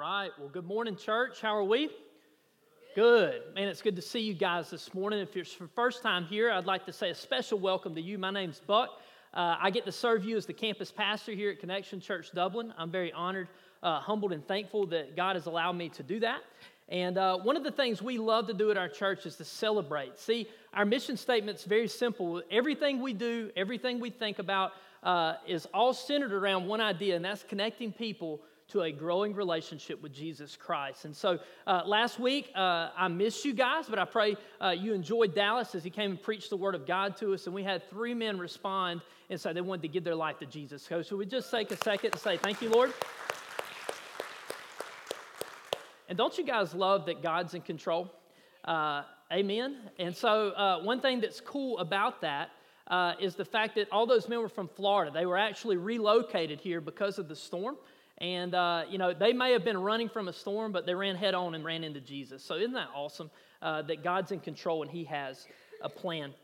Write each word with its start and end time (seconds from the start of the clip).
right. 0.00 0.30
Well, 0.38 0.48
good 0.48 0.64
morning, 0.64 0.96
church. 0.96 1.42
How 1.42 1.54
are 1.54 1.62
we? 1.62 1.90
Good. 2.96 3.42
Man, 3.54 3.68
it's 3.68 3.82
good 3.82 3.96
to 3.96 4.02
see 4.02 4.20
you 4.20 4.32
guys 4.32 4.70
this 4.70 4.94
morning. 4.94 5.18
If 5.18 5.36
you're 5.36 5.44
first 5.74 6.02
time 6.02 6.24
here, 6.24 6.50
I'd 6.50 6.64
like 6.64 6.86
to 6.86 6.92
say 6.92 7.10
a 7.10 7.14
special 7.14 7.58
welcome 7.58 7.94
to 7.94 8.00
you. 8.00 8.16
My 8.16 8.30
name's 8.30 8.62
Buck. 8.66 8.98
Uh, 9.34 9.56
I 9.60 9.68
get 9.68 9.84
to 9.84 9.92
serve 9.92 10.24
you 10.24 10.38
as 10.38 10.46
the 10.46 10.54
campus 10.54 10.90
pastor 10.90 11.32
here 11.32 11.50
at 11.50 11.60
Connection 11.60 12.00
Church 12.00 12.32
Dublin. 12.32 12.72
I'm 12.78 12.90
very 12.90 13.12
honored, 13.12 13.48
uh, 13.82 14.00
humbled, 14.00 14.32
and 14.32 14.42
thankful 14.48 14.86
that 14.86 15.16
God 15.16 15.36
has 15.36 15.44
allowed 15.44 15.74
me 15.74 15.90
to 15.90 16.02
do 16.02 16.18
that. 16.20 16.40
And 16.88 17.18
uh, 17.18 17.36
one 17.36 17.58
of 17.58 17.62
the 17.62 17.70
things 17.70 18.00
we 18.00 18.16
love 18.16 18.46
to 18.46 18.54
do 18.54 18.70
at 18.70 18.78
our 18.78 18.88
church 18.88 19.26
is 19.26 19.36
to 19.36 19.44
celebrate. 19.44 20.18
See, 20.18 20.48
our 20.72 20.86
mission 20.86 21.18
statement's 21.18 21.64
very 21.64 21.88
simple. 21.88 22.42
Everything 22.50 23.02
we 23.02 23.12
do, 23.12 23.50
everything 23.54 24.00
we 24.00 24.08
think 24.08 24.38
about, 24.38 24.72
uh, 25.02 25.34
is 25.46 25.66
all 25.74 25.92
centered 25.92 26.32
around 26.32 26.66
one 26.66 26.80
idea, 26.80 27.16
and 27.16 27.24
that's 27.24 27.42
connecting 27.42 27.92
people 27.92 28.40
to 28.70 28.82
a 28.82 28.92
growing 28.92 29.34
relationship 29.34 30.00
with 30.02 30.12
Jesus 30.12 30.56
Christ. 30.56 31.04
And 31.04 31.16
so 31.16 31.38
uh, 31.66 31.82
last 31.84 32.18
week, 32.18 32.50
uh, 32.54 32.90
I 32.96 33.08
missed 33.08 33.44
you 33.44 33.52
guys, 33.52 33.86
but 33.88 33.98
I 33.98 34.04
pray 34.04 34.36
uh, 34.60 34.70
you 34.70 34.92
enjoyed 34.92 35.34
Dallas 35.34 35.74
as 35.74 35.84
he 35.84 35.90
came 35.90 36.12
and 36.12 36.22
preached 36.22 36.50
the 36.50 36.56
Word 36.56 36.74
of 36.74 36.86
God 36.86 37.16
to 37.18 37.34
us. 37.34 37.46
And 37.46 37.54
we 37.54 37.62
had 37.62 37.88
three 37.90 38.14
men 38.14 38.38
respond 38.38 39.00
and 39.28 39.40
say 39.40 39.52
they 39.52 39.60
wanted 39.60 39.82
to 39.82 39.88
give 39.88 40.04
their 40.04 40.14
life 40.14 40.38
to 40.38 40.46
Jesus. 40.46 40.82
So, 40.82 41.02
should 41.02 41.18
we 41.18 41.26
just 41.26 41.50
take 41.50 41.70
a 41.70 41.76
second 41.76 42.12
and 42.12 42.20
say, 42.20 42.36
Thank 42.36 42.62
you, 42.62 42.70
Lord? 42.70 42.92
And 46.08 46.18
don't 46.18 46.36
you 46.36 46.44
guys 46.44 46.74
love 46.74 47.06
that 47.06 47.22
God's 47.22 47.54
in 47.54 47.62
control? 47.62 48.12
Uh, 48.64 49.02
amen. 49.32 49.76
And 49.98 50.14
so, 50.14 50.50
uh, 50.50 50.82
one 50.82 51.00
thing 51.00 51.20
that's 51.20 51.40
cool 51.40 51.78
about 51.78 52.20
that 52.22 52.50
uh, 52.88 53.14
is 53.20 53.36
the 53.36 53.44
fact 53.44 53.76
that 53.76 53.88
all 53.92 54.06
those 54.06 54.28
men 54.28 54.40
were 54.40 54.48
from 54.48 54.68
Florida. 54.68 55.12
They 55.12 55.24
were 55.24 55.38
actually 55.38 55.76
relocated 55.76 56.60
here 56.60 56.80
because 56.80 57.18
of 57.18 57.28
the 57.28 57.36
storm. 57.36 57.76
And, 58.20 58.54
uh, 58.54 58.84
you 58.88 58.98
know, 58.98 59.14
they 59.14 59.32
may 59.32 59.52
have 59.52 59.64
been 59.64 59.78
running 59.78 60.08
from 60.08 60.28
a 60.28 60.32
storm, 60.32 60.72
but 60.72 60.84
they 60.84 60.94
ran 60.94 61.16
head 61.16 61.34
on 61.34 61.54
and 61.54 61.64
ran 61.64 61.84
into 61.84 62.00
Jesus. 62.00 62.44
So, 62.44 62.56
isn't 62.56 62.74
that 62.74 62.88
awesome 62.94 63.30
uh, 63.62 63.82
that 63.82 64.04
God's 64.04 64.30
in 64.30 64.40
control 64.40 64.82
and 64.82 64.90
He 64.90 65.04
has 65.04 65.46
a 65.82 65.88
plan? 65.88 66.34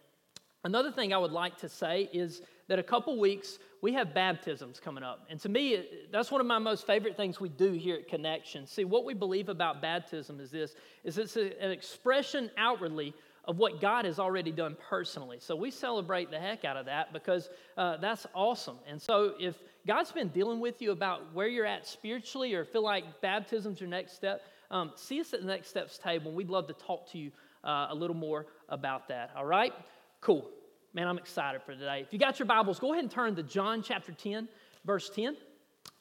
Another 0.64 0.90
thing 0.90 1.12
I 1.12 1.18
would 1.18 1.32
like 1.32 1.58
to 1.58 1.68
say 1.68 2.08
is 2.12 2.42
that 2.68 2.78
a 2.78 2.82
couple 2.82 3.20
weeks 3.20 3.58
we 3.82 3.92
have 3.92 4.14
baptisms 4.14 4.80
coming 4.80 5.04
up. 5.04 5.26
And 5.30 5.38
to 5.40 5.48
me, 5.48 5.84
that's 6.10 6.30
one 6.30 6.40
of 6.40 6.46
my 6.46 6.58
most 6.58 6.86
favorite 6.86 7.16
things 7.16 7.38
we 7.38 7.50
do 7.50 7.72
here 7.72 7.96
at 7.96 8.08
Connection. 8.08 8.66
See, 8.66 8.84
what 8.84 9.04
we 9.04 9.14
believe 9.14 9.48
about 9.48 9.80
baptism 9.80 10.40
is 10.40 10.50
this 10.50 10.74
is 11.04 11.18
it's 11.18 11.36
a, 11.36 11.62
an 11.62 11.70
expression 11.70 12.50
outwardly 12.56 13.14
of 13.44 13.58
what 13.58 13.80
God 13.80 14.04
has 14.04 14.18
already 14.18 14.50
done 14.50 14.76
personally. 14.88 15.38
So 15.40 15.54
we 15.54 15.70
celebrate 15.70 16.30
the 16.30 16.40
heck 16.40 16.64
out 16.64 16.76
of 16.76 16.86
that 16.86 17.12
because 17.12 17.48
uh, 17.76 17.98
that's 17.98 18.26
awesome. 18.34 18.78
And 18.88 19.00
so 19.00 19.34
if 19.38 19.62
God's 19.86 20.10
been 20.10 20.28
dealing 20.28 20.58
with 20.58 20.82
you 20.82 20.90
about 20.90 21.32
where 21.32 21.46
you're 21.46 21.64
at 21.64 21.86
spiritually 21.86 22.54
or 22.54 22.64
feel 22.64 22.82
like 22.82 23.20
baptism's 23.20 23.80
your 23.80 23.88
next 23.88 24.14
step, 24.14 24.42
um, 24.72 24.90
see 24.96 25.20
us 25.20 25.32
at 25.32 25.40
the 25.40 25.46
next 25.46 25.68
steps 25.68 25.96
table 25.96 26.28
and 26.28 26.36
we'd 26.36 26.50
love 26.50 26.66
to 26.66 26.72
talk 26.72 27.08
to 27.12 27.18
you 27.18 27.30
uh, 27.62 27.86
a 27.90 27.94
little 27.94 28.16
more 28.16 28.46
about 28.68 29.06
that. 29.06 29.30
All 29.36 29.44
right? 29.44 29.72
Cool. 30.20 30.50
Man, 30.92 31.06
I'm 31.06 31.18
excited 31.18 31.62
for 31.62 31.72
today. 31.72 32.00
If 32.00 32.12
you 32.12 32.18
got 32.18 32.40
your 32.40 32.46
Bibles, 32.46 32.80
go 32.80 32.94
ahead 32.94 33.04
and 33.04 33.10
turn 33.12 33.36
to 33.36 33.44
John 33.44 33.80
chapter 33.80 34.10
10, 34.10 34.48
verse 34.84 35.08
10. 35.08 35.36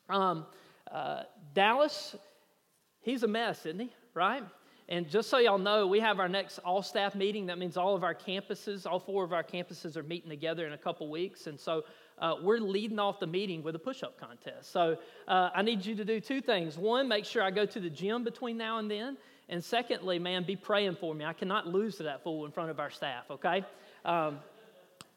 Um, 0.09 0.47
uh, 0.91 1.23
Dallas, 1.53 2.15
he's 3.01 3.21
a 3.21 3.27
mess, 3.27 3.67
isn't 3.67 3.79
he? 3.79 3.93
Right? 4.15 4.41
And 4.87 5.07
just 5.09 5.29
so 5.29 5.37
y'all 5.37 5.57
know, 5.57 5.85
we 5.85 5.99
have 5.99 6.19
our 6.19 6.29
next 6.29 6.59
all 6.59 6.81
staff 6.81 7.13
meeting. 7.13 7.47
That 7.47 7.57
means 7.59 7.77
all 7.77 7.95
of 7.95 8.03
our 8.03 8.15
campuses, 8.15 8.85
all 8.89 8.99
four 8.99 9.23
of 9.23 9.33
our 9.33 9.43
campuses 9.43 9.95
are 9.95 10.03
meeting 10.03 10.29
together 10.29 10.65
in 10.65 10.73
a 10.73 10.77
couple 10.77 11.09
weeks. 11.09 11.47
And 11.47 11.59
so 11.59 11.83
uh, 12.19 12.35
we're 12.41 12.59
leading 12.59 12.99
off 12.99 13.19
the 13.19 13.27
meeting 13.27 13.63
with 13.63 13.75
a 13.75 13.79
push 13.79 14.03
up 14.03 14.19
contest. 14.19 14.71
So 14.71 14.97
uh, 15.27 15.49
I 15.53 15.61
need 15.61 15.85
you 15.85 15.95
to 15.95 16.05
do 16.05 16.19
two 16.19 16.41
things. 16.41 16.77
One, 16.77 17.07
make 17.07 17.25
sure 17.25 17.43
I 17.43 17.51
go 17.51 17.65
to 17.65 17.79
the 17.79 17.89
gym 17.89 18.23
between 18.23 18.57
now 18.57 18.77
and 18.79 18.89
then. 18.89 19.17
And 19.49 19.63
secondly, 19.63 20.17
man, 20.17 20.43
be 20.43 20.55
praying 20.55 20.95
for 20.95 21.13
me. 21.13 21.23
I 21.25 21.33
cannot 21.33 21.67
lose 21.67 21.97
to 21.97 22.03
that 22.03 22.23
fool 22.23 22.45
in 22.45 22.51
front 22.51 22.71
of 22.71 22.79
our 22.79 22.89
staff, 22.89 23.29
okay? 23.29 23.63
Um, 24.03 24.39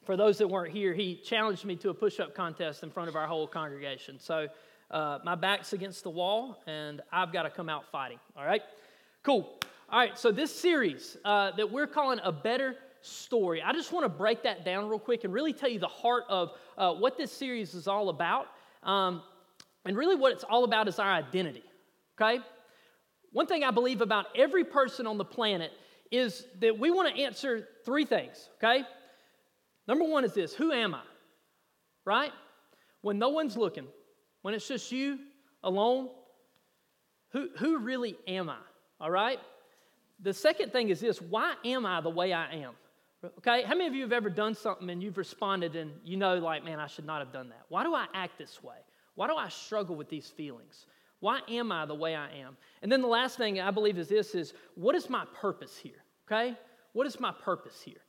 for 0.04 0.16
those 0.16 0.38
that 0.38 0.48
weren't 0.48 0.72
here, 0.72 0.92
he 0.92 1.16
challenged 1.16 1.64
me 1.64 1.76
to 1.76 1.90
a 1.90 1.94
push 1.94 2.20
up 2.20 2.34
contest 2.34 2.82
in 2.82 2.90
front 2.90 3.08
of 3.08 3.16
our 3.16 3.26
whole 3.26 3.46
congregation. 3.46 4.18
So 4.18 4.48
uh, 4.90 5.18
my 5.24 5.34
back's 5.34 5.72
against 5.72 6.02
the 6.02 6.10
wall, 6.10 6.62
and 6.66 7.00
I've 7.12 7.32
got 7.32 7.42
to 7.42 7.50
come 7.50 7.68
out 7.68 7.90
fighting, 7.90 8.18
all 8.36 8.44
right? 8.44 8.62
Cool. 9.22 9.58
All 9.90 9.98
right, 9.98 10.18
so 10.18 10.30
this 10.30 10.54
series 10.54 11.16
uh, 11.24 11.52
that 11.52 11.70
we're 11.70 11.86
calling 11.86 12.20
A 12.22 12.32
Better 12.32 12.76
Story, 13.00 13.62
I 13.62 13.72
just 13.72 13.92
want 13.92 14.04
to 14.04 14.08
break 14.08 14.42
that 14.42 14.64
down 14.64 14.88
real 14.88 14.98
quick 14.98 15.24
and 15.24 15.32
really 15.32 15.52
tell 15.52 15.70
you 15.70 15.78
the 15.78 15.86
heart 15.86 16.24
of 16.28 16.52
uh, 16.78 16.94
what 16.94 17.18
this 17.18 17.30
series 17.30 17.74
is 17.74 17.86
all 17.88 18.08
about. 18.08 18.46
Um, 18.82 19.22
and 19.84 19.96
really, 19.96 20.14
what 20.14 20.32
it's 20.32 20.44
all 20.44 20.64
about 20.64 20.88
is 20.88 20.98
our 20.98 21.10
identity, 21.10 21.64
okay? 22.20 22.42
One 23.32 23.46
thing 23.46 23.64
I 23.64 23.70
believe 23.70 24.00
about 24.00 24.26
every 24.36 24.64
person 24.64 25.06
on 25.06 25.18
the 25.18 25.24
planet 25.24 25.72
is 26.10 26.46
that 26.60 26.78
we 26.78 26.90
want 26.90 27.14
to 27.14 27.22
answer 27.22 27.68
three 27.84 28.04
things, 28.04 28.48
okay? 28.56 28.84
Number 29.86 30.04
one 30.04 30.24
is 30.24 30.34
this 30.34 30.54
Who 30.54 30.72
am 30.72 30.94
I? 30.94 31.02
Right? 32.04 32.32
When 33.02 33.18
no 33.18 33.28
one's 33.28 33.56
looking, 33.56 33.86
when 34.42 34.54
it's 34.54 34.66
just 34.66 34.90
you 34.90 35.18
alone, 35.62 36.08
who, 37.32 37.48
who 37.58 37.78
really 37.78 38.16
am 38.26 38.48
I? 38.48 38.58
All 39.00 39.10
right? 39.10 39.38
The 40.20 40.32
second 40.32 40.72
thing 40.72 40.88
is 40.88 41.00
this 41.00 41.20
why 41.20 41.54
am 41.64 41.86
I 41.86 42.00
the 42.00 42.10
way 42.10 42.32
I 42.32 42.54
am? 42.56 42.72
Okay, 43.38 43.62
how 43.64 43.74
many 43.74 43.86
of 43.86 43.94
you 43.94 44.02
have 44.02 44.12
ever 44.12 44.30
done 44.30 44.54
something 44.54 44.88
and 44.90 45.02
you've 45.02 45.18
responded 45.18 45.74
and 45.74 45.90
you 46.04 46.16
know, 46.16 46.36
like, 46.36 46.64
man, 46.64 46.78
I 46.78 46.86
should 46.86 47.04
not 47.04 47.18
have 47.18 47.32
done 47.32 47.48
that? 47.48 47.62
Why 47.68 47.82
do 47.82 47.92
I 47.94 48.06
act 48.14 48.38
this 48.38 48.62
way? 48.62 48.76
Why 49.16 49.26
do 49.26 49.34
I 49.34 49.48
struggle 49.48 49.96
with 49.96 50.08
these 50.08 50.28
feelings? 50.28 50.86
Why 51.18 51.40
am 51.48 51.72
I 51.72 51.84
the 51.84 51.96
way 51.96 52.14
I 52.14 52.30
am? 52.38 52.56
And 52.80 52.92
then 52.92 53.02
the 53.02 53.08
last 53.08 53.36
thing 53.36 53.60
I 53.60 53.72
believe 53.72 53.98
is 53.98 54.08
this 54.08 54.36
is 54.36 54.54
what 54.76 54.94
is 54.94 55.10
my 55.10 55.24
purpose 55.34 55.76
here? 55.76 56.04
Okay? 56.30 56.56
What 56.92 57.08
is 57.08 57.18
my 57.18 57.32
purpose 57.32 57.80
here? 57.84 58.00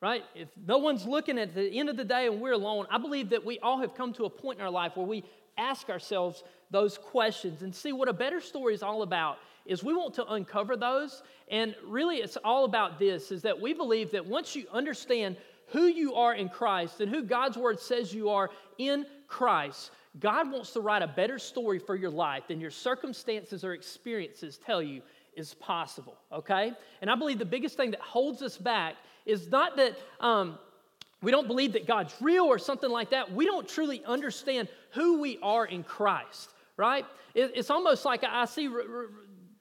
Right? 0.00 0.22
If 0.34 0.48
no 0.66 0.78
one's 0.78 1.04
looking 1.04 1.38
at 1.38 1.54
the 1.54 1.70
end 1.78 1.90
of 1.90 1.98
the 1.98 2.04
day 2.04 2.28
and 2.28 2.40
we're 2.40 2.52
alone, 2.52 2.86
I 2.90 2.96
believe 2.96 3.30
that 3.30 3.44
we 3.44 3.58
all 3.58 3.80
have 3.80 3.94
come 3.94 4.14
to 4.14 4.24
a 4.24 4.30
point 4.30 4.60
in 4.60 4.64
our 4.64 4.70
life 4.70 4.92
where 4.96 5.06
we 5.06 5.24
ask 5.58 5.90
ourselves 5.90 6.42
those 6.70 6.96
questions 6.96 7.62
and 7.62 7.74
see 7.74 7.92
what 7.92 8.08
a 8.08 8.12
better 8.14 8.40
story 8.40 8.72
is 8.72 8.82
all 8.82 9.02
about 9.02 9.38
is 9.68 9.84
we 9.84 9.94
want 9.94 10.14
to 10.14 10.26
uncover 10.32 10.76
those. 10.76 11.22
And 11.48 11.76
really, 11.86 12.16
it's 12.16 12.38
all 12.38 12.64
about 12.64 12.98
this 12.98 13.30
is 13.30 13.42
that 13.42 13.60
we 13.60 13.74
believe 13.74 14.10
that 14.12 14.26
once 14.26 14.56
you 14.56 14.66
understand 14.72 15.36
who 15.68 15.84
you 15.84 16.14
are 16.14 16.34
in 16.34 16.48
Christ 16.48 17.00
and 17.00 17.10
who 17.10 17.22
God's 17.22 17.56
word 17.56 17.78
says 17.78 18.12
you 18.12 18.30
are 18.30 18.50
in 18.78 19.06
Christ, 19.28 19.90
God 20.18 20.50
wants 20.50 20.72
to 20.72 20.80
write 20.80 21.02
a 21.02 21.06
better 21.06 21.38
story 21.38 21.78
for 21.78 21.94
your 21.94 22.10
life 22.10 22.44
than 22.48 22.60
your 22.60 22.70
circumstances 22.70 23.62
or 23.62 23.74
experiences 23.74 24.58
tell 24.64 24.82
you 24.82 25.02
is 25.36 25.54
possible, 25.54 26.16
okay? 26.32 26.72
And 27.02 27.10
I 27.10 27.14
believe 27.14 27.38
the 27.38 27.44
biggest 27.44 27.76
thing 27.76 27.90
that 27.92 28.00
holds 28.00 28.42
us 28.42 28.56
back 28.56 28.96
is 29.26 29.48
not 29.50 29.76
that 29.76 29.96
um, 30.18 30.58
we 31.22 31.30
don't 31.30 31.46
believe 31.46 31.74
that 31.74 31.86
God's 31.86 32.14
real 32.20 32.46
or 32.46 32.58
something 32.58 32.90
like 32.90 33.10
that. 33.10 33.30
We 33.32 33.44
don't 33.44 33.68
truly 33.68 34.02
understand 34.06 34.68
who 34.92 35.20
we 35.20 35.38
are 35.42 35.66
in 35.66 35.84
Christ, 35.84 36.50
right? 36.76 37.04
it's 37.34 37.70
almost 37.70 38.04
like 38.04 38.24
I 38.24 38.46
see 38.46 38.68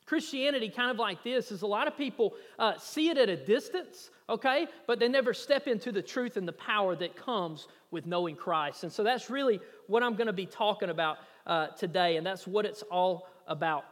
Christianity, 0.07 0.69
kind 0.69 0.89
of 0.89 0.97
like 0.97 1.21
this, 1.21 1.51
is 1.51 1.61
a 1.61 1.67
lot 1.67 1.85
of 1.87 1.97
people 1.97 2.33
uh, 2.57 2.77
see 2.77 3.09
it 3.09 3.17
at 3.17 3.27
a 3.27 3.35
distance, 3.35 4.09
okay, 4.29 4.65
but 4.87 4.99
they 4.99 5.09
never 5.09 5.33
step 5.33 5.67
into 5.67 5.91
the 5.91 6.01
truth 6.01 6.37
and 6.37 6.47
the 6.47 6.53
power 6.53 6.95
that 6.95 7.17
comes 7.17 7.67
with 7.91 8.05
knowing 8.05 8.37
Christ. 8.37 8.83
And 8.83 8.91
so 8.91 9.03
that's 9.03 9.29
really 9.29 9.59
what 9.87 10.03
I'm 10.03 10.15
going 10.15 10.27
to 10.27 10.33
be 10.33 10.45
talking 10.45 10.89
about 10.89 11.17
uh, 11.45 11.67
today, 11.67 12.15
and 12.15 12.25
that's 12.25 12.47
what 12.47 12.65
it's 12.65 12.83
all 12.83 13.27
about. 13.47 13.83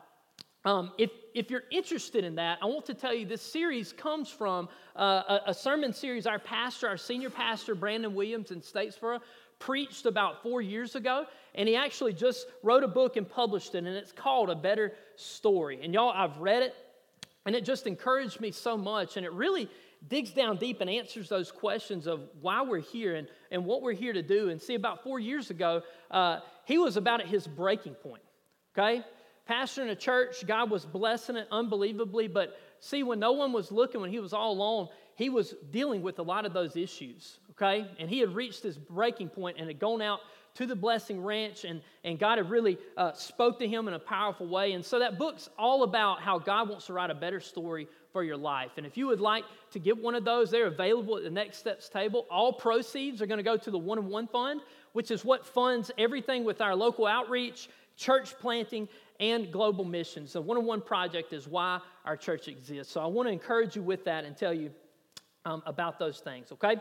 Um, 0.64 0.94
if, 0.98 1.12
if 1.36 1.52
you're 1.52 1.66
interested 1.70 2.24
in 2.24 2.36
that, 2.36 2.58
I 2.62 2.66
want 2.66 2.86
to 2.88 2.96
tell 2.96 3.14
you 3.14 3.26
this 3.26 3.42
series 3.42 3.94
comes 3.94 4.30
from 4.30 4.68
uh, 4.96 5.40
a, 5.46 5.50
a, 5.50 5.54
sermon 5.54 5.94
series 5.94 6.26
our 6.26 6.40
pastor, 6.40 6.88
our 6.88 6.98
senior 6.98 7.30
pastor, 7.30 7.76
Brandon 7.76 8.16
Williams 8.16 8.50
in 8.50 8.62
Statesboro, 8.62 9.20
preached 9.60 10.06
about 10.06 10.44
four 10.44 10.62
years 10.62 10.96
ago. 10.96 11.26
And 11.56 11.68
he 11.68 11.76
actually 11.76 12.14
just 12.14 12.48
wrote 12.64 12.84
a 12.84 12.88
book 12.88 13.16
and 13.16 13.28
published 13.28 13.76
it, 13.76 13.80
and 13.80 13.88
it's 13.88 14.12
called 14.12 14.50
A 14.50 14.56
Better 14.56 14.94
Story. 15.16 15.80
And 15.82 15.94
y'all, 15.94 16.12
I've 16.14 16.38
read 16.38 16.64
it, 16.64 16.76
and 17.46 17.56
it 17.56 17.64
just 17.64 17.88
encouraged 17.88 18.42
me 18.42 18.52
so 18.52 18.78
much. 18.78 19.18
And 19.18 19.26
it 19.26 19.32
really 19.32 19.70
digs 20.08 20.32
down 20.32 20.58
deep 20.58 20.82
and 20.82 20.90
answers 20.90 21.30
those 21.30 21.52
questions 21.52 22.08
of 22.08 22.22
why 22.42 22.62
we're 22.62 22.80
here 22.80 23.16
and, 23.16 23.28
and 23.52 23.66
what 23.66 23.82
we're 23.82 23.94
here 23.94 24.14
to 24.14 24.22
do. 24.22 24.50
And 24.50 24.62
see, 24.62 24.76
about 24.76 25.04
four 25.04 25.20
years 25.20 25.50
ago, 25.50 25.82
uh, 26.12 26.40
he 26.66 26.78
was 26.78 26.98
about 26.98 27.22
at 27.22 27.28
his 27.28 27.48
breaking 27.48 27.96
point, 27.96 28.22
okay? 28.78 29.04
Pastor 29.46 29.84
in 29.84 29.90
a 29.90 29.96
church, 29.96 30.46
God 30.46 30.70
was 30.70 30.86
blessing 30.86 31.36
it 31.36 31.48
unbelievably, 31.52 32.28
but 32.30 32.58
see, 32.80 33.04
when 33.04 33.20
no 33.20 33.32
one 33.32 33.54
was 33.54 33.72
looking, 33.72 34.02
when 34.02 34.10
he 34.10 34.20
was 34.20 34.34
all 34.34 34.54
alone, 34.54 34.90
he 35.16 35.30
was 35.30 35.56
dealing 35.72 36.02
with 36.02 36.20
a 36.20 36.24
lot 36.24 36.46
of 36.46 36.54
those 36.54 36.76
issues, 36.76 37.40
okay? 37.58 37.90
And 38.00 38.10
he 38.10 38.20
had 38.20 38.36
reached 38.36 38.64
his 38.64 38.78
breaking 38.78 39.30
point 39.30 39.58
and 39.60 39.68
had 39.68 39.80
gone 39.80 40.02
out 40.02 40.20
to 40.56 40.66
the 40.66 40.76
Blessing 40.76 41.22
Ranch, 41.22 41.66
and, 41.66 41.82
and 42.06 42.18
God 42.18 42.38
had 42.38 42.50
really 42.50 42.78
uh, 42.96 43.12
spoke 43.12 43.60
to 43.60 43.68
him 43.68 43.90
in 43.90 43.94
a 43.94 44.00
powerful 44.00 44.48
way. 44.48 44.72
And 44.72 44.86
so 44.86 45.00
that 45.00 45.20
book's 45.20 45.50
all 45.60 45.84
about 45.84 46.22
how 46.22 46.40
God 46.40 46.70
wants 46.70 46.86
to 46.86 46.94
write 46.94 47.10
a 47.10 47.16
better 47.16 47.42
story 47.42 47.88
for 48.14 48.24
your 48.24 48.38
life. 48.38 48.72
And 48.78 48.86
if 48.86 48.96
you 48.96 49.08
would 49.08 49.20
like 49.20 49.44
to 49.72 49.80
get 49.80 50.02
one 50.02 50.16
of 50.16 50.24
those, 50.24 50.50
they're 50.50 50.68
available 50.68 51.18
at 51.18 51.24
the 51.24 51.30
Next 51.30 51.58
Steps 51.58 51.90
table. 51.90 52.26
All 52.32 52.54
proceeds 52.54 53.22
are 53.22 53.26
going 53.26 53.38
to 53.38 53.44
go 53.44 53.58
to 53.58 53.70
the 53.70 53.78
One 53.78 53.98
on 53.98 54.08
One 54.08 54.28
Fund, 54.28 54.62
which 54.94 55.12
is 55.12 55.26
what 55.26 55.46
funds 55.46 55.92
everything 55.98 56.46
with 56.46 56.62
our 56.62 56.74
local 56.74 57.06
outreach, 57.06 57.68
church 57.98 58.34
planting, 58.40 58.88
and 59.20 59.52
global 59.52 59.84
missions. 59.84 60.34
The 60.34 60.42
one 60.42 60.58
on 60.58 60.66
one 60.66 60.82
project 60.82 61.34
is 61.34 61.50
why 61.50 61.82
our 62.06 62.16
church 62.16 62.48
exists. 62.48 62.94
So 62.94 63.02
I 63.02 63.08
want 63.08 63.28
to 63.28 63.34
encourage 63.34 63.76
you 63.76 63.82
with 63.82 64.06
that 64.06 64.24
and 64.24 64.38
tell 64.38 64.54
you 64.54 64.72
um, 65.44 65.62
about 65.66 66.00
those 66.00 66.20
things, 66.20 66.52
okay? 66.54 66.78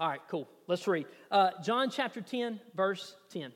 All 0.00 0.08
right, 0.08 0.20
cool. 0.30 0.48
Let's 0.68 0.86
read. 0.86 1.06
Uh, 1.28 1.50
John 1.62 1.90
chapter 1.90 2.20
10, 2.20 2.60
verse 2.76 3.16
10. 3.30 3.52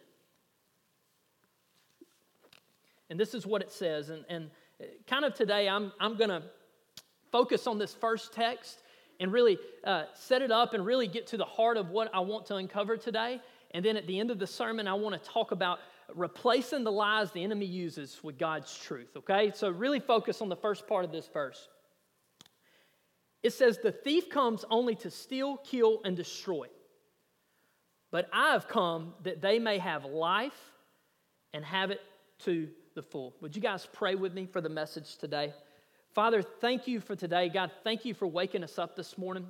And 3.11 3.21
this 3.21 3.33
is 3.33 3.47
what 3.47 3.63
it 3.63 3.71
says. 3.71 4.09
And, 4.09 4.25
and 4.29 4.51
kind 5.07 5.25
of 5.25 5.35
today, 5.35 5.69
I'm, 5.69 5.93
I'm 6.01 6.17
going 6.17 6.31
to 6.31 6.43
focus 7.31 7.69
on 7.69 7.79
this 7.79 7.95
first 7.95 8.33
text 8.33 8.83
and 9.21 9.33
really 9.33 9.57
uh, 9.85 10.05
set 10.15 10.43
it 10.43 10.51
up 10.51 10.75
and 10.75 10.85
really 10.85 11.07
get 11.07 11.29
to 11.29 11.37
the 11.37 11.45
heart 11.45 11.77
of 11.77 11.91
what 11.91 12.13
I 12.13 12.21
want 12.21 12.47
to 12.47 12.57
uncover 12.57 12.97
today. 12.97 13.41
And 13.71 13.85
then 13.85 13.97
at 13.97 14.09
the 14.09 14.19
end 14.19 14.33
of 14.33 14.41
the 14.41 14.47
sermon, 14.47 14.89
I 14.89 14.95
want 14.95 15.23
to 15.23 15.31
talk 15.31 15.53
about 15.53 15.79
replacing 16.13 16.83
the 16.83 16.91
lies 16.91 17.31
the 17.31 17.45
enemy 17.45 17.67
uses 17.67 18.19
with 18.25 18.37
God's 18.37 18.77
truth, 18.77 19.17
okay? 19.17 19.53
So 19.55 19.71
really 19.71 20.01
focus 20.01 20.43
on 20.43 20.49
the 20.49 20.57
first 20.57 20.89
part 20.89 21.05
of 21.05 21.13
this 21.13 21.29
verse. 21.33 21.69
It 23.43 23.53
says, 23.53 23.79
The 23.79 23.93
thief 23.93 24.31
comes 24.31 24.65
only 24.71 24.95
to 24.97 25.11
steal, 25.11 25.57
kill, 25.59 26.01
and 26.05 26.17
destroy. 26.17 26.69
But 28.11 28.29
I 28.33 28.53
have 28.53 28.69
come 28.69 29.15
that 29.25 29.41
they 29.41 29.59
may 29.59 29.79
have 29.79 30.05
life 30.05 30.73
and 31.55 31.65
have 31.65 31.91
it 31.91 32.01
to 32.41 32.69
the 32.95 33.03
full. 33.03 33.35
Would 33.41 33.57
you 33.57 33.63
guys 33.63 33.89
pray 33.93 34.15
with 34.15 34.35
me 34.35 34.47
for 34.47 34.61
the 34.61 34.69
message 34.69 35.17
today? 35.17 35.55
Father, 36.15 36.43
thank 36.43 36.87
you 36.87 37.01
for 37.01 37.17
today. 37.17 37.49
God, 37.49 37.71
thank 37.85 38.05
you 38.05 38.13
for 38.13 38.27
waking 38.27 38.65
us 38.65 38.79
up 38.79 38.97
this 38.97 39.17
morning. 39.17 39.47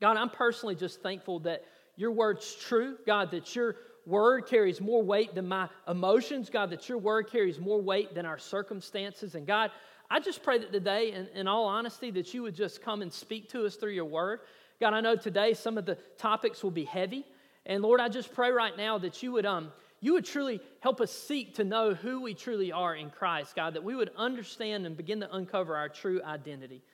God, 0.00 0.18
I'm 0.18 0.28
personally 0.28 0.74
just 0.74 1.02
thankful 1.02 1.40
that 1.40 1.64
your 1.96 2.10
word's 2.10 2.54
true. 2.54 2.98
God, 3.06 3.30
that 3.30 3.56
your 3.56 3.76
word 4.06 4.46
carries 4.46 4.80
more 4.80 5.02
weight 5.02 5.34
than 5.34 5.48
my 5.48 5.68
emotions. 5.88 6.50
God, 6.50 6.70
that 6.70 6.88
your 6.90 6.98
word 6.98 7.30
carries 7.30 7.58
more 7.58 7.80
weight 7.80 8.14
than 8.14 8.26
our 8.26 8.38
circumstances. 8.38 9.34
And 9.34 9.46
God, 9.46 9.70
I 10.14 10.20
just 10.20 10.44
pray 10.44 10.58
that 10.58 10.70
today, 10.70 11.10
in, 11.10 11.26
in 11.34 11.48
all 11.48 11.64
honesty, 11.64 12.12
that 12.12 12.32
you 12.32 12.44
would 12.44 12.54
just 12.54 12.80
come 12.80 13.02
and 13.02 13.12
speak 13.12 13.48
to 13.48 13.66
us 13.66 13.74
through 13.74 13.90
your 13.90 14.04
word. 14.04 14.42
God, 14.80 14.94
I 14.94 15.00
know 15.00 15.16
today 15.16 15.54
some 15.54 15.76
of 15.76 15.86
the 15.86 15.96
topics 16.18 16.62
will 16.62 16.70
be 16.70 16.84
heavy. 16.84 17.26
And 17.66 17.82
Lord, 17.82 17.98
I 17.98 18.08
just 18.08 18.32
pray 18.32 18.52
right 18.52 18.76
now 18.76 18.96
that 18.98 19.24
you 19.24 19.32
would, 19.32 19.44
um, 19.44 19.72
you 20.00 20.12
would 20.12 20.24
truly 20.24 20.60
help 20.78 21.00
us 21.00 21.10
seek 21.10 21.56
to 21.56 21.64
know 21.64 21.94
who 21.94 22.22
we 22.22 22.32
truly 22.32 22.70
are 22.70 22.94
in 22.94 23.10
Christ, 23.10 23.56
God, 23.56 23.74
that 23.74 23.82
we 23.82 23.96
would 23.96 24.10
understand 24.16 24.86
and 24.86 24.96
begin 24.96 25.18
to 25.18 25.34
uncover 25.34 25.74
our 25.74 25.88
true 25.88 26.22
identity. 26.22 26.84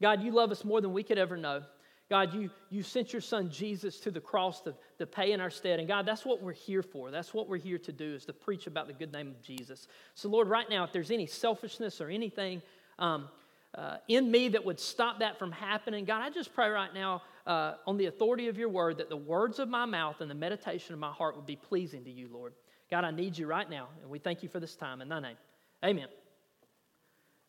God, 0.00 0.22
you 0.22 0.30
love 0.30 0.52
us 0.52 0.64
more 0.64 0.80
than 0.80 0.92
we 0.92 1.02
could 1.02 1.18
ever 1.18 1.36
know. 1.36 1.64
God, 2.10 2.32
you, 2.32 2.50
you 2.70 2.82
sent 2.82 3.12
your 3.12 3.20
son 3.20 3.50
Jesus 3.50 4.00
to 4.00 4.10
the 4.10 4.20
cross 4.20 4.62
to, 4.62 4.74
to 4.98 5.06
pay 5.06 5.32
in 5.32 5.40
our 5.40 5.50
stead. 5.50 5.78
And 5.78 5.86
God, 5.86 6.06
that's 6.06 6.24
what 6.24 6.42
we're 6.42 6.52
here 6.52 6.82
for. 6.82 7.10
That's 7.10 7.34
what 7.34 7.48
we're 7.48 7.58
here 7.58 7.78
to 7.78 7.92
do 7.92 8.14
is 8.14 8.24
to 8.26 8.32
preach 8.32 8.66
about 8.66 8.86
the 8.86 8.94
good 8.94 9.12
name 9.12 9.28
of 9.28 9.42
Jesus. 9.42 9.88
So, 10.14 10.28
Lord, 10.30 10.48
right 10.48 10.68
now, 10.70 10.84
if 10.84 10.92
there's 10.92 11.10
any 11.10 11.26
selfishness 11.26 12.00
or 12.00 12.08
anything 12.08 12.62
um, 12.98 13.28
uh, 13.74 13.98
in 14.08 14.30
me 14.30 14.48
that 14.48 14.64
would 14.64 14.80
stop 14.80 15.18
that 15.18 15.38
from 15.38 15.52
happening, 15.52 16.06
God, 16.06 16.22
I 16.22 16.30
just 16.30 16.54
pray 16.54 16.70
right 16.70 16.94
now 16.94 17.22
uh, 17.46 17.74
on 17.86 17.98
the 17.98 18.06
authority 18.06 18.48
of 18.48 18.56
your 18.56 18.70
word 18.70 18.96
that 18.98 19.10
the 19.10 19.16
words 19.16 19.58
of 19.58 19.68
my 19.68 19.84
mouth 19.84 20.22
and 20.22 20.30
the 20.30 20.34
meditation 20.34 20.94
of 20.94 21.00
my 21.00 21.12
heart 21.12 21.36
would 21.36 21.46
be 21.46 21.56
pleasing 21.56 22.04
to 22.04 22.10
you, 22.10 22.28
Lord. 22.32 22.54
God, 22.90 23.04
I 23.04 23.10
need 23.10 23.36
you 23.36 23.46
right 23.46 23.68
now. 23.68 23.88
And 24.00 24.10
we 24.10 24.18
thank 24.18 24.42
you 24.42 24.48
for 24.48 24.60
this 24.60 24.76
time. 24.76 25.02
In 25.02 25.10
thy 25.10 25.20
name, 25.20 25.36
amen. 25.84 26.17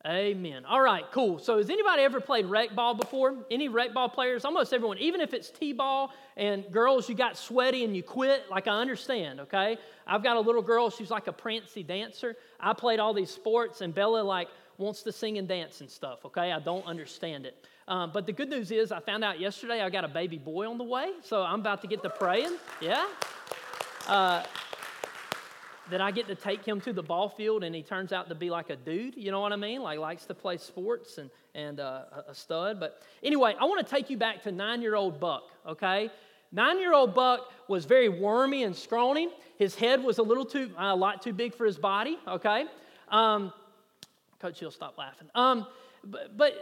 Amen. 0.07 0.63
All 0.63 0.80
right, 0.80 1.04
cool. 1.12 1.40
So, 1.40 1.57
has 1.57 1.69
anybody 1.69 2.04
ever 2.04 2.22
played 2.22 2.46
rec 2.46 2.74
ball 2.74 2.94
before? 2.94 3.36
Any 3.51 3.68
rec 3.68 3.94
ball 3.94 4.07
players? 4.07 4.46
Almost 4.46 4.72
everyone. 4.72 4.98
Even 4.98 5.19
if 5.19 5.34
it's 5.34 5.50
t 5.50 5.74
ball 5.74 6.13
and 6.38 6.63
girls, 6.72 7.10
you 7.10 7.16
got 7.16 7.36
sweaty 7.36 7.84
and 7.84 7.94
you 7.94 8.01
quit, 8.01 8.46
like 8.50 8.69
I 8.69 8.80
understand, 8.80 9.42
okay? 9.42 9.78
I've 10.07 10.24
got 10.24 10.38
a 10.38 10.40
little 10.40 10.62
girl, 10.62 10.90
she's 10.90 11.12
like 11.12 11.28
a 11.28 11.34
prancy 11.34 11.84
dancer. 11.84 12.38
I 12.62 12.72
played 12.72 13.01
all 13.01 13.13
these 13.13 13.30
sports, 13.30 13.81
and 13.81 13.94
Bella, 13.94 14.22
like, 14.22 14.48
wants 14.78 15.04
to 15.04 15.12
sing 15.12 15.38
and 15.38 15.50
dance 15.50 15.81
and 15.81 15.90
stuff, 15.90 16.25
okay? 16.25 16.54
I 16.54 16.60
don't 16.60 16.86
understand 16.86 17.45
it. 17.45 17.66
Um, 17.90 18.12
but 18.13 18.25
the 18.25 18.31
good 18.31 18.50
news 18.50 18.72
is, 18.72 18.94
I 18.94 19.02
found 19.02 19.25
out 19.25 19.42
yesterday 19.42 19.81
I 19.81 19.90
got 19.90 20.06
a 20.06 20.10
baby 20.10 20.38
boy 20.38 20.69
on 20.69 20.78
the 20.78 20.86
way, 20.86 21.12
so 21.24 21.44
I'm 21.44 21.60
about 21.60 21.81
to 21.81 21.88
get 21.88 22.04
to 22.04 22.10
praying. 22.10 22.56
Yeah? 22.80 23.06
Uh, 24.07 24.44
that 25.91 26.01
I 26.01 26.12
get 26.12 26.27
to 26.27 26.36
take 26.36 26.65
him 26.65 26.80
to 26.81 26.94
the 26.94 27.03
ball 27.03 27.30
field 27.30 27.63
and 27.63 27.74
he 27.74 27.81
turns 27.81 28.13
out 28.13 28.30
to 28.30 28.36
be 28.36 28.50
like 28.50 28.69
a 28.69 28.75
dude, 28.75 29.15
you 29.15 29.31
know 29.31 29.41
what 29.41 29.51
I 29.53 29.56
mean? 29.56 29.81
Like 29.81 30.00
likes 30.00 30.25
to 30.25 30.33
play 30.33 30.57
sports 30.57 31.18
and, 31.18 31.30
and 31.56 31.80
uh, 31.80 32.03
a 32.27 32.36
stud. 32.36 32.80
But 32.80 33.01
anyway, 33.24 33.56
I 33.59 33.65
want 33.65 33.86
to 33.86 33.95
take 33.95 34.09
you 34.09 34.18
back 34.18 34.44
to 34.44 34.51
nine 34.51 34.81
year 34.81 34.95
old 34.95 35.19
Buck, 35.19 35.44
okay? 35.68 36.09
Nine 36.51 36.80
year 36.80 36.94
old 36.94 37.13
Buck 37.13 37.51
was 37.68 37.86
very 37.86 38.09
wormy 38.09 38.63
and 38.63 38.75
scrawny. 38.75 39.30
His 39.57 39.75
head 39.75 40.03
was 40.03 40.18
a 40.18 40.24
little 40.24 40.45
too, 40.45 40.71
a 40.77 40.95
lot 40.95 41.21
too 41.21 41.33
big 41.33 41.53
for 41.53 41.65
his 41.65 41.77
body, 41.77 42.18
okay? 42.27 42.65
Um, 43.09 43.53
Coach, 44.39 44.62
you'll 44.62 44.71
stop 44.71 44.97
laughing. 44.97 45.30
Um, 45.35 45.68
but, 46.03 46.38
but 46.38 46.53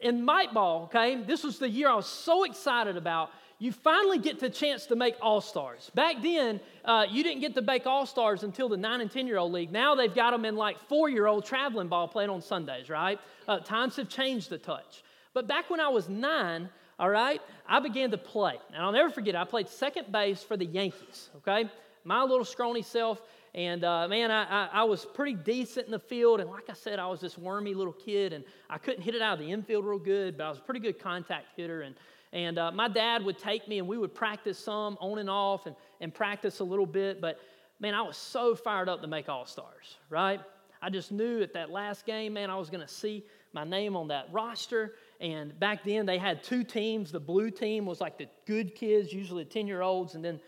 in 0.00 0.24
Mite 0.24 0.52
Ball, 0.52 0.84
okay, 0.84 1.22
this 1.22 1.44
was 1.44 1.58
the 1.58 1.68
year 1.68 1.88
I 1.88 1.94
was 1.94 2.06
so 2.06 2.44
excited 2.44 2.96
about 2.96 3.30
you 3.58 3.72
finally 3.72 4.18
get 4.18 4.38
the 4.38 4.50
chance 4.50 4.86
to 4.86 4.96
make 4.96 5.14
all 5.22 5.40
stars. 5.40 5.90
Back 5.94 6.16
then, 6.22 6.60
uh, 6.84 7.06
you 7.10 7.22
didn't 7.22 7.40
get 7.40 7.54
to 7.54 7.62
make 7.62 7.86
all 7.86 8.04
stars 8.04 8.42
until 8.42 8.68
the 8.68 8.76
9 8.76 9.00
and 9.00 9.10
10 9.10 9.26
year 9.26 9.38
old 9.38 9.52
league. 9.52 9.72
Now 9.72 9.94
they've 9.94 10.14
got 10.14 10.32
them 10.32 10.44
in 10.44 10.56
like 10.56 10.78
four 10.88 11.08
year 11.08 11.26
old 11.26 11.44
traveling 11.46 11.88
ball 11.88 12.06
playing 12.06 12.30
on 12.30 12.42
Sundays, 12.42 12.90
right? 12.90 13.18
Uh, 13.48 13.60
times 13.60 13.96
have 13.96 14.08
changed 14.08 14.52
a 14.52 14.58
touch. 14.58 15.02
But 15.32 15.46
back 15.48 15.70
when 15.70 15.80
I 15.80 15.88
was 15.88 16.08
nine, 16.08 16.68
all 16.98 17.10
right, 17.10 17.40
I 17.68 17.80
began 17.80 18.10
to 18.10 18.18
play. 18.18 18.58
And 18.72 18.82
I'll 18.82 18.92
never 18.92 19.10
forget, 19.10 19.36
I 19.36 19.44
played 19.44 19.68
second 19.68 20.12
base 20.12 20.42
for 20.42 20.56
the 20.56 20.64
Yankees, 20.64 21.30
okay? 21.36 21.70
My 22.04 22.22
little 22.22 22.44
scrawny 22.44 22.82
self. 22.82 23.20
And 23.54 23.84
uh, 23.84 24.06
man, 24.08 24.30
I, 24.30 24.44
I, 24.44 24.68
I, 24.72 24.84
was 24.84 25.06
pretty 25.06 25.32
decent 25.32 25.86
in 25.86 25.92
the 25.92 25.98
field. 25.98 26.40
And 26.40 26.50
like 26.50 26.68
I 26.68 26.74
said, 26.74 26.98
I 26.98 27.06
was 27.06 27.22
this 27.22 27.38
wormy 27.38 27.72
little 27.72 27.92
kid, 27.92 28.34
and 28.34 28.44
I 28.68 28.76
couldn't 28.76 29.02
hit 29.02 29.14
it 29.14 29.22
out 29.22 29.34
of 29.34 29.38
the 29.38 29.50
infield 29.50 29.86
real 29.86 29.98
good, 29.98 30.36
but 30.36 30.44
I 30.44 30.48
was 30.50 30.58
a 30.58 30.60
pretty 30.60 30.80
good 30.80 30.98
contact 30.98 31.46
hitter. 31.56 31.80
And 31.80 31.94
and 32.32 32.58
uh, 32.58 32.70
my 32.72 32.88
dad 32.88 33.24
would 33.24 33.38
take 33.38 33.68
me 33.68 33.78
and 33.78 33.86
we 33.86 33.98
would 33.98 34.14
practice 34.14 34.58
some 34.58 34.96
on 35.00 35.18
and 35.18 35.30
off 35.30 35.66
and, 35.66 35.76
and 36.00 36.12
practice 36.12 36.60
a 36.60 36.64
little 36.64 36.86
bit. 36.86 37.20
But 37.20 37.38
man, 37.80 37.94
I 37.94 38.02
was 38.02 38.16
so 38.16 38.54
fired 38.54 38.88
up 38.88 39.00
to 39.02 39.06
make 39.06 39.28
All 39.28 39.46
Stars, 39.46 39.96
right? 40.10 40.40
I 40.82 40.90
just 40.90 41.12
knew 41.12 41.40
at 41.42 41.52
that 41.54 41.70
last 41.70 42.04
game, 42.04 42.34
man, 42.34 42.50
I 42.50 42.56
was 42.56 42.70
going 42.70 42.86
to 42.86 42.92
see 42.92 43.24
my 43.52 43.64
name 43.64 43.96
on 43.96 44.08
that 44.08 44.28
roster. 44.30 44.94
And 45.20 45.58
back 45.58 45.84
then, 45.84 46.04
they 46.04 46.18
had 46.18 46.44
two 46.44 46.62
teams. 46.62 47.10
The 47.10 47.20
blue 47.20 47.50
team 47.50 47.86
was 47.86 48.00
like 48.00 48.18
the 48.18 48.28
good 48.44 48.74
kids, 48.74 49.12
usually 49.12 49.44
10 49.44 49.66
year 49.66 49.82
olds. 49.82 50.14
And 50.14 50.24
then 50.24 50.40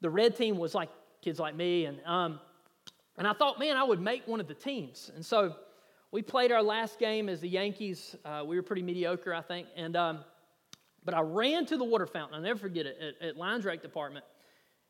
the 0.00 0.10
red 0.10 0.36
team 0.36 0.58
was 0.58 0.74
like 0.74 0.90
kids 1.22 1.38
like 1.38 1.56
me. 1.56 1.86
And, 1.86 1.98
um, 2.04 2.38
and 3.16 3.26
I 3.26 3.32
thought, 3.32 3.58
man, 3.58 3.76
I 3.76 3.84
would 3.84 4.00
make 4.00 4.26
one 4.28 4.40
of 4.40 4.48
the 4.48 4.54
teams. 4.54 5.10
And 5.14 5.24
so 5.24 5.54
we 6.12 6.20
played 6.22 6.52
our 6.52 6.62
last 6.62 6.98
game 6.98 7.28
as 7.28 7.40
the 7.40 7.48
Yankees. 7.48 8.14
Uh, 8.24 8.44
we 8.46 8.56
were 8.56 8.62
pretty 8.62 8.82
mediocre, 8.82 9.32
I 9.32 9.40
think. 9.40 9.66
And 9.76 9.96
um, 9.96 10.24
but 11.04 11.14
I 11.14 11.20
ran 11.20 11.66
to 11.66 11.76
the 11.76 11.84
water 11.84 12.06
fountain, 12.06 12.36
I'll 12.36 12.42
never 12.42 12.58
forget 12.58 12.86
it, 12.86 12.96
at, 13.20 13.28
at 13.28 13.36
Lions 13.36 13.64
Rec 13.64 13.82
Department, 13.82 14.24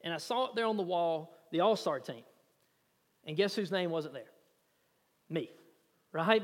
and 0.03 0.13
I 0.13 0.19
saw 0.19 0.47
it 0.47 0.55
there 0.55 0.67
on 0.67 0.77
the 0.77 0.83
wall, 0.83 1.37
the 1.51 1.61
All 1.61 1.77
Star 1.77 2.01
team. 2.01 2.23
And 3.27 3.37
guess 3.37 3.55
whose 3.55 3.73
name 3.73 3.91
wasn't 3.91 4.15
there? 4.15 4.31
Me, 5.31 5.51
right? 6.13 6.43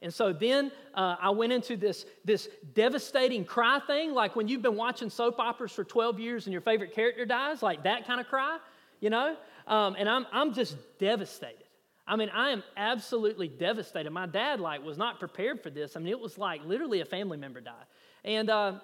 And 0.00 0.12
so 0.12 0.32
then 0.32 0.72
uh, 0.94 1.16
I 1.20 1.30
went 1.30 1.52
into 1.52 1.76
this, 1.76 2.06
this 2.24 2.48
devastating 2.74 3.44
cry 3.44 3.80
thing, 3.86 4.12
like 4.12 4.34
when 4.34 4.48
you've 4.48 4.62
been 4.62 4.76
watching 4.76 5.08
soap 5.08 5.38
operas 5.38 5.70
for 5.70 5.84
12 5.84 6.18
years 6.18 6.46
and 6.46 6.52
your 6.52 6.62
favorite 6.62 6.92
character 6.92 7.24
dies, 7.24 7.62
like 7.62 7.84
that 7.84 8.06
kind 8.06 8.20
of 8.20 8.26
cry, 8.26 8.58
you 9.00 9.10
know? 9.10 9.36
Um, 9.68 9.94
and 9.96 10.08
I'm, 10.08 10.26
I'm 10.32 10.52
just 10.52 10.76
devastated. 10.98 11.62
I 12.04 12.16
mean, 12.16 12.30
I 12.30 12.50
am 12.50 12.64
absolutely 12.76 13.46
devastated. 13.46 14.10
My 14.10 14.26
dad, 14.26 14.58
like, 14.58 14.84
was 14.84 14.98
not 14.98 15.20
prepared 15.20 15.62
for 15.62 15.70
this. 15.70 15.96
I 15.96 16.00
mean, 16.00 16.08
it 16.08 16.18
was 16.18 16.36
like 16.36 16.64
literally 16.64 17.00
a 17.00 17.04
family 17.04 17.38
member 17.38 17.60
died. 17.60 17.86
And 18.24 18.50
uh, 18.50 18.80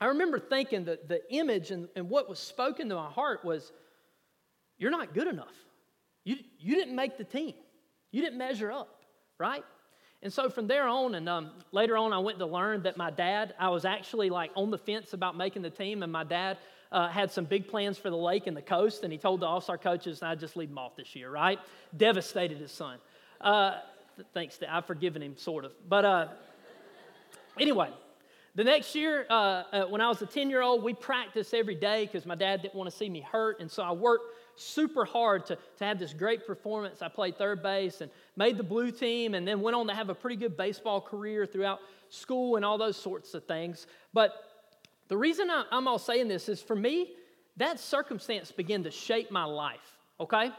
I 0.00 0.06
remember 0.06 0.38
thinking 0.38 0.84
that 0.84 1.08
the 1.08 1.20
image 1.32 1.70
and, 1.70 1.88
and 1.96 2.08
what 2.08 2.28
was 2.28 2.38
spoken 2.38 2.88
to 2.88 2.94
my 2.94 3.10
heart 3.10 3.44
was, 3.44 3.72
You're 4.78 4.90
not 4.90 5.14
good 5.14 5.26
enough. 5.26 5.54
You, 6.24 6.36
you 6.58 6.74
didn't 6.74 6.94
make 6.94 7.16
the 7.16 7.24
team, 7.24 7.54
you 8.10 8.22
didn't 8.22 8.38
measure 8.38 8.70
up, 8.70 9.02
right? 9.38 9.64
And 10.20 10.32
so 10.32 10.50
from 10.50 10.66
there 10.66 10.88
on, 10.88 11.14
and 11.14 11.28
um, 11.28 11.50
later 11.70 11.96
on, 11.96 12.12
I 12.12 12.18
went 12.18 12.38
to 12.40 12.46
learn 12.46 12.82
that 12.82 12.96
my 12.96 13.10
dad, 13.10 13.54
I 13.58 13.68
was 13.68 13.84
actually 13.84 14.30
like 14.30 14.50
on 14.56 14.70
the 14.70 14.78
fence 14.78 15.12
about 15.12 15.36
making 15.36 15.62
the 15.62 15.70
team, 15.70 16.02
and 16.02 16.10
my 16.10 16.24
dad 16.24 16.58
uh, 16.90 17.08
had 17.08 17.30
some 17.30 17.44
big 17.44 17.68
plans 17.68 17.98
for 17.98 18.10
the 18.10 18.16
lake 18.16 18.48
and 18.48 18.56
the 18.56 18.62
coast, 18.62 19.04
and 19.04 19.12
he 19.12 19.18
told 19.18 19.40
the 19.40 19.46
All 19.46 19.60
Star 19.60 19.78
coaches, 19.78 20.22
I'd 20.22 20.40
just 20.40 20.56
leave 20.56 20.70
him 20.70 20.78
off 20.78 20.96
this 20.96 21.14
year, 21.14 21.30
right? 21.30 21.60
Devastated 21.96 22.58
his 22.58 22.72
son. 22.72 22.98
Uh, 23.40 23.78
thanks 24.34 24.58
to, 24.58 24.74
I've 24.74 24.86
forgiven 24.86 25.22
him, 25.22 25.36
sort 25.36 25.64
of. 25.64 25.72
But 25.88 26.04
uh, 26.04 26.28
anyway, 27.60 27.90
the 28.58 28.64
next 28.64 28.96
year, 28.96 29.24
uh, 29.30 29.62
uh, 29.72 29.84
when 29.84 30.00
I 30.00 30.08
was 30.08 30.20
a 30.20 30.26
10 30.26 30.50
year 30.50 30.62
old, 30.62 30.82
we 30.82 30.92
practiced 30.92 31.54
every 31.54 31.76
day 31.76 32.06
because 32.06 32.26
my 32.26 32.34
dad 32.34 32.60
didn't 32.60 32.74
want 32.74 32.90
to 32.90 32.96
see 32.96 33.08
me 33.08 33.20
hurt. 33.20 33.60
And 33.60 33.70
so 33.70 33.84
I 33.84 33.92
worked 33.92 34.34
super 34.56 35.04
hard 35.04 35.46
to, 35.46 35.56
to 35.76 35.84
have 35.84 36.00
this 36.00 36.12
great 36.12 36.44
performance. 36.44 37.00
I 37.00 37.06
played 37.06 37.38
third 37.38 37.62
base 37.62 38.00
and 38.00 38.10
made 38.34 38.56
the 38.56 38.64
blue 38.64 38.90
team, 38.90 39.34
and 39.34 39.46
then 39.46 39.60
went 39.60 39.76
on 39.76 39.86
to 39.86 39.94
have 39.94 40.08
a 40.08 40.14
pretty 40.14 40.34
good 40.34 40.56
baseball 40.56 41.00
career 41.00 41.46
throughout 41.46 41.78
school 42.08 42.56
and 42.56 42.64
all 42.64 42.78
those 42.78 42.96
sorts 42.96 43.32
of 43.32 43.44
things. 43.44 43.86
But 44.12 44.32
the 45.06 45.16
reason 45.16 45.48
I'm 45.70 45.86
all 45.86 46.00
saying 46.00 46.26
this 46.26 46.48
is 46.48 46.60
for 46.60 46.74
me, 46.74 47.12
that 47.58 47.78
circumstance 47.78 48.50
began 48.50 48.82
to 48.82 48.90
shape 48.90 49.30
my 49.30 49.44
life, 49.44 49.96
okay? 50.18 50.50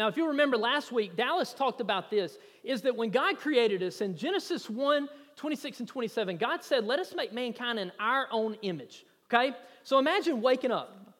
Now, 0.00 0.08
if 0.08 0.16
you 0.16 0.28
remember 0.28 0.56
last 0.56 0.92
week, 0.92 1.14
Dallas 1.14 1.52
talked 1.52 1.82
about 1.82 2.10
this 2.10 2.38
is 2.64 2.80
that 2.82 2.96
when 2.96 3.10
God 3.10 3.36
created 3.36 3.82
us 3.82 4.00
in 4.00 4.16
Genesis 4.16 4.70
1 4.70 5.10
26 5.36 5.80
and 5.80 5.88
27, 5.88 6.38
God 6.38 6.64
said, 6.64 6.86
Let 6.86 6.98
us 6.98 7.14
make 7.14 7.34
mankind 7.34 7.78
in 7.78 7.92
our 8.00 8.26
own 8.32 8.54
image. 8.62 9.04
Okay? 9.26 9.54
So 9.82 9.98
imagine 9.98 10.40
waking 10.40 10.70
up 10.70 11.14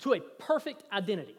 to 0.00 0.12
a 0.12 0.20
perfect 0.20 0.84
identity, 0.92 1.38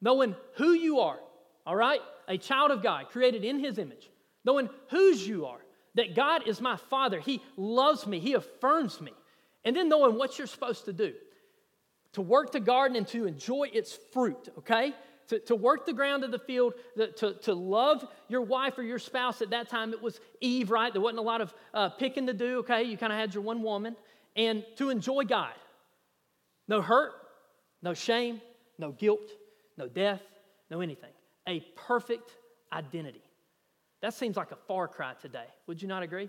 knowing 0.00 0.34
who 0.54 0.72
you 0.72 1.00
are, 1.00 1.18
all 1.66 1.76
right? 1.76 2.00
A 2.28 2.38
child 2.38 2.70
of 2.70 2.82
God, 2.82 3.10
created 3.10 3.44
in 3.44 3.58
His 3.58 3.76
image, 3.76 4.08
knowing 4.42 4.70
whose 4.88 5.28
you 5.28 5.44
are, 5.44 5.60
that 5.96 6.14
God 6.16 6.48
is 6.48 6.62
my 6.62 6.78
Father. 6.78 7.20
He 7.20 7.42
loves 7.58 8.06
me, 8.06 8.20
He 8.20 8.32
affirms 8.32 9.02
me. 9.02 9.12
And 9.66 9.76
then 9.76 9.90
knowing 9.90 10.16
what 10.16 10.38
you're 10.38 10.46
supposed 10.46 10.86
to 10.86 10.94
do 10.94 11.12
to 12.14 12.22
work 12.22 12.52
the 12.52 12.60
garden 12.60 12.96
and 12.96 13.06
to 13.08 13.26
enjoy 13.26 13.68
its 13.70 13.98
fruit, 14.12 14.48
okay? 14.56 14.94
To, 15.28 15.38
to 15.40 15.54
work 15.54 15.86
the 15.86 15.92
ground 15.92 16.22
of 16.22 16.30
the 16.30 16.38
field, 16.38 16.74
to, 16.96 17.34
to 17.34 17.54
love 17.54 18.06
your 18.28 18.42
wife 18.42 18.76
or 18.76 18.82
your 18.82 18.98
spouse. 18.98 19.40
At 19.40 19.50
that 19.50 19.68
time, 19.68 19.92
it 19.92 20.02
was 20.02 20.20
Eve, 20.40 20.70
right? 20.70 20.92
There 20.92 21.00
wasn't 21.00 21.20
a 21.20 21.22
lot 21.22 21.40
of 21.40 21.54
uh, 21.72 21.88
picking 21.90 22.26
to 22.26 22.34
do, 22.34 22.58
okay? 22.58 22.82
You 22.82 22.96
kind 22.96 23.12
of 23.12 23.18
had 23.18 23.32
your 23.32 23.42
one 23.42 23.62
woman. 23.62 23.96
And 24.36 24.64
to 24.76 24.90
enjoy 24.90 25.24
God. 25.24 25.54
No 26.68 26.82
hurt, 26.82 27.12
no 27.82 27.94
shame, 27.94 28.40
no 28.78 28.92
guilt, 28.92 29.30
no 29.76 29.88
death, 29.88 30.22
no 30.70 30.80
anything. 30.80 31.12
A 31.46 31.60
perfect 31.76 32.36
identity. 32.72 33.22
That 34.02 34.14
seems 34.14 34.36
like 34.36 34.50
a 34.50 34.56
far 34.68 34.88
cry 34.88 35.14
today. 35.20 35.46
Would 35.66 35.80
you 35.80 35.88
not 35.88 36.02
agree? 36.02 36.28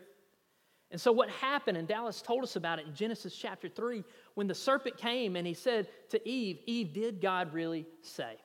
And 0.91 1.01
so, 1.01 1.11
what 1.11 1.29
happened, 1.29 1.77
and 1.77 1.87
Dallas 1.87 2.21
told 2.21 2.43
us 2.43 2.55
about 2.55 2.79
it 2.79 2.85
in 2.85 2.93
Genesis 2.93 3.35
chapter 3.35 3.67
3, 3.67 4.03
when 4.35 4.47
the 4.47 4.55
serpent 4.55 4.97
came 4.97 5.35
and 5.35 5.45
he 5.47 5.53
said 5.53 5.87
to 6.09 6.29
Eve, 6.29 6.59
Eve, 6.67 6.93
did 6.93 7.21
God 7.21 7.53
really 7.53 7.85
say? 8.01 8.37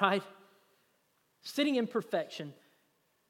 Right? 0.00 0.22
Sitting 1.42 1.76
in 1.76 1.86
perfection, 1.86 2.52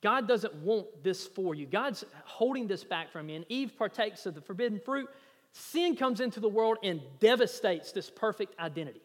God 0.03 0.29
doesn't 0.29 0.55
want 0.57 1.03
this 1.03 1.27
for 1.27 1.55
you. 1.55 1.67
God's 1.67 2.05
holding 2.25 2.67
this 2.67 2.85
back 2.85 3.11
from 3.11 3.29
you. 3.29 3.37
And 3.37 3.45
Eve 3.49 3.73
partakes 3.77 4.27
of 4.27 4.35
the 4.35 4.41
forbidden 4.41 4.81
fruit. 4.81 5.09
Sin 5.53 5.97
comes 5.97 6.21
into 6.21 6.41
the 6.41 6.49
world 6.49 6.79
and 6.83 7.01
devastates 7.21 7.93
this 7.93 8.11
perfect 8.11 8.59
identity. 8.61 9.03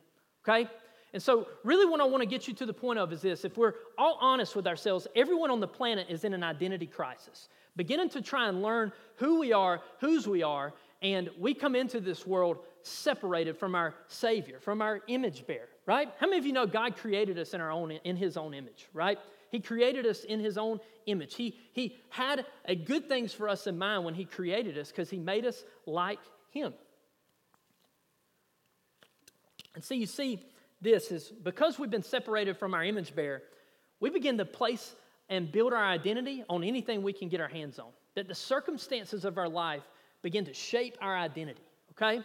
Okay? 0.48 0.70
And 1.14 1.22
so, 1.22 1.48
really, 1.64 1.86
what 1.86 2.02
I 2.02 2.06
want 2.06 2.22
to 2.22 2.28
get 2.28 2.48
you 2.48 2.54
to 2.56 2.66
the 2.66 2.74
point 2.74 3.00
of 3.00 3.14
is 3.14 3.22
this 3.22 3.46
if 3.46 3.58
we're 3.58 3.76
all 3.98 4.18
honest 4.20 4.56
with 4.56 4.68
ourselves, 4.68 5.08
everyone 5.16 5.52
on 5.52 5.60
the 5.60 5.68
planet 5.68 6.08
is 6.10 6.24
in 6.24 6.34
an 6.34 6.44
identity 6.44 6.88
crisis, 6.88 7.50
beginning 7.76 8.10
to 8.10 8.22
try 8.22 8.50
and 8.50 8.64
learn 8.64 8.92
who 9.18 9.40
we 9.40 9.54
are, 9.54 9.82
whose 10.00 10.28
we 10.28 10.42
are, 10.42 10.74
and 11.02 11.30
we 11.40 11.54
come 11.54 11.76
into 11.76 12.00
this 12.00 12.26
world 12.26 12.58
separated 12.84 13.58
from 13.58 13.76
our 13.76 13.96
Savior, 14.08 14.60
from 14.60 14.82
our 14.82 15.02
image 15.08 15.48
bearer, 15.48 15.70
right? 15.86 16.10
How 16.20 16.28
many 16.28 16.38
of 16.38 16.46
you 16.46 16.54
know 16.54 16.66
God 16.66 16.96
created 16.98 17.40
us 17.40 17.54
in, 17.54 17.62
our 17.62 17.72
own, 17.72 17.92
in 17.92 18.16
His 18.16 18.38
own 18.38 18.54
image, 18.54 18.88
right? 18.94 19.18
He 19.52 19.60
created 19.60 20.06
us 20.06 20.24
in 20.24 20.40
His 20.40 20.58
own 20.58 20.80
image. 21.06 21.36
He, 21.36 21.58
he 21.74 21.98
had 22.10 22.46
a 22.66 22.76
good 22.76 23.08
things 23.08 23.34
for 23.34 23.50
us 23.50 23.68
in 23.68 23.78
mind 23.78 24.04
when 24.06 24.14
He 24.14 24.26
created 24.26 24.78
us 24.78 24.90
because 24.90 25.10
He 25.10 25.20
made 25.20 25.46
us 25.46 25.64
like 25.86 26.20
Him. 26.52 26.74
And 29.76 29.84
so 29.84 29.94
you 29.94 30.06
see, 30.06 30.40
this 30.82 31.12
is 31.12 31.32
because 31.44 31.80
we've 31.80 31.90
been 31.90 32.04
separated 32.04 32.58
from 32.58 32.74
our 32.74 32.84
image 32.84 33.16
bearer, 33.16 33.42
we 34.00 34.10
begin 34.10 34.38
to 34.38 34.46
place 34.46 34.96
and 35.30 35.52
build 35.52 35.74
our 35.74 35.86
identity 35.86 36.44
on 36.50 36.64
anything 36.64 37.02
we 37.02 37.14
can 37.14 37.30
get 37.30 37.40
our 37.40 37.48
hands 37.48 37.80
on. 37.80 37.90
That 38.16 38.28
the 38.28 38.36
circumstances 38.36 39.26
of 39.26 39.38
our 39.38 39.50
life 39.50 39.82
begin 40.22 40.46
to 40.46 40.54
shape 40.54 40.98
our 41.02 41.16
identity, 41.16 41.62
okay? 41.92 42.22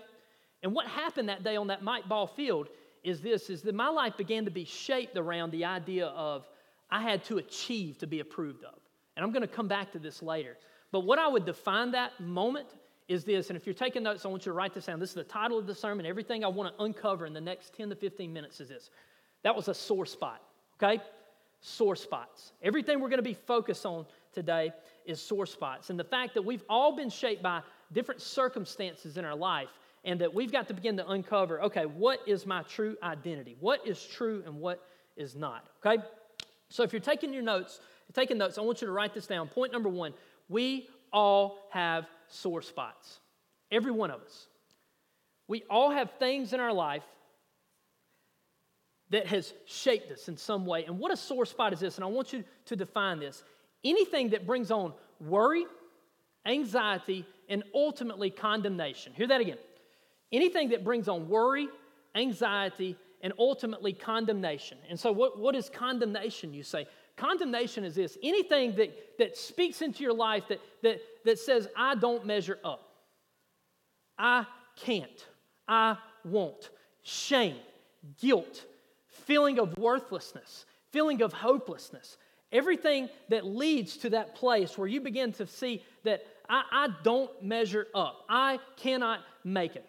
And 0.63 0.75
what 0.75 0.87
happened 0.87 1.29
that 1.29 1.45
day 1.45 1.57
on 1.57 1.69
that 1.69 1.83
Mite 1.83 2.09
Ball 2.09 2.27
field 2.27 2.69
is 3.05 3.21
this 3.21 3.49
is 3.49 3.63
that 3.63 3.75
my 3.75 3.89
life 3.89 4.17
began 4.17 4.45
to 4.45 4.51
be 4.51 4.65
shaped 4.65 5.17
around 5.17 5.53
the 5.53 5.65
idea 5.65 6.07
of 6.07 6.47
I 6.91 7.03
had 7.03 7.25
to 7.25 7.39
achieve 7.39 7.99
to 7.99 8.07
be 8.07 8.21
approved 8.21 8.65
of. 8.65 8.75
And 9.17 9.25
I'm 9.25 9.33
going 9.33 9.43
to 9.43 9.49
come 9.49 9.69
back 9.69 9.93
to 9.93 9.99
this 9.99 10.23
later. 10.23 10.57
But 10.91 11.01
what 11.01 11.19
I 11.19 11.29
would 11.29 11.45
define 11.45 11.93
that 11.93 12.19
moment 12.21 12.69
is 13.09 13.25
this, 13.25 13.51
and 13.51 13.57
if 13.57 13.67
you're 13.67 13.75
taking 13.75 14.03
notes, 14.03 14.25
I 14.25 14.29
want 14.29 14.43
you 14.45 14.53
to 14.53 14.55
write 14.55 14.75
this 14.75 14.87
down. 14.87 15.01
This 15.01 15.11
is 15.11 15.15
the 15.15 15.25
title 15.25 15.59
of 15.59 15.67
the 15.67 15.75
sermon. 15.75 16.07
Everything 16.07 16.45
I 16.45 16.49
want 16.49 16.77
to 16.77 16.83
uncover 16.83 17.27
in 17.27 17.33
the 17.33 17.41
next 17.41 17.75
10 17.75 17.89
to 17.91 17.97
15 17.97 18.33
minutes 18.33 18.61
is 18.61 18.69
this. 18.69 18.91
That 19.43 19.55
was 19.55 19.69
a 19.69 19.75
sore 19.75 20.07
spot, 20.07 20.43
okay? 20.83 21.03
Sore 21.61 21.97
spots. 21.97 22.53
Everything 22.63 23.01
we're 23.01 23.09
going 23.09 23.19
to 23.19 23.23
be 23.23 23.35
focused 23.35 23.87
on 23.87 24.07
today 24.33 24.73
is 25.07 25.21
sore 25.21 25.47
spots. 25.47 25.91
And 25.91 25.99
the 25.99 26.05
fact 26.05 26.35
that 26.35 26.43
we've 26.43 26.65
all 26.69 26.95
been 26.95 27.11
shaped 27.11 27.43
by 27.43 27.63
different 27.93 28.21
circumstances 28.21 29.17
in 29.17 29.25
our 29.25 29.35
life, 29.35 29.69
and 30.09 30.23
that 30.23 30.33
we've 30.33 30.51
got 30.51 30.67
to 30.67 30.75
begin 30.75 30.97
to 30.97 31.07
uncover 31.07 31.63
okay, 31.63 31.85
what 31.85 32.21
is 32.27 32.47
my 32.47 32.63
true 32.63 32.97
identity? 33.03 33.57
What 33.61 33.87
is 33.87 34.03
true 34.03 34.43
and 34.47 34.59
what 34.59 34.83
is 35.17 35.37
not, 35.37 35.69
okay? 35.85 36.03
So 36.71 36.83
if 36.83 36.93
you're 36.95 37.01
taking 37.01 37.33
your 37.33 37.43
notes, 37.43 37.79
taking 38.15 38.39
notes, 38.39 38.57
I 38.57 38.63
want 38.63 38.81
you 38.81 38.87
to 38.87 38.93
write 38.93 39.13
this 39.13 39.27
down. 39.27 39.49
Point 39.49 39.71
number 39.71 39.91
one 39.91 40.15
we 40.49 40.89
all 41.13 41.69
have 41.73 42.07
sore 42.27 42.63
spots. 42.63 43.21
Every 43.71 43.93
one 43.93 44.11
of 44.11 44.23
us. 44.23 44.47
We 45.47 45.63
all 45.69 45.91
have 45.91 46.11
things 46.19 46.55
in 46.55 46.61
our 46.61 46.73
life 46.73 47.03
that 49.11 49.27
has 49.27 49.53
shaped 49.67 50.11
us 50.11 50.29
in 50.29 50.39
some 50.39 50.65
way. 50.65 50.85
And 50.85 50.99
what 50.99 51.13
a 51.13 51.17
sore 51.17 51.45
spot 51.45 51.75
is 51.75 51.81
this? 51.81 51.97
And 51.97 52.05
I 52.05 52.09
want 52.09 52.33
you 52.33 52.45
to 52.67 52.77
define 52.77 53.19
this. 53.19 53.43
Anything 53.85 54.31
that 54.31 54.47
brings 54.47 54.71
on 54.71 54.95
worry, 55.21 55.67
anxiety, 56.47 57.27
and 57.49 57.63
ultimately 57.75 58.31
condemnation. 58.31 59.13
Hear 59.15 59.27
that 59.27 59.41
again. 59.41 59.59
Anything 60.33 60.71
that 60.71 60.85
brings 60.85 61.09
on 61.09 61.29
worry, 61.29 61.69
anxiety, 62.15 62.97
and 63.23 63.33
ultimately 63.39 63.93
condemnation. 63.93 64.79
And 64.89 64.99
so, 64.99 65.11
what, 65.13 65.39
what 65.39 65.55
is 65.55 65.69
condemnation, 65.69 66.53
you 66.53 66.63
say? 66.63 66.87
Condemnation 67.17 67.85
is 67.85 67.97
this 67.97 68.17
anything 68.23 68.77
that, 68.77 69.19
that 69.19 69.37
speaks 69.37 69.83
into 69.83 70.05
your 70.05 70.13
life 70.13 70.45
that, 70.49 70.61
that, 70.83 71.01
that 71.25 71.39
says, 71.39 71.69
I 71.77 71.97
don't 71.97 72.25
measure 72.25 72.59
up, 72.65 72.89
I 74.17 74.47
can't, 74.77 75.27
I 75.67 75.97
won't. 76.25 76.71
Shame, 77.03 77.57
guilt, 78.21 78.65
feeling 79.09 79.59
of 79.59 79.77
worthlessness, 79.79 80.67
feeling 80.93 81.23
of 81.23 81.33
hopelessness. 81.33 82.19
Everything 82.53 83.09
that 83.29 83.45
leads 83.45 83.99
to 83.99 84.11
that 84.11 84.35
place 84.35 84.79
where 84.79 84.89
you 84.89 85.01
begin 85.01 85.33
to 85.33 85.47
see 85.47 85.83
that 86.05 86.23
I, 86.49 86.63
I 86.71 86.89
don't 87.03 87.31
measure 87.43 87.89
up, 87.95 88.25
I 88.29 88.59
cannot 88.77 89.21
make 89.45 89.77
it. 89.77 89.87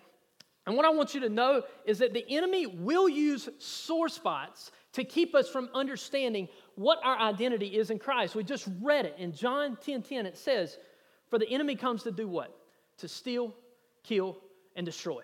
And 0.69 0.77
what 0.77 0.85
I 0.85 0.91
want 0.91 1.15
you 1.15 1.21
to 1.21 1.29
know 1.29 1.63
is 1.83 1.97
that 1.97 2.13
the 2.13 2.23
enemy 2.29 2.67
will 2.67 3.09
use 3.09 3.49
sore 3.57 4.07
spots 4.07 4.71
to 4.93 5.03
keep 5.03 5.33
us 5.33 5.49
from 5.49 5.67
understanding 5.73 6.47
what 6.75 6.99
our 7.03 7.17
identity 7.17 7.75
is 7.75 7.89
in 7.89 7.97
Christ. 7.97 8.35
We 8.35 8.43
just 8.43 8.69
read 8.79 9.07
it 9.07 9.15
in 9.17 9.33
John 9.33 9.79
10 9.83 10.03
10. 10.03 10.27
It 10.27 10.37
says, 10.37 10.77
For 11.31 11.39
the 11.39 11.49
enemy 11.49 11.75
comes 11.75 12.03
to 12.03 12.11
do 12.11 12.27
what? 12.27 12.55
To 12.99 13.07
steal, 13.07 13.55
kill, 14.03 14.37
and 14.75 14.85
destroy. 14.85 15.21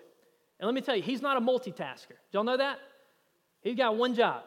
And 0.58 0.66
let 0.66 0.74
me 0.74 0.80
tell 0.80 0.96
you, 0.96 1.02
he's 1.02 1.22
not 1.22 1.36
a 1.36 1.40
multitasker. 1.40 2.16
Y'all 2.32 2.42
know 2.42 2.56
that? 2.56 2.80
He's 3.60 3.76
got 3.76 3.96
one 3.96 4.16
job, 4.16 4.42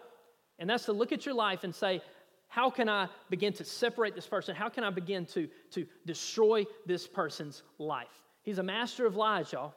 and 0.60 0.70
that's 0.70 0.84
to 0.88 0.92
look 0.92 1.14
at 1.14 1.26
your 1.26 1.34
life 1.34 1.64
and 1.64 1.74
say, 1.74 2.02
how 2.50 2.70
can 2.70 2.90
I 2.90 3.08
begin 3.30 3.54
to 3.54 3.64
separate 3.64 4.16
this 4.16 4.28
person? 4.28 4.54
How 4.54 4.68
can 4.68 4.84
I 4.84 4.90
begin 4.90 5.26
to, 5.28 5.48
to 5.72 5.88
destroy 6.06 6.66
this 6.86 7.08
person's 7.08 7.64
life? 7.78 8.22
He's 8.42 8.58
a 8.58 8.64
master 8.64 9.06
of 9.06 9.16
lies, 9.16 9.54
y'all, 9.54 9.76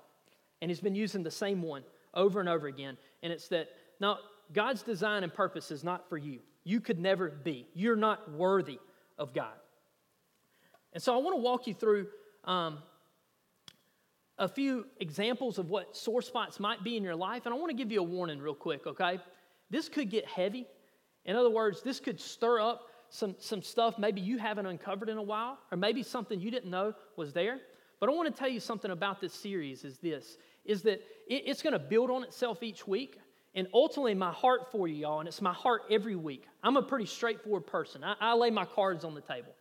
and 0.63 0.71
he's 0.71 0.81
been 0.81 0.95
using 0.95 1.23
the 1.23 1.31
same 1.31 1.61
one 1.61 1.83
over 2.15 2.41
and 2.41 2.49
over 2.49 2.67
again. 2.67 2.97
And 3.23 3.31
it's 3.31 3.49
that, 3.49 3.69
now, 4.01 4.19
God's 4.55 4.83
design 4.83 5.23
and 5.23 5.35
purpose 5.35 5.71
is 5.71 5.85
not 5.85 6.09
for 6.09 6.17
you 6.17 6.41
you 6.65 6.81
could 6.81 6.99
never 6.99 7.29
be. 7.29 7.67
You're 7.75 7.97
not 7.97 8.31
worthy 8.31 8.79
of 9.19 9.35
God. 9.35 9.55
And 10.93 11.03
so 11.03 11.15
I 11.15 11.19
want 11.19 11.37
to 11.37 11.43
walk 11.43 11.67
you 11.67 11.75
through 11.75 12.07
um, 12.45 12.79
a 14.39 14.49
few 14.49 14.87
examples 15.01 15.59
of 15.59 15.71
what 15.71 15.97
sore 15.97 16.23
spots 16.23 16.61
might 16.61 16.85
be 16.85 16.97
in 16.97 17.03
your 17.03 17.17
life. 17.17 17.47
And 17.47 17.55
I 17.55 17.59
want 17.59 17.71
to 17.71 17.77
give 17.77 17.91
you 17.91 18.01
a 18.01 18.05
warning 18.05 18.39
real 18.39 18.55
quick, 18.55 18.87
okay? 18.87 19.19
This 19.71 19.89
could 19.89 20.11
get 20.11 20.27
heavy. 20.27 20.67
In 21.25 21.37
other 21.37 21.51
words, 21.51 21.83
this 21.83 21.99
could 21.99 22.21
stir 22.21 22.61
up 22.61 22.83
some, 23.09 23.35
some 23.39 23.63
stuff 23.63 23.99
maybe 23.99 24.21
you 24.21 24.39
haven't 24.39 24.67
uncovered 24.67 25.09
in 25.09 25.19
a 25.19 25.23
while, 25.23 25.59
or 25.71 25.77
maybe 25.77 26.03
something 26.03 26.41
you 26.41 26.51
didn't 26.51 26.71
know 26.71 26.95
was 27.17 27.33
there. 27.33 27.59
But 28.01 28.09
I 28.09 28.13
want 28.13 28.35
to 28.35 28.39
tell 28.39 28.49
you 28.49 28.59
something 28.61 28.91
about 28.91 29.21
this 29.21 29.33
series 29.33 29.85
is 29.85 29.99
this, 29.99 30.37
is 30.65 30.83
that 30.83 31.01
it, 31.29 31.43
it's 31.47 31.63
going 31.63 31.73
to 31.73 31.79
build 31.79 32.11
on 32.11 32.25
itself 32.25 32.63
each 32.63 32.87
week. 32.87 33.19
And 33.55 33.69
ultimately, 33.75 34.15
my 34.15 34.33
heart 34.33 34.73
for 34.73 34.89
you, 34.89 34.95
y'all, 34.95 35.21
and 35.21 35.29
it's 35.29 35.43
my 35.43 35.53
heart 35.53 35.83
every 35.91 36.17
week. 36.17 36.47
I'm 36.63 36.77
a 36.77 36.83
pretty 36.83 37.07
straightforward 37.07 37.67
person. 37.67 38.03
I, 38.03 38.15
I 38.19 38.35
lay 38.35 38.51
my 38.51 38.65
cards 38.65 39.05
on 39.05 39.15
the 39.15 39.21
table. 39.21 39.53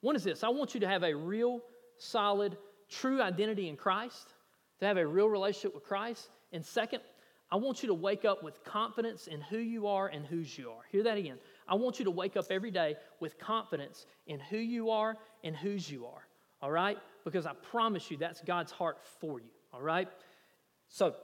One 0.00 0.16
is 0.16 0.24
this 0.24 0.44
I 0.44 0.48
want 0.48 0.74
you 0.74 0.80
to 0.80 0.88
have 0.88 1.02
a 1.02 1.14
real, 1.14 1.60
solid, 1.98 2.56
true 2.88 3.20
identity 3.20 3.68
in 3.68 3.76
Christ, 3.76 4.34
to 4.80 4.86
have 4.86 4.96
a 4.96 5.06
real 5.06 5.28
relationship 5.28 5.74
with 5.74 5.84
Christ. 5.84 6.28
And 6.52 6.64
second, 6.64 7.02
I 7.50 7.56
want 7.56 7.82
you 7.82 7.88
to 7.88 7.94
wake 7.94 8.24
up 8.24 8.42
with 8.42 8.62
confidence 8.62 9.26
in 9.26 9.40
who 9.40 9.58
you 9.58 9.86
are 9.86 10.08
and 10.08 10.24
whose 10.26 10.56
you 10.56 10.70
are. 10.70 10.82
Hear 10.90 11.02
that 11.04 11.16
again. 11.16 11.38
I 11.66 11.74
want 11.74 11.98
you 11.98 12.04
to 12.04 12.10
wake 12.10 12.36
up 12.36 12.46
every 12.50 12.70
day 12.70 12.96
with 13.20 13.38
confidence 13.38 14.06
in 14.26 14.38
who 14.38 14.58
you 14.58 14.90
are 14.90 15.16
and 15.44 15.56
whose 15.56 15.90
you 15.90 16.06
are. 16.06 16.26
All 16.60 16.70
right? 16.70 16.98
Because 17.24 17.46
I 17.46 17.52
promise 17.70 18.10
you 18.10 18.16
that's 18.18 18.42
God's 18.42 18.72
heart 18.72 18.98
for 19.20 19.40
you. 19.40 19.50
All 19.72 19.80
right? 19.80 20.08
So 20.88 21.14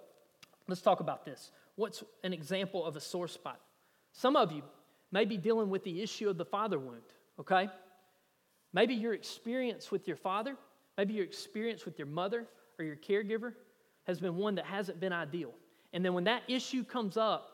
let's 0.68 0.83
talk 0.83 1.00
about 1.00 1.25
this. 1.25 1.50
What's 1.76 2.04
an 2.23 2.33
example 2.33 2.85
of 2.85 2.97
a 2.97 3.00
sore 3.00 3.28
spot? 3.28 3.61
Some 4.12 4.37
of 4.37 4.52
you 4.52 4.62
may 5.11 5.25
be 5.25 5.37
dealing 5.37 5.71
with 5.71 5.85
the 5.85 6.02
issue 6.02 6.28
of 6.28 6.38
the 6.38 6.44
father 6.44 6.78
wound, 6.78 7.02
okay? 7.40 7.68
Maybe 8.73 8.94
your 8.94 9.14
experience 9.14 9.90
with 9.90 10.06
your 10.06 10.16
father, 10.16 10.56
maybe 10.97 11.14
your 11.14 11.25
experience 11.25 11.85
with 11.85 11.99
your 11.99 12.06
mother 12.06 12.47
or 12.78 12.85
your 12.85 12.97
caregiver 12.97 13.54
has 14.06 14.21
been 14.21 14.37
one 14.37 14.56
that 14.56 14.66
hasn't 14.66 15.00
been 15.00 15.12
ideal. 15.12 15.52
And 15.92 16.04
then 16.04 16.14
when 16.14 16.25
that 16.25 16.42
issue 16.49 16.85
comes 16.85 17.16
up, 17.16 17.50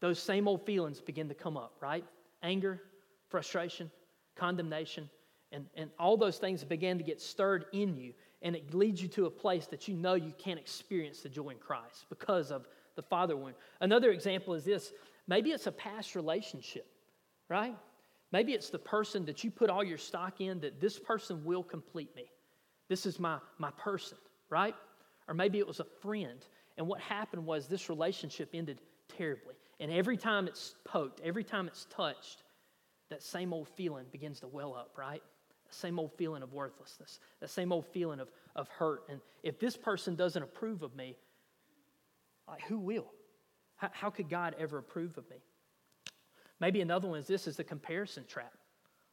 those 0.00 0.18
same 0.18 0.46
old 0.48 0.64
feelings 0.64 1.00
begin 1.00 1.28
to 1.28 1.34
come 1.34 1.56
up, 1.56 1.74
right? 1.80 2.04
Anger, 2.42 2.80
frustration, 3.28 3.90
condemnation, 4.36 5.08
and, 5.52 5.66
and 5.76 5.90
all 5.98 6.16
those 6.16 6.38
things 6.38 6.64
begin 6.64 6.98
to 6.98 7.04
get 7.04 7.20
stirred 7.20 7.66
in 7.72 7.96
you. 7.96 8.12
And 8.44 8.54
it 8.54 8.74
leads 8.74 9.02
you 9.02 9.08
to 9.08 9.26
a 9.26 9.30
place 9.30 9.66
that 9.66 9.88
you 9.88 9.96
know 9.96 10.14
you 10.14 10.32
can't 10.38 10.60
experience 10.60 11.20
the 11.20 11.28
joy 11.28 11.48
in 11.48 11.58
Christ 11.58 12.06
because 12.08 12.52
of 12.52 12.68
the 12.94 13.02
father 13.02 13.36
wound. 13.36 13.56
Another 13.80 14.12
example 14.12 14.54
is 14.54 14.64
this 14.64 14.92
maybe 15.26 15.50
it's 15.50 15.66
a 15.66 15.72
past 15.72 16.14
relationship, 16.14 16.86
right? 17.48 17.74
Maybe 18.30 18.52
it's 18.52 18.70
the 18.70 18.78
person 18.78 19.24
that 19.26 19.42
you 19.42 19.50
put 19.50 19.70
all 19.70 19.82
your 19.82 19.98
stock 19.98 20.40
in 20.40 20.60
that 20.60 20.80
this 20.80 20.98
person 20.98 21.44
will 21.44 21.62
complete 21.62 22.14
me. 22.14 22.30
This 22.88 23.06
is 23.06 23.18
my, 23.18 23.38
my 23.58 23.70
person, 23.72 24.18
right? 24.50 24.74
Or 25.26 25.34
maybe 25.34 25.58
it 25.58 25.66
was 25.66 25.80
a 25.80 25.86
friend. 26.02 26.44
And 26.76 26.86
what 26.86 27.00
happened 27.00 27.46
was 27.46 27.66
this 27.66 27.88
relationship 27.88 28.50
ended 28.52 28.80
terribly. 29.16 29.54
And 29.80 29.90
every 29.90 30.16
time 30.16 30.46
it's 30.46 30.74
poked, 30.84 31.20
every 31.24 31.44
time 31.44 31.66
it's 31.66 31.86
touched, 31.86 32.42
that 33.10 33.22
same 33.22 33.52
old 33.52 33.68
feeling 33.68 34.06
begins 34.12 34.40
to 34.40 34.48
well 34.48 34.74
up, 34.74 34.92
right? 34.96 35.22
Same 35.74 35.98
old 35.98 36.12
feeling 36.12 36.42
of 36.42 36.52
worthlessness, 36.52 37.18
that 37.40 37.50
same 37.50 37.72
old 37.72 37.86
feeling 37.86 38.20
of, 38.20 38.28
of 38.54 38.68
hurt. 38.68 39.04
And 39.08 39.20
if 39.42 39.58
this 39.58 39.76
person 39.76 40.14
doesn't 40.14 40.42
approve 40.42 40.82
of 40.82 40.94
me, 40.94 41.16
like, 42.46 42.62
who 42.62 42.78
will? 42.78 43.06
How, 43.76 43.90
how 43.92 44.10
could 44.10 44.28
God 44.28 44.54
ever 44.58 44.78
approve 44.78 45.18
of 45.18 45.28
me? 45.30 45.36
Maybe 46.60 46.80
another 46.80 47.08
one 47.08 47.18
is 47.18 47.26
this 47.26 47.46
is 47.46 47.56
the 47.56 47.64
comparison 47.64 48.24
trap, 48.28 48.52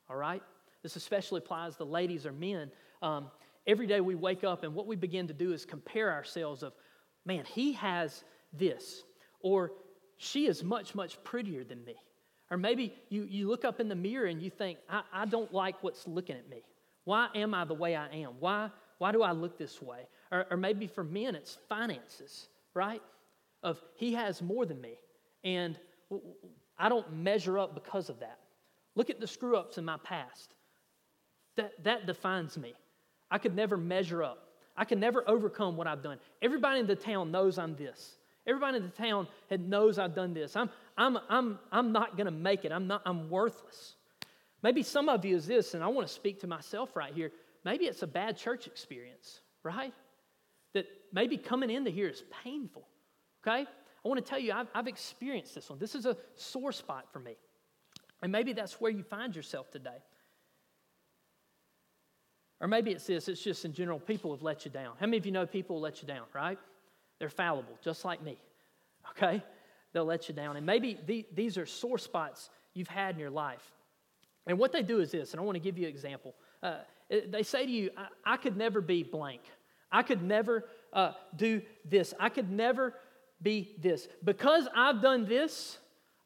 all 0.10 0.15
right? 0.15 0.44
This 0.84 0.96
especially 0.96 1.39
applies 1.39 1.75
to 1.77 1.84
ladies 1.84 2.25
or 2.25 2.32
men. 2.32 2.72
Um, 3.01 3.32
every 3.65 3.88
day 3.88 4.01
we 4.01 4.15
wake 4.15 4.44
up 4.44 4.63
and 4.63 4.75
what 4.75 4.88
we 4.88 4.96
begin 4.96 5.27
to 5.27 5.34
do 5.34 5.53
is 5.53 5.65
compare 5.65 6.12
ourselves 6.12 6.63
of, 6.63 6.74
man, 7.25 7.46
he 7.46 7.74
has 7.74 8.24
this, 8.53 9.03
or 9.39 9.72
she 10.18 10.46
is 10.46 10.63
much, 10.63 10.94
much 10.94 11.22
prettier 11.24 11.63
than 11.63 11.84
me. 11.84 11.96
Or 12.51 12.58
maybe 12.58 12.93
you, 13.10 13.24
you 13.24 13.48
look 13.48 13.63
up 13.63 13.79
in 13.79 13.88
the 13.88 13.96
mirror 13.96 14.25
and 14.25 14.41
you 14.41 14.50
think, 14.50 14.77
I, 14.89 15.01
I 15.13 15.25
don't 15.25 15.51
like 15.53 15.81
what's 15.81 16.05
looking 16.05 16.36
at 16.36 16.50
me. 16.50 16.62
Why 17.05 17.29
am 17.34 17.53
I 17.53 17.63
the 17.63 17.74
way 17.74 17.96
I 17.96 18.08
am? 18.10 18.34
Why, 18.39 18.70
why 18.98 19.13
do 19.13 19.24
I 19.24 19.31
look 19.31 19.58
this 19.58 19.81
way? 19.81 20.01
Or, 20.31 20.46
or 20.51 20.58
maybe 20.58 20.86
for 20.86 21.03
men, 21.03 21.34
it's 21.34 21.58
finances, 21.70 22.50
right? 22.74 23.01
Of 23.63 23.81
he 23.96 24.13
has 24.13 24.41
more 24.41 24.65
than 24.65 24.81
me. 24.81 24.96
And 25.46 25.79
I 26.77 26.89
don't 26.89 27.12
measure 27.13 27.58
up 27.58 27.74
because 27.74 28.10
of 28.10 28.20
that. 28.20 28.39
Look 28.96 29.10
at 29.10 29.22
the 29.22 29.27
screw 29.27 29.55
ups 29.55 29.77
in 29.77 29.86
my 29.86 29.98
past. 30.03 30.53
That, 31.55 31.72
that 31.84 32.05
defines 32.05 32.58
me. 32.58 32.74
I 33.31 33.38
could 33.38 33.55
never 33.55 33.77
measure 33.77 34.24
up. 34.24 34.50
I 34.75 34.84
could 34.84 35.00
never 35.00 35.27
overcome 35.27 35.77
what 35.77 35.88
I've 35.88 36.03
done. 36.03 36.17
Everybody 36.41 36.81
in 36.81 36.88
the 36.88 36.96
town 36.96 37.31
knows 37.31 37.58
I'm 37.58 37.75
this. 37.75 38.17
Everybody 38.48 38.77
in 38.77 38.83
the 38.83 38.89
town 38.89 39.27
knows 39.51 40.00
I've 40.00 40.15
done 40.15 40.33
this. 40.33 40.55
I'm, 40.55 40.69
I'm, 40.98 41.17
I'm, 41.29 41.60
I'm 41.71 41.91
not 41.91 42.17
going 42.17 42.25
to 42.25 42.31
make 42.31 42.65
it. 42.65 42.71
I'm, 42.71 42.88
not, 42.88 43.01
I'm 43.05 43.29
worthless. 43.29 43.95
Maybe 44.63 44.83
some 44.83 45.10
of 45.10 45.24
you 45.25 45.36
is 45.36 45.48
this, 45.48 45.74
and 45.74 45.83
I 45.83 45.88
want 45.88 46.07
to 46.07 46.13
speak 46.13 46.39
to 46.41 46.48
myself 46.48 46.95
right 46.95 47.13
here. 47.13 47.31
Maybe 47.63 47.86
it's 47.86 48.01
a 48.01 48.07
bad 48.07 48.38
church 48.38 48.67
experience, 48.67 49.41
right? 49.63 49.93
That 50.74 50.86
maybe 51.13 51.38
coming 51.38 51.69
into 51.69 51.91
here 51.91 52.07
is 52.07 52.24
painful, 52.43 52.88
okay? 53.45 53.67
I 54.03 54.07
want 54.07 54.24
to 54.24 54.27
tell 54.27 54.39
you, 54.39 54.53
I've, 54.53 54.67
I've 54.74 54.88
experienced 54.88 55.53
this 55.53 55.69
one. 55.69 55.77
This 55.77 55.93
is 55.93 56.05
a 56.05 56.17
sore 56.36 56.71
spot 56.71 57.05
for 57.13 57.19
me. 57.19 57.38
And 58.24 58.31
maybe 58.31 58.53
that's 58.53 58.79
where 58.79 58.91
you 58.91 59.03
find 59.03 59.36
yourself 59.36 59.71
today. 59.71 59.98
Or 62.59 62.68
maybe 62.68 62.92
it's 62.92 63.07
this, 63.07 63.27
it's 63.27 63.44
just 63.44 63.66
in 63.66 63.74
general, 63.74 64.00
people 64.00 64.31
have 64.31 64.44
let 64.44 64.66
you 64.66 64.72
down. 64.72 64.94
How 65.00 65.07
many 65.07 65.18
of 65.18 65.25
you 65.25 65.31
know 65.31 65.48
people 65.48 65.79
let 65.79 66.01
you 66.01 66.07
down, 66.07 66.25
right? 66.33 66.59
They're 67.22 67.29
fallible, 67.29 67.77
just 67.84 68.03
like 68.03 68.24
me, 68.24 68.36
okay? 69.12 69.44
They'll 69.94 70.05
let 70.05 70.27
you 70.27 70.34
down. 70.34 70.57
And 70.57 70.66
maybe 70.66 70.98
the, 71.05 71.24
these 71.36 71.55
are 71.55 71.68
sore 71.68 72.00
spots 72.00 72.50
you've 72.74 72.88
had 72.88 73.14
in 73.14 73.22
your 73.22 73.29
life. 73.29 73.62
And 74.48 74.57
what 74.57 74.72
they 74.72 74.81
do 74.81 75.01
is 75.01 75.12
this, 75.12 75.31
and 75.31 75.40
I 75.40 75.44
want 75.44 75.53
to 75.53 75.60
give 75.60 75.77
you 75.77 75.86
an 75.86 75.94
example. 75.94 76.34
Uh, 76.64 76.77
they 77.29 77.44
say 77.44 77.68
to 77.68 77.72
you, 77.72 77.92
I, 77.96 78.34
I, 78.34 78.38
could 78.38 78.57
never 78.57 78.81
be 78.81 79.03
blank. 79.03 79.42
I 79.92 80.01
could 80.01 80.24
never 80.24 80.66
uh, 80.92 81.12
do 81.36 81.62
this. 81.88 82.16
I 82.20 82.29
could 82.29 82.50
never 82.50 82.96
be 83.40 83.75
this. 83.77 84.07
Because 84.24 84.68
I've 84.75 85.00
done 85.00 85.25
this, 85.25 85.77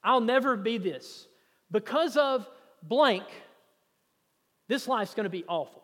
I'll 0.02 0.22
never 0.22 0.56
be 0.56 0.78
this. 0.78 1.28
Because 1.72 2.16
of 2.16 2.48
blank, 2.82 3.26
this 4.70 4.88
life's 4.88 5.14
going 5.14 5.26
to 5.26 5.30
be 5.30 5.44
awful. 5.50 5.84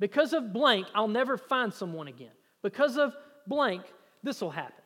Because 0.00 0.34
of 0.34 0.52
blank, 0.52 0.86
I'll 0.94 1.08
never 1.08 1.38
find 1.38 1.72
someone 1.72 2.08
again. 2.08 2.32
Because 2.62 2.98
of 2.98 3.16
blank, 3.46 3.84
this 4.24 4.40
will 4.40 4.50
happen. 4.50 4.82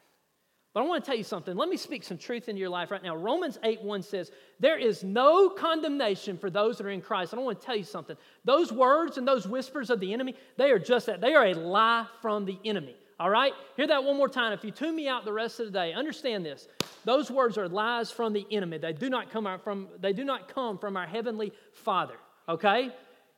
But 0.75 0.85
I 0.85 0.87
want 0.87 1.03
to 1.03 1.11
tell 1.11 1.17
you 1.17 1.25
something. 1.25 1.57
Let 1.57 1.69
me 1.69 1.77
speak 1.77 2.05
some 2.05 2.19
truth 2.19 2.49
into 2.49 2.61
your 2.61 2.69
life 2.69 2.91
right 2.91 3.03
now. 3.03 3.17
Romans 3.17 3.59
8 3.63 3.83
1 3.83 4.03
says, 4.03 4.31
There 4.61 4.79
is 4.79 5.03
no 5.03 5.49
condemnation 5.49 6.37
for 6.37 6.51
those 6.51 6.77
that 6.77 6.87
are 6.87 6.91
in 6.91 7.01
Christ. 7.01 7.33
And 7.33 7.41
I 7.41 7.45
want 7.45 7.59
to 7.59 7.67
tell 7.67 7.77
you 7.77 7.85
something. 7.85 8.17
Those 8.45 8.71
words 8.71 9.17
and 9.17 9.27
those 9.27 9.49
whispers 9.49 9.91
of 9.91 9.99
the 9.99 10.13
enemy, 10.13 10.35
they 10.57 10.71
are 10.71 10.79
just 10.79 11.07
that. 11.07 11.21
They 11.21 11.35
are 11.35 11.47
a 11.47 11.55
lie 11.55 12.07
from 12.21 12.45
the 12.45 12.59
enemy. 12.65 12.95
All 13.19 13.31
right? 13.31 13.53
Hear 13.77 13.87
that 13.89 14.05
one 14.05 14.17
more 14.17 14.29
time. 14.29 14.53
If 14.53 14.63
you 14.63 14.71
tune 14.71 14.95
me 14.95 15.09
out 15.09 15.25
the 15.25 15.33
rest 15.33 15.59
of 15.59 15.67
the 15.67 15.73
day, 15.73 15.93
understand 15.95 16.45
this. 16.45 16.69
Those 17.05 17.31
words 17.31 17.59
are 17.59 17.69
lies 17.69 18.13
from 18.13 18.33
the 18.33 18.47
enemy. 18.51 18.79
They 18.79 18.93
do 18.93 19.11
not 19.11 19.31
come 19.31 19.49
from, 19.65 19.89
they 19.99 20.13
do 20.13 20.25
not 20.25 20.55
come 20.55 20.79
from 20.79 20.97
our 20.97 21.07
heavenly 21.07 21.53
Father. 21.73 22.15
Okay? 22.49 22.91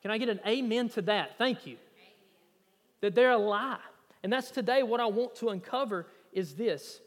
Can 0.02 0.10
I 0.10 0.18
get 0.18 0.28
an 0.28 0.40
amen 0.46 0.90
to 0.90 1.02
that? 1.02 1.38
Thank 1.38 1.66
you. 1.66 1.76
That 3.00 3.14
they're 3.14 3.30
a 3.30 3.38
lie. 3.38 3.78
And 4.22 4.32
that's 4.32 4.50
today 4.50 4.82
what 4.82 5.00
I 5.00 5.06
want 5.06 5.34
to 5.36 5.48
uncover 5.48 6.06
is 6.32 6.54
this. 6.54 7.00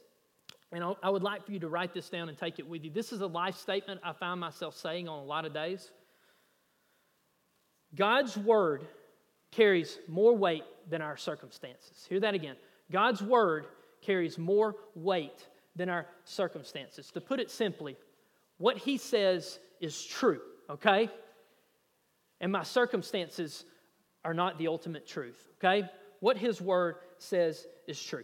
And 0.72 0.84
I 1.04 1.10
would 1.10 1.22
like 1.22 1.46
for 1.46 1.52
you 1.52 1.60
to 1.60 1.70
write 1.70 1.94
this 1.94 2.10
down 2.10 2.30
and 2.30 2.38
take 2.38 2.58
it 2.58 2.68
with 2.68 2.84
you. 2.84 2.90
This 2.90 3.14
is 3.14 3.22
a 3.22 3.28
life 3.28 3.56
statement 3.56 4.02
I 4.04 4.14
find 4.14 4.40
myself 4.40 4.76
saying 4.76 5.08
on 5.08 5.20
a 5.20 5.24
lot 5.24 5.46
of 5.46 5.54
days. 5.54 5.92
God's 7.94 8.36
word 8.36 8.88
carries 9.52 10.00
more 10.08 10.36
weight 10.36 10.64
than 10.90 11.02
our 11.02 11.16
circumstances. 11.16 12.06
Hear 12.10 12.20
that 12.22 12.34
again. 12.34 12.56
God's 12.92 13.22
word 13.22 13.68
carries 14.02 14.40
more 14.40 14.76
weight 14.96 15.48
than 15.76 15.90
our 15.90 16.08
circumstances. 16.24 17.12
To 17.12 17.22
put 17.22 17.40
it 17.40 17.52
simply, 17.52 17.96
what 18.58 18.78
he 18.78 18.98
says 18.98 19.60
is 19.80 20.04
true, 20.04 20.42
okay? 20.70 21.08
And 22.42 22.52
my 22.52 22.64
circumstances 22.64 23.64
are 24.26 24.34
not 24.34 24.58
the 24.58 24.68
ultimate 24.68 25.08
truth, 25.08 25.50
okay? 25.58 25.88
What 26.24 26.38
his 26.38 26.62
word 26.62 26.96
says 27.18 27.68
is 27.86 28.02
true. 28.02 28.24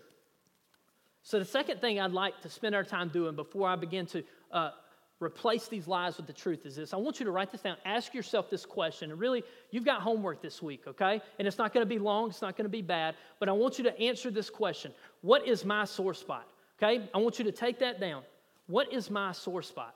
So, 1.22 1.38
the 1.38 1.44
second 1.44 1.82
thing 1.82 2.00
I'd 2.00 2.14
like 2.14 2.40
to 2.44 2.50
spend 2.50 2.74
our 2.74 2.86
time 2.86 3.10
doing 3.10 3.36
before 3.36 3.68
I 3.68 3.76
begin 3.76 4.06
to 4.06 4.24
uh, 4.54 4.70
replace 5.20 5.68
these 5.68 5.86
lies 5.86 6.16
with 6.16 6.26
the 6.26 6.32
truth 6.32 6.66
is 6.66 6.78
this. 6.78 6.94
I 6.94 6.96
want 6.96 7.20
you 7.20 7.26
to 7.26 7.32
write 7.34 7.52
this 7.52 7.60
down. 7.60 7.76
Ask 7.84 8.14
yourself 8.14 8.50
this 8.50 8.66
question. 8.66 9.12
And 9.12 9.20
really, 9.20 9.44
you've 9.72 9.84
got 9.84 10.02
homework 10.02 10.42
this 10.42 10.62
week, 10.62 10.88
okay? 10.88 11.22
And 11.40 11.46
it's 11.46 11.58
not 11.58 11.74
going 11.74 11.86
to 11.86 11.90
be 11.90 12.00
long, 12.00 12.30
it's 12.30 12.42
not 12.42 12.56
going 12.56 12.64
to 12.64 12.70
be 12.70 12.82
bad, 12.82 13.16
but 13.38 13.50
I 13.50 13.52
want 13.52 13.78
you 13.78 13.84
to 13.84 14.00
answer 14.00 14.32
this 14.32 14.50
question 14.50 14.94
What 15.20 15.46
is 15.46 15.66
my 15.66 15.84
sore 15.84 16.14
spot? 16.14 16.48
Okay? 16.82 17.10
I 17.14 17.18
want 17.18 17.38
you 17.38 17.44
to 17.44 17.52
take 17.52 17.80
that 17.80 18.00
down. 18.00 18.24
What 18.68 18.94
is 18.94 19.12
my 19.12 19.34
sore 19.34 19.62
spot? 19.62 19.94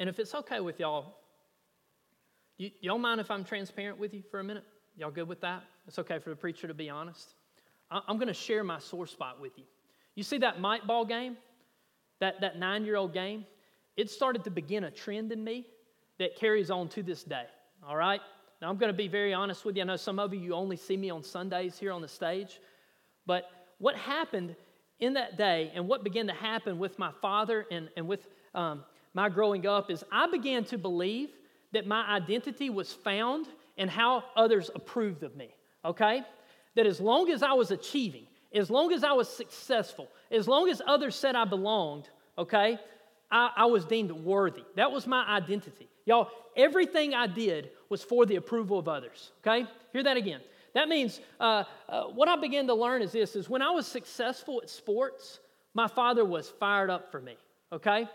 And 0.00 0.08
if 0.08 0.18
it's 0.18 0.34
okay 0.34 0.60
with 0.60 0.80
y'all, 0.80 1.14
you, 2.56 2.70
y'all 2.80 2.98
mind 2.98 3.20
if 3.20 3.30
I'm 3.30 3.44
transparent 3.44 4.00
with 4.00 4.14
you 4.14 4.22
for 4.30 4.40
a 4.40 4.44
minute? 4.44 4.64
Y'all 4.96 5.10
good 5.10 5.28
with 5.28 5.42
that? 5.42 5.62
It's 5.86 5.98
okay 5.98 6.18
for 6.18 6.30
the 6.30 6.36
preacher 6.36 6.66
to 6.66 6.74
be 6.74 6.88
honest. 6.88 7.34
I'm 7.90 8.16
going 8.16 8.28
to 8.28 8.34
share 8.34 8.64
my 8.64 8.78
sore 8.78 9.06
spot 9.06 9.40
with 9.40 9.58
you. 9.58 9.64
You 10.14 10.22
see 10.22 10.38
that 10.38 10.58
Mite 10.58 10.86
ball 10.86 11.04
game, 11.04 11.36
that, 12.20 12.40
that 12.40 12.58
nine 12.58 12.84
year 12.84 12.96
old 12.96 13.12
game? 13.12 13.44
It 13.96 14.08
started 14.08 14.44
to 14.44 14.50
begin 14.50 14.84
a 14.84 14.90
trend 14.90 15.32
in 15.32 15.44
me 15.44 15.66
that 16.18 16.34
carries 16.36 16.70
on 16.70 16.88
to 16.90 17.02
this 17.02 17.22
day. 17.22 17.44
All 17.86 17.96
right? 17.96 18.20
Now, 18.62 18.70
I'm 18.70 18.78
going 18.78 18.92
to 18.92 18.96
be 18.96 19.08
very 19.08 19.34
honest 19.34 19.64
with 19.66 19.76
you. 19.76 19.82
I 19.82 19.86
know 19.86 19.96
some 19.96 20.18
of 20.18 20.32
you, 20.32 20.40
you 20.40 20.54
only 20.54 20.76
see 20.76 20.96
me 20.96 21.10
on 21.10 21.22
Sundays 21.22 21.78
here 21.78 21.92
on 21.92 22.00
the 22.00 22.08
stage. 22.08 22.60
But 23.26 23.44
what 23.78 23.96
happened 23.96 24.56
in 24.98 25.14
that 25.14 25.36
day 25.36 25.72
and 25.74 25.88
what 25.88 26.04
began 26.04 26.26
to 26.28 26.34
happen 26.34 26.78
with 26.78 26.98
my 26.98 27.10
father 27.20 27.66
and, 27.70 27.90
and 27.96 28.06
with 28.06 28.28
um, 28.54 28.84
my 29.14 29.28
growing 29.28 29.66
up 29.66 29.90
is 29.90 30.04
I 30.10 30.28
began 30.28 30.64
to 30.66 30.78
believe 30.78 31.30
that 31.72 31.86
my 31.86 32.06
identity 32.06 32.70
was 32.70 32.92
found 32.92 33.46
in 33.76 33.88
how 33.88 34.24
others 34.36 34.70
approved 34.74 35.22
of 35.22 35.36
me. 35.36 35.54
Okay? 35.84 36.24
that 36.74 36.86
as 36.86 37.00
long 37.00 37.30
as 37.30 37.42
I 37.42 37.52
was 37.52 37.70
achieving, 37.70 38.26
as 38.54 38.70
long 38.70 38.92
as 38.92 39.04
I 39.04 39.12
was 39.12 39.28
successful, 39.28 40.08
as 40.30 40.46
long 40.48 40.68
as 40.68 40.80
others 40.86 41.14
said 41.14 41.34
I 41.34 41.44
belonged, 41.44 42.08
okay, 42.38 42.78
I, 43.30 43.50
I, 43.56 43.66
was 43.66 43.84
deemed 43.84 44.10
worthy. 44.10 44.64
That 44.76 44.90
was 44.90 45.06
my 45.06 45.24
identity. 45.26 45.88
Y'all, 46.04 46.28
everything 46.56 47.14
I 47.14 47.26
did 47.26 47.70
was 47.88 48.02
for 48.02 48.26
the 48.26 48.36
approval 48.36 48.78
of 48.78 48.88
others, 48.88 49.30
okay? 49.40 49.68
Hear 49.92 50.02
that 50.02 50.16
again. 50.16 50.40
That 50.74 50.88
means 50.88 51.20
uh, 51.38 51.64
uh, 51.88 52.04
what 52.04 52.28
I 52.28 52.36
began 52.36 52.66
to 52.68 52.74
learn 52.74 53.02
is 53.02 53.12
this: 53.12 53.36
is 53.36 53.48
when 53.48 53.62
I 53.62 53.70
was 53.70 53.86
successful 53.86 54.60
at 54.62 54.70
sports, 54.70 55.40
my 55.74 55.88
father 55.88 56.24
was 56.24 56.48
fired 56.48 56.90
up 56.90 57.10
for 57.10 57.20
me. 57.20 57.36
Okay, 57.72 58.08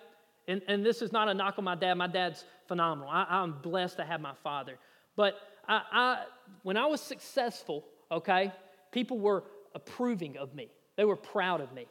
and, 0.47 0.61
and 0.67 0.85
this 0.85 1.01
is 1.01 1.11
not 1.11 1.27
a 1.27 1.33
knock 1.33 1.55
on 1.57 1.63
my 1.63 1.75
dad. 1.75 1.95
My 1.95 2.07
dad's 2.07 2.43
phenomenal. 2.67 3.09
I, 3.09 3.25
I'm 3.29 3.53
blessed 3.61 3.97
to 3.97 4.05
have 4.05 4.21
my 4.21 4.33
father. 4.43 4.77
But 5.15 5.35
I, 5.67 5.81
I, 5.91 6.23
when 6.63 6.77
I 6.77 6.85
was 6.85 7.01
successful, 7.01 7.85
okay, 8.11 8.51
people 8.91 9.19
were 9.19 9.43
approving 9.73 10.37
of 10.37 10.53
me. 10.53 10.69
They 10.97 11.05
were 11.05 11.15
proud 11.15 11.61
of 11.61 11.73
me. 11.73 11.87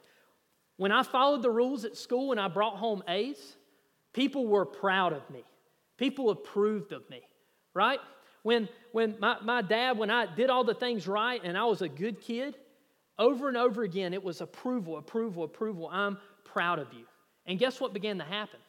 When 0.76 0.92
I 0.92 1.02
followed 1.02 1.42
the 1.42 1.50
rules 1.50 1.84
at 1.84 1.96
school 1.96 2.32
and 2.32 2.40
I 2.40 2.48
brought 2.48 2.76
home 2.76 3.02
A's, 3.08 3.56
people 4.12 4.46
were 4.46 4.64
proud 4.64 5.12
of 5.12 5.28
me. 5.30 5.44
People 5.96 6.30
approved 6.30 6.92
of 6.92 7.08
me, 7.10 7.20
right? 7.74 8.00
When, 8.42 8.68
when 8.92 9.16
my, 9.20 9.36
my 9.42 9.62
dad, 9.62 9.96
when 9.96 10.10
I 10.10 10.26
did 10.32 10.50
all 10.50 10.64
the 10.64 10.74
things 10.74 11.06
right 11.06 11.40
and 11.42 11.56
I 11.56 11.64
was 11.64 11.82
a 11.82 11.88
good 11.88 12.20
kid, 12.20 12.56
over 13.18 13.48
and 13.48 13.56
over 13.56 13.84
again, 13.84 14.12
it 14.12 14.22
was 14.22 14.40
approval, 14.40 14.98
approval, 14.98 15.44
approval. 15.44 15.88
I'm 15.90 16.18
proud 16.44 16.80
of 16.80 16.92
you. 16.92 17.04
And 17.46 17.58
guess 17.58 17.80
what 17.80 17.92
began 17.92 18.18
to 18.18 18.24
happen? 18.24 18.60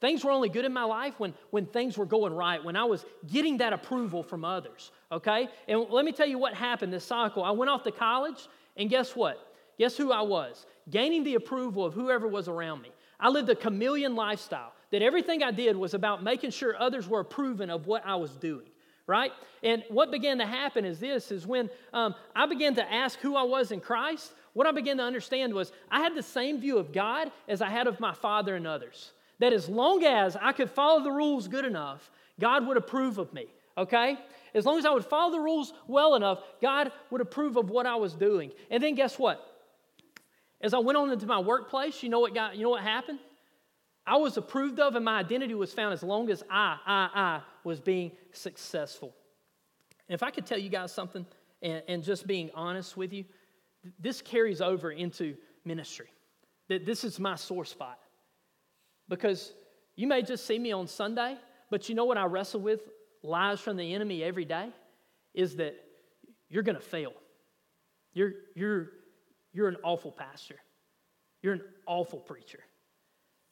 Things 0.00 0.24
were 0.24 0.30
only 0.30 0.48
good 0.48 0.64
in 0.64 0.72
my 0.72 0.84
life 0.84 1.14
when, 1.18 1.34
when 1.50 1.66
things 1.66 1.98
were 1.98 2.06
going 2.06 2.32
right, 2.32 2.62
when 2.64 2.74
I 2.74 2.84
was 2.84 3.04
getting 3.26 3.58
that 3.58 3.74
approval 3.74 4.22
from 4.22 4.44
others, 4.46 4.92
okay? 5.12 5.48
And 5.68 5.86
let 5.90 6.06
me 6.06 6.12
tell 6.12 6.26
you 6.26 6.38
what 6.38 6.54
happened 6.54 6.92
this 6.92 7.04
cycle. 7.04 7.44
I 7.44 7.50
went 7.50 7.70
off 7.70 7.82
to 7.84 7.92
college, 7.92 8.48
and 8.78 8.88
guess 8.88 9.14
what? 9.14 9.52
Guess 9.78 9.98
who 9.98 10.10
I 10.10 10.22
was? 10.22 10.64
Gaining 10.88 11.22
the 11.22 11.34
approval 11.34 11.84
of 11.84 11.92
whoever 11.92 12.26
was 12.26 12.48
around 12.48 12.80
me. 12.80 12.90
I 13.18 13.28
lived 13.28 13.50
a 13.50 13.54
chameleon 13.54 14.14
lifestyle, 14.14 14.72
that 14.90 15.02
everything 15.02 15.42
I 15.42 15.50
did 15.50 15.76
was 15.76 15.92
about 15.92 16.22
making 16.22 16.50
sure 16.50 16.74
others 16.78 17.06
were 17.06 17.20
approving 17.20 17.68
of 17.68 17.86
what 17.86 18.02
I 18.06 18.16
was 18.16 18.30
doing 18.36 18.66
right 19.10 19.32
and 19.64 19.82
what 19.88 20.12
began 20.12 20.38
to 20.38 20.46
happen 20.46 20.84
is 20.84 21.00
this 21.00 21.32
is 21.32 21.44
when 21.44 21.68
um, 21.92 22.14
i 22.36 22.46
began 22.46 22.74
to 22.76 22.92
ask 22.92 23.18
who 23.18 23.34
i 23.34 23.42
was 23.42 23.72
in 23.72 23.80
christ 23.80 24.32
what 24.52 24.66
i 24.66 24.72
began 24.72 24.96
to 24.96 25.02
understand 25.02 25.52
was 25.54 25.72
i 25.90 26.00
had 26.00 26.14
the 26.14 26.22
same 26.22 26.60
view 26.60 26.78
of 26.78 26.92
god 26.92 27.30
as 27.48 27.62
i 27.62 27.68
had 27.68 27.86
of 27.86 28.00
my 28.00 28.12
father 28.12 28.54
and 28.56 28.66
others 28.66 29.12
that 29.40 29.52
as 29.52 29.68
long 29.68 30.04
as 30.04 30.36
I 30.36 30.52
could 30.52 30.70
follow 30.70 31.02
the 31.02 31.10
rules 31.10 31.48
good 31.48 31.64
enough, 31.64 32.10
God 32.38 32.66
would 32.66 32.76
approve 32.76 33.18
of 33.18 33.32
me, 33.32 33.46
okay? 33.76 34.16
As 34.54 34.64
long 34.64 34.78
as 34.78 34.84
I 34.84 34.90
would 34.90 35.04
follow 35.04 35.32
the 35.32 35.40
rules 35.40 35.72
well 35.88 36.14
enough, 36.14 36.40
God 36.62 36.92
would 37.10 37.20
approve 37.20 37.56
of 37.56 37.70
what 37.70 37.86
I 37.86 37.96
was 37.96 38.14
doing. 38.14 38.52
And 38.70 38.82
then 38.82 38.94
guess 38.94 39.18
what? 39.18 39.44
As 40.60 40.74
I 40.74 40.78
went 40.78 40.98
on 40.98 41.10
into 41.10 41.26
my 41.26 41.38
workplace, 41.38 42.02
you 42.02 42.10
know 42.10 42.20
what, 42.20 42.34
got, 42.34 42.56
you 42.56 42.62
know 42.62 42.70
what 42.70 42.82
happened? 42.82 43.18
I 44.06 44.16
was 44.16 44.36
approved 44.36 44.78
of 44.78 44.94
and 44.94 45.04
my 45.04 45.18
identity 45.18 45.54
was 45.54 45.72
found 45.72 45.94
as 45.94 46.02
long 46.02 46.30
as 46.30 46.42
I, 46.50 46.76
I, 46.86 47.10
I 47.14 47.40
was 47.64 47.80
being 47.80 48.12
successful. 48.32 49.14
And 50.08 50.14
if 50.14 50.22
I 50.22 50.30
could 50.30 50.44
tell 50.44 50.58
you 50.58 50.68
guys 50.68 50.92
something, 50.92 51.24
and, 51.62 51.82
and 51.88 52.02
just 52.02 52.26
being 52.26 52.50
honest 52.54 52.96
with 52.96 53.12
you, 53.12 53.24
this 53.98 54.22
carries 54.22 54.60
over 54.60 54.90
into 54.90 55.36
ministry. 55.64 56.08
That 56.68 56.86
this 56.86 57.04
is 57.04 57.18
my 57.18 57.34
sore 57.36 57.64
spot. 57.64 57.98
Because 59.08 59.52
you 59.96 60.06
may 60.06 60.22
just 60.22 60.46
see 60.46 60.58
me 60.58 60.72
on 60.72 60.86
Sunday, 60.86 61.36
but 61.70 61.88
you 61.88 61.94
know 61.94 62.04
what 62.04 62.18
I 62.18 62.24
wrestle 62.24 62.60
with 62.60 62.80
lies 63.22 63.60
from 63.60 63.76
the 63.76 63.94
enemy 63.94 64.22
every 64.22 64.44
day? 64.44 64.68
Is 65.34 65.56
that 65.56 65.74
you're 66.48 66.62
going 66.62 66.76
to 66.76 66.82
fail. 66.82 67.12
You're, 68.12 68.32
you're, 68.54 68.88
you're 69.52 69.68
an 69.68 69.76
awful 69.82 70.12
pastor. 70.12 70.56
You're 71.42 71.54
an 71.54 71.62
awful 71.86 72.18
preacher. 72.18 72.60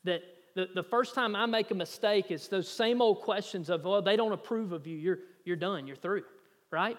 That 0.04 0.22
the, 0.54 0.66
the 0.74 0.82
first 0.82 1.14
time 1.14 1.36
I 1.36 1.46
make 1.46 1.70
a 1.70 1.74
mistake 1.74 2.30
is 2.30 2.48
those 2.48 2.68
same 2.68 3.00
old 3.00 3.20
questions 3.20 3.70
of, 3.70 3.84
well, 3.84 4.02
they 4.02 4.16
don't 4.16 4.32
approve 4.32 4.72
of 4.72 4.86
you. 4.86 4.96
You're, 4.96 5.18
you're 5.44 5.56
done. 5.56 5.86
You're 5.86 5.96
through, 5.96 6.24
right? 6.70 6.96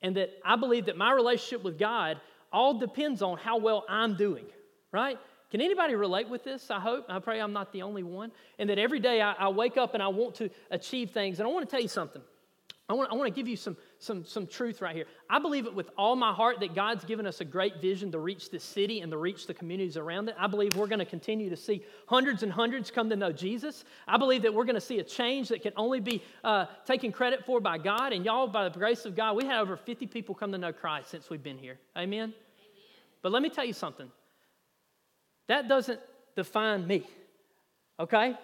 And 0.00 0.16
that 0.16 0.30
I 0.44 0.56
believe 0.56 0.86
that 0.86 0.96
my 0.96 1.12
relationship 1.12 1.62
with 1.62 1.78
God 1.78 2.18
all 2.52 2.78
depends 2.78 3.22
on 3.22 3.38
how 3.38 3.58
well 3.58 3.84
I'm 3.88 4.16
doing, 4.16 4.46
right? 4.92 5.18
Can 5.50 5.60
anybody 5.60 5.94
relate 5.94 6.28
with 6.28 6.44
this? 6.44 6.70
I 6.70 6.80
hope. 6.80 7.04
I 7.08 7.18
pray 7.18 7.40
I'm 7.40 7.52
not 7.52 7.72
the 7.72 7.82
only 7.82 8.02
one. 8.02 8.32
And 8.58 8.70
that 8.70 8.78
every 8.78 9.00
day 9.00 9.20
I, 9.20 9.32
I 9.32 9.48
wake 9.48 9.76
up 9.76 9.92
and 9.92 10.02
I 10.02 10.08
want 10.08 10.34
to 10.36 10.48
achieve 10.70 11.10
things. 11.10 11.40
And 11.40 11.48
I 11.48 11.52
want 11.52 11.68
to 11.68 11.70
tell 11.70 11.82
you 11.82 11.88
something. 11.88 12.22
I 12.88 12.94
want, 12.94 13.10
I 13.10 13.14
want 13.14 13.32
to 13.32 13.34
give 13.34 13.46
you 13.46 13.56
some, 13.56 13.76
some, 14.02 14.24
some 14.24 14.46
truth 14.46 14.82
right 14.82 14.96
here. 14.96 15.06
I 15.30 15.38
believe 15.38 15.66
it 15.66 15.74
with 15.74 15.90
all 15.96 16.16
my 16.16 16.32
heart 16.32 16.60
that 16.60 16.74
God's 16.74 17.04
given 17.04 17.26
us 17.26 17.40
a 17.40 17.44
great 17.44 17.80
vision 17.80 18.10
to 18.12 18.18
reach 18.18 18.50
this 18.50 18.64
city 18.64 19.00
and 19.00 19.12
to 19.12 19.18
reach 19.18 19.46
the 19.46 19.54
communities 19.54 19.96
around 19.96 20.28
it. 20.28 20.34
I 20.38 20.48
believe 20.48 20.74
we're 20.76 20.88
going 20.88 20.98
to 20.98 21.04
continue 21.04 21.48
to 21.50 21.56
see 21.56 21.84
hundreds 22.06 22.42
and 22.42 22.52
hundreds 22.52 22.90
come 22.90 23.08
to 23.10 23.16
know 23.16 23.30
Jesus. 23.30 23.84
I 24.08 24.16
believe 24.16 24.42
that 24.42 24.52
we're 24.52 24.64
going 24.64 24.74
to 24.74 24.80
see 24.80 24.98
a 24.98 25.04
change 25.04 25.48
that 25.48 25.62
can 25.62 25.72
only 25.76 26.00
be 26.00 26.22
uh, 26.42 26.66
taken 26.84 27.12
credit 27.12 27.46
for 27.46 27.60
by 27.60 27.78
God. 27.78 28.12
And 28.12 28.24
y'all, 28.24 28.48
by 28.48 28.68
the 28.68 28.78
grace 28.78 29.04
of 29.04 29.14
God, 29.14 29.36
we 29.36 29.46
had 29.46 29.60
over 29.60 29.76
50 29.76 30.06
people 30.08 30.34
come 30.34 30.50
to 30.50 30.58
know 30.58 30.72
Christ 30.72 31.10
since 31.10 31.30
we've 31.30 31.42
been 31.42 31.58
here. 31.58 31.78
Amen? 31.96 32.22
Amen. 32.22 32.34
But 33.22 33.30
let 33.30 33.42
me 33.42 33.50
tell 33.50 33.64
you 33.64 33.72
something. 33.72 34.10
That 35.46 35.68
doesn't 35.68 36.00
define 36.34 36.86
me, 36.86 37.06
okay? 38.00 38.34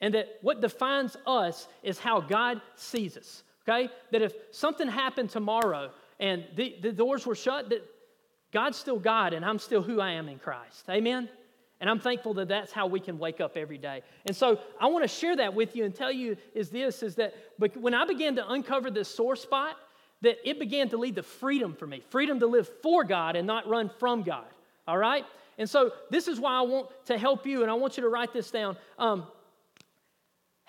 And 0.00 0.14
that 0.14 0.38
what 0.42 0.60
defines 0.60 1.16
us 1.26 1.66
is 1.82 1.98
how 1.98 2.20
God 2.20 2.60
sees 2.76 3.16
us, 3.16 3.42
okay? 3.68 3.90
That 4.12 4.22
if 4.22 4.34
something 4.50 4.88
happened 4.88 5.30
tomorrow 5.30 5.90
and 6.18 6.44
the, 6.56 6.76
the 6.80 6.92
doors 6.92 7.26
were 7.26 7.34
shut, 7.34 7.70
that 7.70 7.84
God's 8.52 8.78
still 8.78 8.98
God 8.98 9.32
and 9.32 9.44
I'm 9.44 9.58
still 9.58 9.82
who 9.82 10.00
I 10.00 10.12
am 10.12 10.28
in 10.28 10.38
Christ. 10.38 10.84
Amen? 10.88 11.28
And 11.80 11.88
I'm 11.88 11.98
thankful 11.98 12.34
that 12.34 12.48
that's 12.48 12.72
how 12.72 12.86
we 12.86 13.00
can 13.00 13.18
wake 13.18 13.40
up 13.40 13.56
every 13.56 13.78
day. 13.78 14.02
And 14.26 14.36
so 14.36 14.60
I 14.78 14.86
want 14.88 15.02
to 15.02 15.08
share 15.08 15.36
that 15.36 15.54
with 15.54 15.74
you 15.74 15.84
and 15.84 15.94
tell 15.94 16.12
you 16.12 16.36
is 16.54 16.68
this 16.68 17.02
is 17.02 17.14
that 17.14 17.34
when 17.74 17.94
I 17.94 18.04
began 18.04 18.36
to 18.36 18.48
uncover 18.50 18.90
this 18.90 19.08
sore 19.08 19.36
spot, 19.36 19.76
that 20.22 20.36
it 20.48 20.58
began 20.58 20.90
to 20.90 20.98
lead 20.98 21.14
to 21.14 21.22
freedom 21.22 21.74
for 21.74 21.86
me 21.86 22.02
freedom 22.10 22.40
to 22.40 22.46
live 22.46 22.68
for 22.82 23.04
God 23.04 23.36
and 23.36 23.46
not 23.46 23.66
run 23.66 23.90
from 23.98 24.22
God. 24.22 24.44
All 24.86 24.98
right? 24.98 25.24
And 25.56 25.68
so 25.68 25.92
this 26.10 26.28
is 26.28 26.38
why 26.38 26.52
I 26.52 26.62
want 26.62 26.88
to 27.06 27.18
help 27.18 27.46
you, 27.46 27.62
and 27.62 27.70
I 27.70 27.74
want 27.74 27.96
you 27.96 28.02
to 28.02 28.08
write 28.08 28.32
this 28.32 28.50
down. 28.50 28.76
Um, 28.98 29.26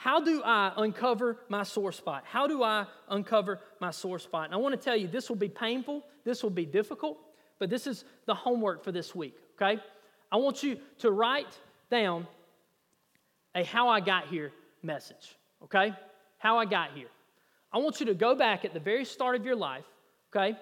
how 0.01 0.19
do 0.19 0.41
I 0.43 0.73
uncover 0.77 1.37
my 1.47 1.61
sore 1.61 1.91
spot? 1.91 2.23
How 2.25 2.47
do 2.47 2.63
I 2.63 2.87
uncover 3.07 3.59
my 3.79 3.91
sore 3.91 4.17
spot? 4.17 4.45
And 4.45 4.53
I 4.55 4.57
want 4.57 4.73
to 4.73 4.83
tell 4.83 4.95
you, 4.95 5.07
this 5.07 5.29
will 5.29 5.35
be 5.35 5.47
painful, 5.47 6.03
this 6.23 6.41
will 6.41 6.49
be 6.49 6.65
difficult, 6.65 7.19
but 7.59 7.69
this 7.69 7.85
is 7.85 8.03
the 8.25 8.33
homework 8.33 8.83
for 8.83 8.91
this 8.91 9.13
week, 9.13 9.35
okay? 9.55 9.79
I 10.31 10.37
want 10.37 10.63
you 10.63 10.79
to 10.97 11.11
write 11.11 11.55
down 11.91 12.25
a 13.53 13.63
how 13.63 13.89
I 13.89 13.99
got 13.99 14.25
here 14.25 14.51
message, 14.81 15.37
okay? 15.65 15.93
How 16.39 16.57
I 16.57 16.65
got 16.65 16.93
here. 16.95 17.09
I 17.71 17.77
want 17.77 17.99
you 17.99 18.07
to 18.07 18.15
go 18.15 18.33
back 18.33 18.65
at 18.65 18.73
the 18.73 18.79
very 18.79 19.05
start 19.05 19.35
of 19.35 19.45
your 19.45 19.55
life, 19.55 19.85
okay? 20.35 20.57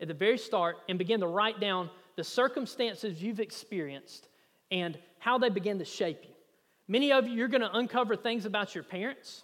At 0.00 0.06
the 0.06 0.14
very 0.14 0.38
start, 0.38 0.76
and 0.88 0.96
begin 0.96 1.18
to 1.22 1.26
write 1.26 1.58
down 1.58 1.90
the 2.14 2.22
circumstances 2.22 3.20
you've 3.20 3.40
experienced 3.40 4.28
and 4.70 4.96
how 5.18 5.38
they 5.38 5.48
begin 5.48 5.80
to 5.80 5.84
shape 5.84 6.20
you. 6.22 6.35
Many 6.88 7.12
of 7.12 7.26
you, 7.26 7.34
you're 7.34 7.48
going 7.48 7.62
to 7.62 7.76
uncover 7.76 8.16
things 8.16 8.44
about 8.46 8.74
your 8.74 8.84
parents. 8.84 9.42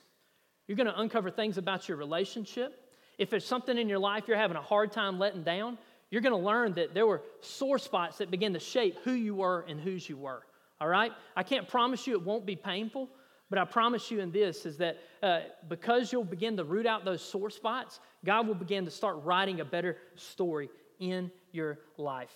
You're 0.67 0.77
going 0.77 0.87
to 0.87 1.01
uncover 1.01 1.31
things 1.31 1.59
about 1.59 1.89
your 1.89 1.97
relationship. 1.97 2.79
If 3.19 3.31
there's 3.31 3.45
something 3.45 3.77
in 3.77 3.89
your 3.89 3.99
life 3.99 4.25
you're 4.27 4.37
having 4.37 4.57
a 4.57 4.63
hard 4.63 4.93
time 4.93 5.19
letting 5.19 5.43
down, 5.43 5.79
you're 6.11 6.23
going 6.23 6.39
to 6.39 6.47
learn 6.47 6.75
that 6.75 6.95
there 6.95 7.07
were 7.07 7.23
sore 7.41 7.79
spots 7.79 8.19
that 8.19 8.31
begin 8.31 8.53
to 8.53 8.61
shape 8.61 8.99
who 9.03 9.13
you 9.13 9.35
were 9.35 9.65
and 9.69 9.81
whose 9.81 10.09
you 10.09 10.17
were. 10.17 10.43
All 10.81 10.89
right? 10.89 11.13
I 11.37 11.43
can't 11.43 11.69
promise 11.69 12.07
you 12.07 12.15
it 12.15 12.23
won't 12.23 12.47
be 12.47 12.57
painful, 12.57 13.09
but 13.51 13.59
I 13.59 13.65
promise 13.65 14.11
you 14.11 14.21
in 14.21 14.31
this 14.31 14.65
is 14.65 14.79
that 14.79 14.99
uh, 15.23 15.41
because 15.69 16.13
you'll 16.13 16.25
begin 16.25 16.57
to 16.57 16.65
root 16.65 16.87
out 16.87 17.05
those 17.05 17.23
sore 17.23 17.51
spots, 17.51 18.01
God 18.25 18.47
will 18.47 18.55
begin 18.55 18.85
to 18.85 18.91
start 18.91 19.23
writing 19.25 19.61
a 19.61 19.65
better 19.65 19.99
story 20.17 20.71
in 21.01 21.31
your 21.51 21.79
life. 21.99 22.33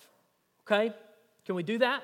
Okay? 0.63 0.93
Can 1.45 1.55
we 1.55 1.63
do 1.63 1.77
that? 1.79 2.03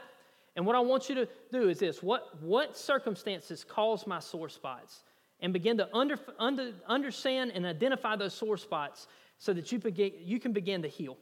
And 0.56 0.66
what 0.66 0.76
I 0.76 0.80
want 0.80 1.10
you 1.10 1.16
to 1.16 1.28
do 1.52 1.70
is 1.70 1.80
this 1.80 2.04
what, 2.04 2.42
what 2.42 2.78
circumstances 2.78 3.63
cause 3.63 4.06
my 4.06 4.20
sore 4.20 4.50
spots? 4.50 5.04
And 5.39 5.52
begin 5.52 5.78
to 5.78 5.94
under, 5.94 6.18
under, 6.39 6.72
understand 6.88 7.52
and 7.54 7.66
identify 7.66 8.16
those 8.16 8.34
sore 8.34 8.56
spots 8.56 9.08
so 9.38 9.52
that 9.52 9.74
you, 9.74 9.80
begin, 9.80 10.13
you 10.22 10.39
can 10.39 10.54
begin 10.54 10.82
to 10.84 10.88
heal. 10.88 11.18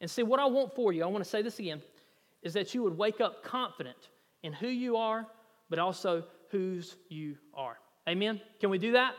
And 0.00 0.08
see, 0.08 0.22
what 0.22 0.38
I 0.38 0.46
want 0.46 0.76
for 0.76 0.92
you, 0.92 1.02
I 1.02 1.06
want 1.06 1.24
to 1.24 1.28
say 1.28 1.42
this 1.42 1.58
again, 1.58 1.82
is 2.42 2.52
that 2.52 2.72
you 2.72 2.84
would 2.84 2.96
wake 2.96 3.20
up 3.20 3.42
confident 3.42 3.96
in 4.44 4.52
who 4.52 4.68
you 4.68 4.96
are, 4.96 5.26
but 5.68 5.80
also 5.80 6.24
whose 6.50 6.96
you 7.08 7.36
are. 7.52 7.78
Amen? 8.08 8.40
Can 8.60 8.70
we 8.70 8.78
do 8.78 8.92
that? 8.92 9.14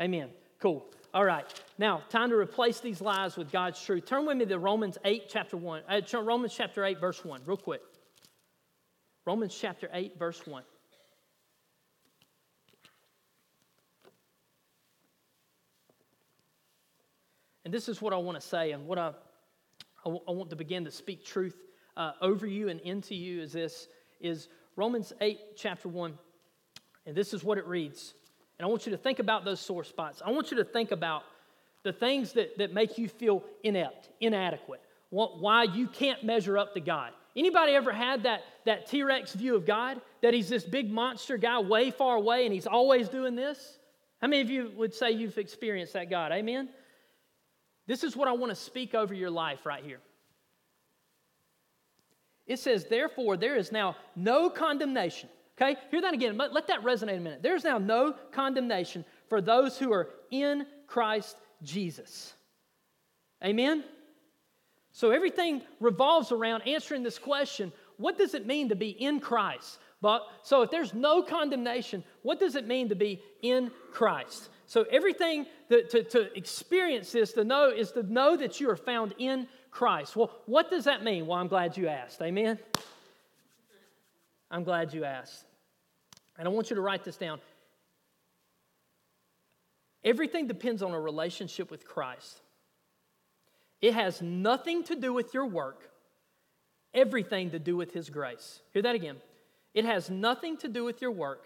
Amen. 0.00 0.28
Cool. 0.60 0.86
All 1.12 1.24
right. 1.24 1.44
Now, 1.78 2.02
time 2.08 2.30
to 2.30 2.36
replace 2.36 2.80
these 2.80 3.00
lies 3.00 3.36
with 3.36 3.50
God's 3.50 3.82
truth. 3.84 4.06
Turn 4.06 4.24
with 4.24 4.36
me 4.36 4.46
to 4.46 4.58
Romans 4.58 4.98
8, 5.04 5.24
chapter 5.28 5.56
1. 5.56 5.82
Uh, 5.88 6.22
Romans 6.22 6.54
chapter 6.56 6.84
8, 6.84 7.00
verse 7.00 7.24
1, 7.24 7.42
real 7.44 7.56
quick. 7.56 7.82
Romans 9.24 9.56
chapter 9.58 9.88
8, 9.92 10.18
verse 10.18 10.44
1. 10.46 10.64
And 17.64 17.72
this 17.72 17.88
is 17.88 18.02
what 18.02 18.12
I 18.12 18.16
want 18.16 18.40
to 18.40 18.46
say, 18.46 18.72
and 18.72 18.86
what 18.86 18.98
I, 18.98 19.08
I, 19.08 19.12
w- 20.04 20.22
I 20.26 20.32
want 20.32 20.50
to 20.50 20.56
begin 20.56 20.84
to 20.84 20.90
speak 20.90 21.24
truth 21.24 21.56
uh, 21.96 22.12
over 22.20 22.46
you 22.46 22.68
and 22.68 22.80
into 22.80 23.14
you 23.14 23.40
is 23.40 23.52
this 23.52 23.86
is 24.20 24.48
Romans 24.74 25.12
8, 25.20 25.38
chapter 25.56 25.88
1. 25.88 26.18
And 27.06 27.16
this 27.16 27.32
is 27.32 27.44
what 27.44 27.58
it 27.58 27.66
reads. 27.66 28.14
And 28.58 28.66
I 28.66 28.68
want 28.68 28.86
you 28.86 28.92
to 28.92 28.98
think 28.98 29.20
about 29.20 29.44
those 29.44 29.60
sore 29.60 29.84
spots. 29.84 30.22
I 30.24 30.30
want 30.30 30.50
you 30.50 30.56
to 30.56 30.64
think 30.64 30.90
about 30.90 31.22
the 31.84 31.92
things 31.92 32.32
that, 32.32 32.58
that 32.58 32.72
make 32.72 32.98
you 32.98 33.08
feel 33.08 33.44
inept, 33.62 34.08
inadequate, 34.20 34.80
why 35.10 35.64
you 35.64 35.86
can't 35.88 36.24
measure 36.24 36.58
up 36.58 36.74
to 36.74 36.80
God. 36.80 37.12
Anybody 37.34 37.72
ever 37.72 37.92
had 37.92 38.24
that, 38.24 38.42
that 38.66 38.86
T-Rex 38.86 39.32
view 39.34 39.54
of 39.54 39.64
God? 39.64 40.00
That 40.20 40.34
he's 40.34 40.48
this 40.48 40.64
big 40.64 40.90
monster 40.90 41.36
guy 41.36 41.58
way 41.60 41.90
far 41.90 42.16
away 42.16 42.44
and 42.44 42.52
he's 42.52 42.66
always 42.66 43.08
doing 43.08 43.34
this? 43.34 43.78
How 44.20 44.28
many 44.28 44.42
of 44.42 44.50
you 44.50 44.70
would 44.76 44.94
say 44.94 45.10
you've 45.10 45.38
experienced 45.38 45.94
that 45.94 46.10
God? 46.10 46.30
Amen? 46.32 46.68
This 47.86 48.04
is 48.04 48.16
what 48.16 48.28
I 48.28 48.32
want 48.32 48.50
to 48.50 48.56
speak 48.56 48.94
over 48.94 49.12
your 49.14 49.30
life 49.30 49.66
right 49.66 49.82
here. 49.82 50.00
It 52.46 52.58
says, 52.58 52.84
therefore, 52.84 53.36
there 53.36 53.56
is 53.56 53.72
now 53.72 53.96
no 54.14 54.50
condemnation. 54.50 55.28
Okay? 55.56 55.78
Hear 55.90 56.00
that 56.02 56.14
again. 56.14 56.36
Let 56.36 56.66
that 56.66 56.82
resonate 56.82 57.16
a 57.16 57.20
minute. 57.20 57.42
There's 57.42 57.64
now 57.64 57.78
no 57.78 58.14
condemnation 58.32 59.04
for 59.28 59.40
those 59.40 59.78
who 59.78 59.92
are 59.92 60.10
in 60.30 60.66
Christ 60.86 61.36
Jesus. 61.62 62.34
Amen? 63.44 63.84
So 64.92 65.10
everything 65.10 65.62
revolves 65.80 66.32
around 66.32 66.62
answering 66.68 67.02
this 67.02 67.18
question 67.18 67.72
what 67.98 68.18
does 68.18 68.34
it 68.34 68.46
mean 68.46 68.68
to 68.70 68.74
be 68.74 68.90
in 68.90 69.20
Christ? 69.20 69.78
But 70.00 70.26
so 70.42 70.62
if 70.62 70.70
there's 70.70 70.92
no 70.92 71.22
condemnation, 71.22 72.02
what 72.22 72.40
does 72.40 72.56
it 72.56 72.66
mean 72.66 72.88
to 72.88 72.96
be 72.96 73.22
in 73.42 73.70
Christ? 73.92 74.48
So 74.66 74.84
everything 74.90 75.46
that, 75.68 75.90
to, 75.90 76.02
to 76.02 76.36
experience 76.36 77.12
this, 77.12 77.32
to 77.34 77.44
know, 77.44 77.70
is 77.70 77.92
to 77.92 78.02
know 78.02 78.36
that 78.36 78.58
you 78.60 78.68
are 78.70 78.76
found 78.76 79.14
in 79.18 79.46
Christ. 79.70 80.16
Well, 80.16 80.32
what 80.46 80.68
does 80.70 80.84
that 80.84 81.04
mean? 81.04 81.26
Well, 81.26 81.38
I'm 81.38 81.46
glad 81.46 81.76
you 81.76 81.86
asked. 81.86 82.20
Amen. 82.20 82.58
I'm 84.50 84.64
glad 84.64 84.92
you 84.92 85.04
asked. 85.04 85.44
And 86.36 86.48
I 86.48 86.50
want 86.50 86.70
you 86.70 86.76
to 86.76 86.82
write 86.82 87.04
this 87.04 87.16
down. 87.16 87.40
Everything 90.04 90.48
depends 90.48 90.82
on 90.82 90.90
a 90.92 91.00
relationship 91.00 91.70
with 91.70 91.86
Christ. 91.86 92.41
It 93.82 93.94
has 93.94 94.22
nothing 94.22 94.84
to 94.84 94.94
do 94.94 95.12
with 95.12 95.34
your 95.34 95.46
work, 95.46 95.90
everything 96.94 97.50
to 97.50 97.58
do 97.58 97.76
with 97.76 97.92
His 97.92 98.08
grace. 98.08 98.60
Hear 98.72 98.82
that 98.82 98.94
again. 98.94 99.16
It 99.74 99.84
has 99.84 100.08
nothing 100.08 100.56
to 100.58 100.68
do 100.68 100.84
with 100.84 101.02
your 101.02 101.10
work, 101.10 101.44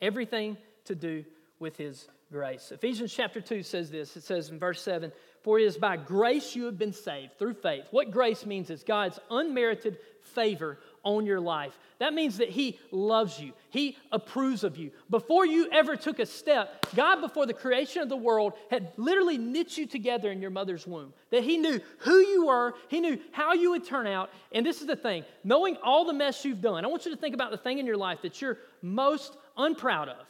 everything 0.00 0.56
to 0.84 0.94
do 0.94 1.24
with 1.58 1.76
His 1.76 2.08
grace. 2.30 2.70
Ephesians 2.72 3.12
chapter 3.12 3.40
2 3.40 3.62
says 3.62 3.90
this 3.90 4.16
it 4.16 4.22
says 4.22 4.50
in 4.50 4.58
verse 4.58 4.80
7 4.80 5.12
For 5.42 5.58
it 5.58 5.64
is 5.64 5.76
by 5.76 5.96
grace 5.96 6.54
you 6.54 6.64
have 6.66 6.78
been 6.78 6.92
saved 6.92 7.38
through 7.38 7.54
faith. 7.54 7.86
What 7.90 8.12
grace 8.12 8.46
means 8.46 8.70
is 8.70 8.84
God's 8.84 9.18
unmerited 9.30 9.98
favor 10.22 10.78
on 11.04 11.26
your 11.26 11.40
life. 11.40 11.78
That 11.98 12.14
means 12.14 12.38
that 12.38 12.48
He 12.48 12.78
loves 12.90 13.40
you, 13.40 13.52
He 13.70 13.96
approves 14.10 14.64
of 14.64 14.76
you. 14.76 14.90
Before 15.10 15.46
you 15.46 15.68
ever 15.70 15.96
took 15.96 16.18
a 16.18 16.26
step, 16.26 16.86
God, 16.94 17.20
before 17.20 17.46
the 17.46 17.54
creation 17.54 18.02
of 18.02 18.08
the 18.08 18.16
world, 18.16 18.54
had 18.70 18.92
literally 18.96 19.38
knit 19.38 19.76
you 19.76 19.86
together 19.86 20.30
in 20.30 20.40
your 20.40 20.50
mother's 20.50 20.86
womb. 20.86 21.12
That 21.30 21.42
He 21.42 21.58
knew 21.58 21.80
who 21.98 22.16
you 22.16 22.46
were, 22.46 22.74
He 22.88 23.00
knew 23.00 23.18
how 23.32 23.52
you 23.52 23.70
would 23.70 23.84
turn 23.84 24.06
out. 24.06 24.30
And 24.52 24.64
this 24.64 24.80
is 24.80 24.86
the 24.86 24.96
thing 24.96 25.24
knowing 25.44 25.76
all 25.82 26.04
the 26.04 26.12
mess 26.12 26.44
you've 26.44 26.60
done, 26.60 26.84
I 26.84 26.88
want 26.88 27.04
you 27.04 27.12
to 27.12 27.20
think 27.20 27.34
about 27.34 27.50
the 27.50 27.58
thing 27.58 27.78
in 27.78 27.86
your 27.86 27.96
life 27.96 28.22
that 28.22 28.40
you're 28.40 28.58
most 28.80 29.36
unproud 29.56 30.08
of. 30.08 30.26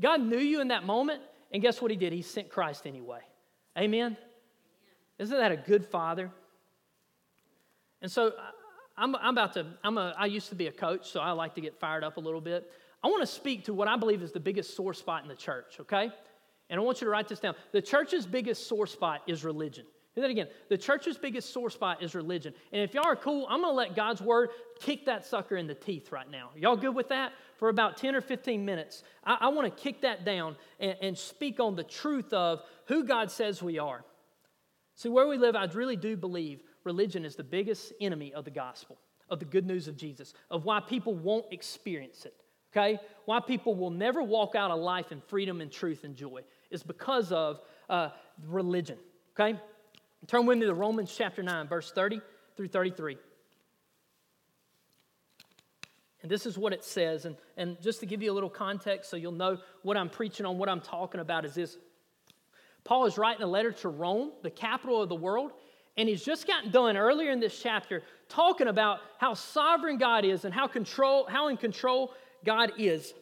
God 0.00 0.20
knew 0.20 0.38
you 0.38 0.60
in 0.60 0.68
that 0.68 0.84
moment, 0.84 1.20
and 1.52 1.62
guess 1.62 1.80
what 1.80 1.90
He 1.90 1.96
did? 1.96 2.12
He 2.12 2.22
sent 2.22 2.48
Christ 2.48 2.86
anyway. 2.86 3.20
Amen? 3.78 4.16
Isn't 5.18 5.36
that 5.36 5.52
a 5.52 5.56
good 5.56 5.86
father? 5.86 6.30
And 8.00 8.10
so 8.10 8.32
I'm, 8.96 9.16
I'm 9.16 9.34
about 9.34 9.54
to, 9.54 9.66
I'm 9.82 9.98
a, 9.98 10.14
I 10.18 10.26
used 10.26 10.48
to 10.50 10.54
be 10.54 10.66
a 10.66 10.72
coach, 10.72 11.10
so 11.10 11.20
I 11.20 11.32
like 11.32 11.54
to 11.54 11.60
get 11.60 11.78
fired 11.78 12.04
up 12.04 12.16
a 12.16 12.20
little 12.20 12.40
bit. 12.40 12.70
I 13.02 13.08
want 13.08 13.22
to 13.22 13.26
speak 13.26 13.64
to 13.64 13.74
what 13.74 13.88
I 13.88 13.96
believe 13.96 14.22
is 14.22 14.32
the 14.32 14.40
biggest 14.40 14.76
sore 14.76 14.94
spot 14.94 15.22
in 15.22 15.28
the 15.28 15.34
church, 15.34 15.78
okay? 15.80 16.10
And 16.70 16.80
I 16.80 16.82
want 16.82 17.00
you 17.00 17.06
to 17.06 17.10
write 17.10 17.28
this 17.28 17.40
down. 17.40 17.54
The 17.72 17.82
church's 17.82 18.26
biggest 18.26 18.66
sore 18.66 18.86
spot 18.86 19.22
is 19.26 19.44
religion. 19.44 19.84
Hear 20.14 20.22
that 20.22 20.30
again. 20.30 20.48
The 20.68 20.76
church's 20.76 21.16
biggest 21.16 21.52
sore 21.52 21.70
spot 21.70 22.02
is 22.02 22.14
religion. 22.14 22.52
And 22.70 22.82
if 22.82 22.92
y'all 22.92 23.06
are 23.06 23.16
cool, 23.16 23.46
I'm 23.48 23.62
going 23.62 23.72
to 23.72 23.76
let 23.76 23.96
God's 23.96 24.20
word 24.20 24.50
kick 24.78 25.06
that 25.06 25.24
sucker 25.24 25.56
in 25.56 25.66
the 25.66 25.74
teeth 25.74 26.12
right 26.12 26.30
now. 26.30 26.50
Y'all 26.54 26.76
good 26.76 26.94
with 26.94 27.08
that? 27.08 27.32
For 27.56 27.70
about 27.70 27.96
10 27.96 28.14
or 28.14 28.20
15 28.20 28.64
minutes, 28.64 29.04
I, 29.24 29.38
I 29.40 29.48
want 29.48 29.74
to 29.74 29.82
kick 29.82 30.02
that 30.02 30.24
down 30.24 30.56
and, 30.80 30.96
and 31.00 31.18
speak 31.18 31.60
on 31.60 31.76
the 31.76 31.84
truth 31.84 32.32
of 32.34 32.62
who 32.86 33.04
God 33.04 33.30
says 33.30 33.62
we 33.62 33.78
are. 33.78 34.04
See, 34.94 35.08
where 35.08 35.26
we 35.26 35.38
live, 35.38 35.56
I 35.56 35.64
really 35.64 35.96
do 35.96 36.16
believe 36.16 36.62
religion 36.84 37.24
is 37.24 37.36
the 37.36 37.44
biggest 37.44 37.92
enemy 38.00 38.32
of 38.32 38.44
the 38.44 38.50
gospel, 38.50 38.98
of 39.28 39.38
the 39.38 39.44
good 39.44 39.66
news 39.66 39.88
of 39.88 39.96
Jesus, 39.96 40.34
of 40.50 40.64
why 40.64 40.80
people 40.80 41.14
won't 41.14 41.46
experience 41.52 42.26
it, 42.26 42.34
okay? 42.72 42.98
Why 43.24 43.40
people 43.40 43.74
will 43.74 43.90
never 43.90 44.22
walk 44.22 44.54
out 44.54 44.70
a 44.70 44.74
life 44.74 45.12
in 45.12 45.20
freedom 45.20 45.60
and 45.60 45.70
truth 45.70 46.04
and 46.04 46.16
joy 46.16 46.42
is 46.70 46.82
because 46.82 47.32
of 47.32 47.60
uh, 47.88 48.10
religion, 48.46 48.98
okay? 49.38 49.58
Turn 50.26 50.46
with 50.46 50.58
me 50.58 50.66
to 50.66 50.74
Romans 50.74 51.12
chapter 51.16 51.42
9, 51.42 51.68
verse 51.68 51.90
30 51.92 52.20
through 52.56 52.68
33. 52.68 53.16
And 56.22 56.30
this 56.30 56.46
is 56.46 56.56
what 56.56 56.72
it 56.72 56.84
says. 56.84 57.24
And, 57.24 57.36
and 57.56 57.80
just 57.82 58.00
to 58.00 58.06
give 58.06 58.22
you 58.22 58.30
a 58.30 58.34
little 58.34 58.50
context 58.50 59.10
so 59.10 59.16
you'll 59.16 59.32
know 59.32 59.58
what 59.82 59.96
I'm 59.96 60.08
preaching 60.08 60.46
on, 60.46 60.56
what 60.56 60.68
I'm 60.68 60.80
talking 60.80 61.20
about 61.20 61.44
is 61.44 61.54
this. 61.54 61.76
Paul 62.84 63.06
is 63.06 63.18
writing 63.18 63.42
a 63.42 63.46
letter 63.46 63.72
to 63.72 63.88
Rome, 63.88 64.32
the 64.42 64.50
capital 64.50 65.02
of 65.02 65.08
the 65.08 65.16
world, 65.16 65.52
and 65.96 66.08
he's 66.08 66.24
just 66.24 66.46
gotten 66.46 66.70
done 66.70 66.96
earlier 66.96 67.30
in 67.30 67.40
this 67.40 67.60
chapter 67.60 68.02
talking 68.28 68.68
about 68.68 69.00
how 69.18 69.34
sovereign 69.34 69.98
God 69.98 70.24
is 70.24 70.44
and 70.44 70.54
how 70.54 70.66
control 70.66 71.26
how 71.26 71.48
in 71.48 71.56
control 71.56 72.14
God 72.44 72.72
is 72.78 73.12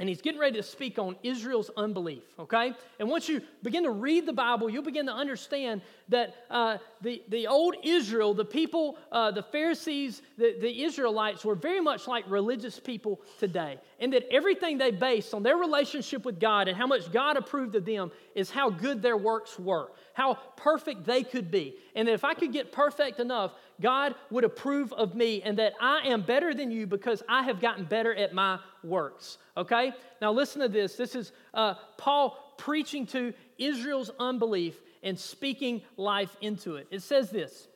and 0.00 0.08
he's 0.08 0.22
getting 0.22 0.40
ready 0.40 0.56
to 0.56 0.62
speak 0.62 0.98
on 0.98 1.14
Israel's 1.22 1.70
unbelief, 1.76 2.22
okay? 2.38 2.72
And 2.98 3.06
once 3.06 3.28
you 3.28 3.42
begin 3.62 3.84
to 3.84 3.90
read 3.90 4.24
the 4.24 4.32
Bible, 4.32 4.70
you'll 4.70 4.82
begin 4.82 5.04
to 5.04 5.12
understand 5.12 5.82
that 6.08 6.34
uh, 6.48 6.78
the, 7.02 7.22
the 7.28 7.46
old 7.46 7.76
Israel, 7.84 8.32
the 8.32 8.46
people, 8.46 8.96
uh, 9.12 9.30
the 9.30 9.42
Pharisees, 9.42 10.22
the, 10.38 10.56
the 10.58 10.84
Israelites 10.84 11.44
were 11.44 11.54
very 11.54 11.82
much 11.82 12.08
like 12.08 12.24
religious 12.30 12.80
people 12.80 13.20
today. 13.38 13.78
And 13.98 14.10
that 14.14 14.24
everything 14.32 14.78
they 14.78 14.90
based 14.90 15.34
on 15.34 15.42
their 15.42 15.58
relationship 15.58 16.24
with 16.24 16.40
God 16.40 16.68
and 16.68 16.78
how 16.78 16.86
much 16.86 17.12
God 17.12 17.36
approved 17.36 17.74
of 17.74 17.84
them 17.84 18.10
is 18.34 18.50
how 18.50 18.70
good 18.70 19.02
their 19.02 19.18
works 19.18 19.58
were, 19.58 19.92
how 20.14 20.34
perfect 20.56 21.04
they 21.04 21.22
could 21.22 21.50
be. 21.50 21.74
And 21.94 22.08
that 22.08 22.12
if 22.12 22.24
I 22.24 22.34
could 22.34 22.52
get 22.52 22.72
perfect 22.72 23.20
enough, 23.20 23.52
God 23.80 24.14
would 24.30 24.44
approve 24.44 24.92
of 24.92 25.14
me 25.14 25.42
and 25.42 25.58
that 25.58 25.74
I 25.80 26.08
am 26.08 26.22
better 26.22 26.54
than 26.54 26.70
you 26.70 26.86
because 26.86 27.22
I 27.28 27.42
have 27.44 27.60
gotten 27.60 27.84
better 27.84 28.14
at 28.14 28.34
my 28.34 28.58
works. 28.84 29.38
Okay? 29.56 29.92
Now 30.20 30.32
listen 30.32 30.60
to 30.60 30.68
this. 30.68 30.96
This 30.96 31.14
is 31.14 31.32
uh, 31.54 31.74
Paul 31.96 32.36
preaching 32.58 33.06
to 33.06 33.32
Israel's 33.58 34.10
unbelief 34.18 34.76
and 35.02 35.18
speaking 35.18 35.82
life 35.96 36.36
into 36.40 36.76
it. 36.76 36.86
It 36.90 37.02
says 37.02 37.30
this, 37.30 37.68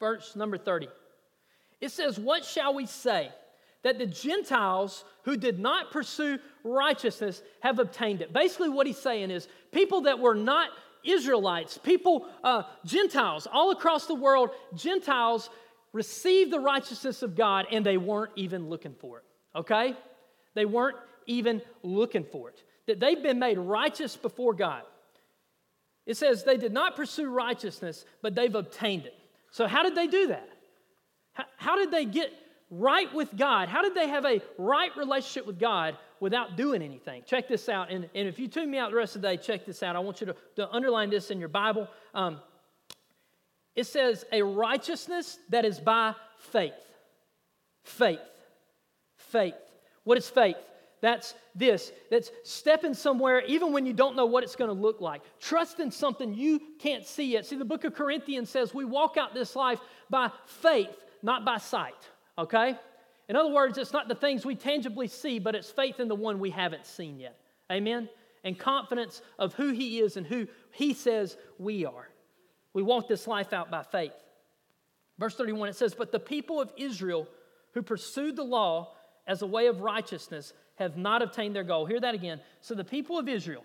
verse 0.00 0.34
number 0.34 0.56
30. 0.56 0.88
It 1.80 1.90
says, 1.90 2.18
What 2.18 2.44
shall 2.44 2.74
we 2.74 2.86
say? 2.86 3.30
That 3.82 3.98
the 3.98 4.06
Gentiles 4.06 5.04
who 5.24 5.36
did 5.36 5.58
not 5.58 5.90
pursue 5.90 6.38
righteousness 6.62 7.42
have 7.60 7.80
obtained 7.80 8.22
it. 8.22 8.32
Basically, 8.32 8.68
what 8.68 8.86
he's 8.86 8.98
saying 8.98 9.32
is 9.32 9.48
people 9.72 10.02
that 10.02 10.20
were 10.20 10.36
not 10.36 10.70
Israelites, 11.04 11.78
people, 11.78 12.26
uh, 12.44 12.62
Gentiles, 12.84 13.46
all 13.50 13.70
across 13.70 14.06
the 14.06 14.14
world, 14.14 14.50
Gentiles 14.74 15.50
received 15.92 16.50
the 16.50 16.60
righteousness 16.60 17.22
of 17.22 17.36
God 17.36 17.66
and 17.70 17.84
they 17.84 17.96
weren't 17.96 18.32
even 18.36 18.68
looking 18.68 18.94
for 18.94 19.18
it. 19.18 19.24
Okay? 19.54 19.96
They 20.54 20.64
weren't 20.64 20.96
even 21.26 21.62
looking 21.82 22.24
for 22.24 22.48
it. 22.48 22.62
That 22.86 23.00
they've 23.00 23.22
been 23.22 23.38
made 23.38 23.58
righteous 23.58 24.16
before 24.16 24.54
God. 24.54 24.82
It 26.06 26.16
says 26.16 26.42
they 26.42 26.56
did 26.56 26.72
not 26.72 26.96
pursue 26.96 27.30
righteousness, 27.30 28.04
but 28.22 28.34
they've 28.34 28.54
obtained 28.54 29.06
it. 29.06 29.14
So, 29.50 29.68
how 29.68 29.82
did 29.82 29.94
they 29.94 30.08
do 30.08 30.28
that? 30.28 30.48
How, 31.32 31.44
how 31.56 31.76
did 31.76 31.90
they 31.90 32.04
get 32.04 32.32
right 32.70 33.12
with 33.14 33.36
God? 33.36 33.68
How 33.68 33.82
did 33.82 33.94
they 33.94 34.08
have 34.08 34.24
a 34.24 34.40
right 34.58 34.90
relationship 34.96 35.46
with 35.46 35.60
God 35.60 35.96
without 36.22 36.56
doing 36.56 36.82
anything? 36.82 37.22
Check 37.26 37.48
this 37.48 37.68
out. 37.68 37.90
And, 37.90 38.08
and 38.14 38.28
if 38.28 38.38
you 38.38 38.46
tune 38.46 38.70
me 38.70 38.78
out 38.78 38.92
the 38.92 38.96
rest 38.96 39.16
of 39.16 39.22
the 39.22 39.28
day, 39.28 39.36
check 39.36 39.66
this 39.66 39.82
out. 39.82 39.96
I 39.96 39.98
want 39.98 40.20
you 40.20 40.28
to, 40.28 40.36
to 40.56 40.70
underline 40.70 41.10
this 41.10 41.30
in 41.30 41.40
your 41.40 41.48
Bible. 41.48 41.88
Um, 42.14 42.40
it 43.74 43.84
says, 43.84 44.24
a 44.32 44.42
righteousness 44.42 45.38
that 45.50 45.64
is 45.64 45.80
by 45.80 46.14
faith. 46.38 46.72
Faith. 47.82 48.20
Faith. 49.16 49.54
What 50.04 50.16
is 50.16 50.28
faith? 50.28 50.56
That's 51.00 51.34
this. 51.54 51.90
That's 52.10 52.30
stepping 52.44 52.94
somewhere 52.94 53.40
even 53.46 53.72
when 53.72 53.84
you 53.84 53.92
don't 53.92 54.14
know 54.14 54.26
what 54.26 54.44
it's 54.44 54.54
going 54.54 54.74
to 54.74 54.80
look 54.80 55.00
like. 55.00 55.22
Trust 55.40 55.80
in 55.80 55.90
something 55.90 56.32
you 56.32 56.60
can't 56.78 57.04
see 57.04 57.32
yet. 57.32 57.46
See, 57.46 57.56
the 57.56 57.64
book 57.64 57.82
of 57.82 57.94
Corinthians 57.94 58.48
says 58.48 58.72
we 58.72 58.84
walk 58.84 59.16
out 59.16 59.34
this 59.34 59.56
life 59.56 59.80
by 60.08 60.30
faith, 60.46 60.94
not 61.22 61.44
by 61.44 61.58
sight 61.58 61.96
okay? 62.38 62.76
In 63.28 63.36
other 63.36 63.52
words, 63.52 63.78
it's 63.78 63.92
not 63.92 64.08
the 64.08 64.14
things 64.14 64.44
we 64.44 64.54
tangibly 64.54 65.08
see, 65.08 65.38
but 65.38 65.54
it's 65.54 65.70
faith 65.70 66.00
in 66.00 66.08
the 66.08 66.14
one 66.14 66.38
we 66.38 66.50
haven't 66.50 66.86
seen 66.86 67.18
yet. 67.18 67.38
Amen? 67.70 68.08
And 68.44 68.58
confidence 68.58 69.22
of 69.38 69.54
who 69.54 69.70
He 69.70 70.00
is 70.00 70.16
and 70.16 70.26
who 70.26 70.48
He 70.72 70.94
says 70.94 71.36
we 71.58 71.84
are. 71.84 72.08
We 72.74 72.82
walk 72.82 73.08
this 73.08 73.26
life 73.26 73.52
out 73.52 73.70
by 73.70 73.82
faith. 73.82 74.12
Verse 75.18 75.36
31, 75.36 75.68
it 75.68 75.76
says, 75.76 75.94
But 75.94 76.10
the 76.10 76.18
people 76.18 76.60
of 76.60 76.70
Israel 76.76 77.28
who 77.74 77.82
pursued 77.82 78.36
the 78.36 78.42
law 78.42 78.94
as 79.26 79.42
a 79.42 79.46
way 79.46 79.66
of 79.66 79.80
righteousness 79.80 80.52
have 80.76 80.96
not 80.96 81.22
obtained 81.22 81.54
their 81.54 81.64
goal. 81.64 81.86
Hear 81.86 82.00
that 82.00 82.14
again. 82.14 82.40
So 82.60 82.74
the 82.74 82.84
people 82.84 83.18
of 83.18 83.28
Israel 83.28 83.64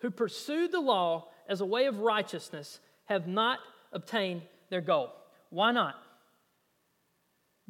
who 0.00 0.10
pursued 0.10 0.72
the 0.72 0.80
law 0.80 1.28
as 1.48 1.60
a 1.60 1.66
way 1.66 1.86
of 1.86 2.00
righteousness 2.00 2.80
have 3.04 3.26
not 3.26 3.58
obtained 3.92 4.42
their 4.70 4.80
goal. 4.80 5.12
Why 5.50 5.72
not? 5.72 5.96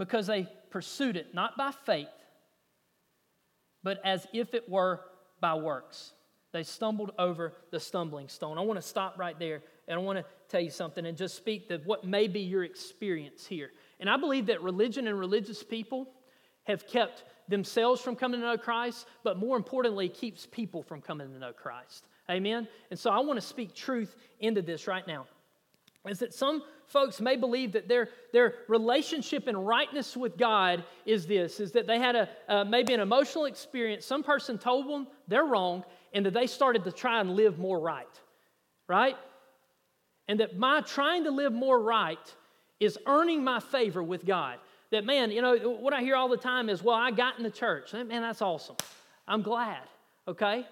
Because 0.01 0.29
they 0.29 0.49
pursued 0.71 1.19
it 1.19 1.35
not 1.35 1.59
by 1.59 1.73
faith, 1.85 2.09
but 3.83 4.01
as 4.03 4.27
if 4.33 4.55
it 4.55 4.67
were 4.67 5.01
by 5.43 5.53
works. 5.55 6.15
They 6.53 6.63
stumbled 6.63 7.13
over 7.19 7.53
the 7.71 7.79
stumbling 7.79 8.29
stone. 8.29 8.57
I 8.57 8.63
want 8.63 8.81
to 8.81 8.87
stop 8.87 9.19
right 9.19 9.39
there 9.39 9.61
and 9.87 10.01
I 10.01 10.03
want 10.03 10.19
to 10.19 10.25
tell 10.49 10.63
you 10.63 10.71
something 10.71 11.05
and 11.05 11.19
just 11.19 11.37
speak 11.37 11.69
to 11.69 11.83
what 11.85 12.07
may 12.07 12.29
be 12.29 12.41
your 12.41 12.65
experience 12.65 13.45
here. 13.47 13.73
And 14.01 14.09
I 14.09 14.17
believe 14.17 14.47
that 14.47 14.63
religion 14.63 15.07
and 15.07 15.19
religious 15.19 15.63
people 15.63 16.09
have 16.65 16.87
kept 16.87 17.25
themselves 17.49 18.01
from 18.01 18.17
coming 18.17 18.41
to 18.41 18.47
know 18.47 18.57
Christ, 18.57 19.07
but 19.23 19.37
more 19.37 19.59
importantly, 19.59 20.09
keeps 20.09 20.47
people 20.47 20.83
from 20.83 21.03
coming 21.03 21.31
to 21.31 21.39
know 21.39 21.53
Christ. 21.53 22.07
Amen? 22.31 22.67
And 22.91 22.99
so 22.99 23.11
I 23.11 23.21
want 23.21 23.39
to 23.39 23.47
speak 23.47 23.75
truth 23.75 24.17
into 24.39 24.63
this 24.63 24.87
right 24.87 25.07
now. 25.07 25.27
Is 26.09 26.21
that 26.21 26.33
some 26.33 26.63
folks 26.87 27.21
may 27.21 27.37
believe 27.37 27.73
that 27.73 27.87
their, 27.87 28.09
their 28.33 28.55
relationship 28.69 29.47
and 29.47 29.67
rightness 29.67 30.17
with 30.17 30.39
God 30.39 30.83
is 31.05 31.27
this, 31.27 31.61
is 31.61 31.73
that 31.73 31.87
they 31.87 31.99
had 31.99 32.17
a, 32.17 32.29
uh, 32.49 32.65
maybe 32.65 32.95
an 32.95 33.01
emotional 33.01 33.45
experience. 33.45 34.07
Some 34.07 34.23
person 34.23 34.57
told 34.57 34.89
them 34.89 35.07
they're 35.29 35.45
wrong, 35.45 35.85
and 36.13 36.25
that 36.25 36.33
they 36.33 36.47
started 36.47 36.85
to 36.85 36.93
try 36.93 37.21
and 37.21 37.37
live 37.37 37.59
more 37.59 37.79
right, 37.79 38.21
right? 38.89 39.17
And 40.27 40.41
that 40.41 40.59
my 40.59 40.81
trying 40.81 41.25
to 41.25 41.31
live 41.31 41.53
more 41.53 41.81
right 41.81 42.35
is 42.81 42.99
earning 43.07 43.45
my 43.45 43.61
favor 43.61 44.03
with 44.03 44.25
God. 44.25 44.59
That, 44.91 45.05
man, 45.05 45.31
you 45.31 45.43
know, 45.43 45.57
what 45.57 45.93
I 45.93 46.01
hear 46.01 46.17
all 46.17 46.29
the 46.29 46.37
time 46.37 46.69
is, 46.69 46.83
well, 46.83 46.97
I 46.97 47.11
got 47.11 47.37
in 47.37 47.45
the 47.45 47.51
church. 47.51 47.93
Man, 47.93 48.09
that's 48.09 48.43
awesome. 48.43 48.77
I'm 49.29 49.43
glad, 49.43 49.83
okay? 50.27 50.67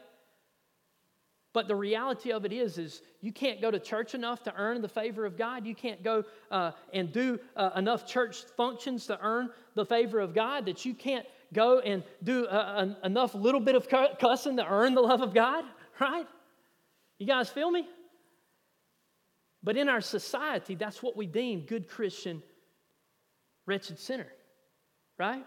But 1.54 1.66
the 1.66 1.74
reality 1.74 2.30
of 2.30 2.44
it 2.44 2.52
is, 2.52 2.78
is 2.78 3.00
you 3.20 3.32
can't 3.32 3.60
go 3.60 3.70
to 3.70 3.78
church 3.78 4.14
enough 4.14 4.42
to 4.44 4.54
earn 4.54 4.82
the 4.82 4.88
favor 4.88 5.24
of 5.24 5.36
God. 5.36 5.66
You 5.66 5.74
can't 5.74 6.02
go 6.02 6.24
uh, 6.50 6.72
and 6.92 7.10
do 7.10 7.40
uh, 7.56 7.70
enough 7.74 8.06
church 8.06 8.44
functions 8.56 9.06
to 9.06 9.18
earn 9.20 9.50
the 9.74 9.86
favor 9.86 10.20
of 10.20 10.34
God. 10.34 10.66
That 10.66 10.84
you 10.84 10.94
can't 10.94 11.26
go 11.52 11.80
and 11.80 12.02
do 12.22 12.46
uh, 12.46 12.94
enough 13.02 13.34
little 13.34 13.60
bit 13.60 13.74
of 13.74 13.88
cussing 14.18 14.58
to 14.58 14.66
earn 14.66 14.94
the 14.94 15.00
love 15.00 15.20
of 15.20 15.34
God. 15.34 15.64
Right? 16.00 16.28
You 17.18 17.26
guys 17.26 17.48
feel 17.48 17.72
me? 17.72 17.88
But 19.62 19.76
in 19.76 19.88
our 19.88 20.00
society, 20.00 20.76
that's 20.76 21.02
what 21.02 21.16
we 21.16 21.26
deem 21.26 21.62
good 21.62 21.88
Christian, 21.88 22.42
wretched 23.66 23.98
sinner, 23.98 24.28
right? 25.18 25.44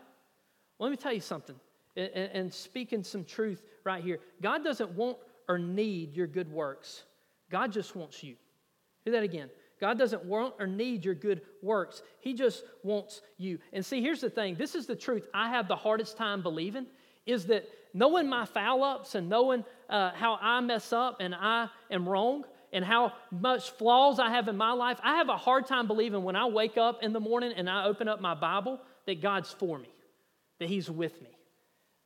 Well, 0.78 0.90
let 0.90 0.92
me 0.92 0.98
tell 0.98 1.14
you 1.14 1.22
something, 1.22 1.56
and, 1.96 2.10
and 2.14 2.54
speaking 2.54 3.04
some 3.04 3.24
truth 3.24 3.64
right 3.86 4.04
here. 4.04 4.20
God 4.42 4.64
doesn't 4.64 4.92
want 4.92 5.18
or 5.48 5.58
need 5.58 6.16
your 6.16 6.28
good 6.28 6.52
works, 6.52 7.04
God 7.50 7.72
just 7.72 7.96
wants 7.96 8.24
you. 8.24 8.36
Do 9.06 9.12
that 9.12 9.24
again. 9.24 9.50
God 9.80 9.98
doesn't 9.98 10.24
want 10.24 10.54
or 10.60 10.68
need 10.68 11.04
your 11.04 11.16
good 11.16 11.42
works. 11.64 12.04
He 12.20 12.34
just 12.34 12.64
wants 12.84 13.22
you. 13.38 13.58
And 13.74 13.84
see, 13.84 14.02
here's 14.02 14.22
the 14.22 14.30
thing 14.30 14.56
this 14.56 14.76
is 14.76 14.86
the 14.86 14.96
truth 14.96 15.28
I 15.34 15.50
have 15.50 15.68
the 15.68 15.76
hardest 15.76 16.18
time 16.18 16.44
believing 16.44 16.86
is 17.26 17.46
that 17.48 17.68
knowing 17.94 18.28
my 18.28 18.46
foul 18.46 18.84
ups 18.84 19.16
and 19.16 19.28
knowing 19.28 19.64
uh, 19.90 20.12
how 20.12 20.38
I 20.42 20.60
mess 20.62 20.94
up 20.94 21.18
and 21.20 21.36
I 21.36 21.68
am 21.90 22.08
wrong, 22.08 22.46
and 22.74 22.86
how 22.86 23.14
much 23.32 23.72
flaws 23.72 24.20
I 24.20 24.30
have 24.30 24.48
in 24.48 24.58
my 24.58 24.72
life, 24.72 25.00
I 25.04 25.18
have 25.18 25.30
a 25.30 25.38
hard 25.38 25.68
time 25.68 25.88
believing 25.88 26.24
when 26.24 26.36
I 26.36 26.46
wake 26.46 26.78
up 26.78 27.04
in 27.04 27.14
the 27.14 27.20
morning 27.20 27.54
and 27.56 27.70
I 27.70 27.86
open 27.86 28.08
up 28.08 28.22
my 28.22 28.34
Bible 28.34 28.80
that 29.06 29.22
God's 29.22 29.52
for 29.52 29.78
me, 29.78 29.90
that 30.60 30.70
He's 30.70 30.90
with 30.90 31.22
me. 31.22 31.30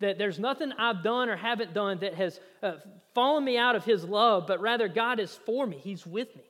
That 0.02 0.18
there's 0.18 0.40
nothing 0.40 0.74
I've 0.74 1.04
done 1.04 1.30
or 1.30 1.38
haven't 1.38 1.74
done 1.74 2.00
that 2.00 2.16
has 2.16 2.40
uh, 2.62 2.74
fallen 3.14 3.44
me 3.44 3.58
out 3.58 3.76
of 3.76 3.86
His 3.86 4.04
love, 4.04 4.46
but 4.48 4.60
rather 4.60 4.88
God 4.88 5.20
is 5.20 5.34
for 5.46 5.66
me. 5.66 5.78
He's 5.78 6.06
with 6.06 6.36
me. 6.36 6.44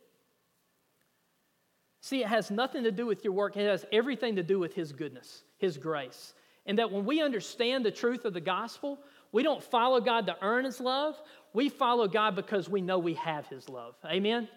See, 2.01 2.21
it 2.21 2.27
has 2.27 2.51
nothing 2.51 2.83
to 2.83 2.91
do 2.91 3.05
with 3.05 3.23
your 3.23 3.33
work, 3.33 3.57
it 3.57 3.67
has 3.67 3.85
everything 3.91 4.35
to 4.35 4.43
do 4.43 4.59
with 4.59 4.73
His 4.73 4.91
goodness, 4.91 5.43
His 5.57 5.77
grace. 5.77 6.33
And 6.65 6.79
that 6.79 6.91
when 6.91 7.05
we 7.05 7.21
understand 7.21 7.85
the 7.85 7.91
truth 7.91 8.25
of 8.25 8.33
the 8.33 8.41
gospel, 8.41 8.99
we 9.31 9.43
don't 9.43 9.63
follow 9.63 9.99
God 9.99 10.27
to 10.27 10.37
earn 10.41 10.65
His 10.65 10.79
love. 10.79 11.19
We 11.53 11.69
follow 11.69 12.07
God 12.07 12.35
because 12.35 12.69
we 12.69 12.81
know 12.81 12.99
we 12.99 13.15
have 13.15 13.47
His 13.47 13.69
love. 13.69 13.95
Amen? 14.05 14.47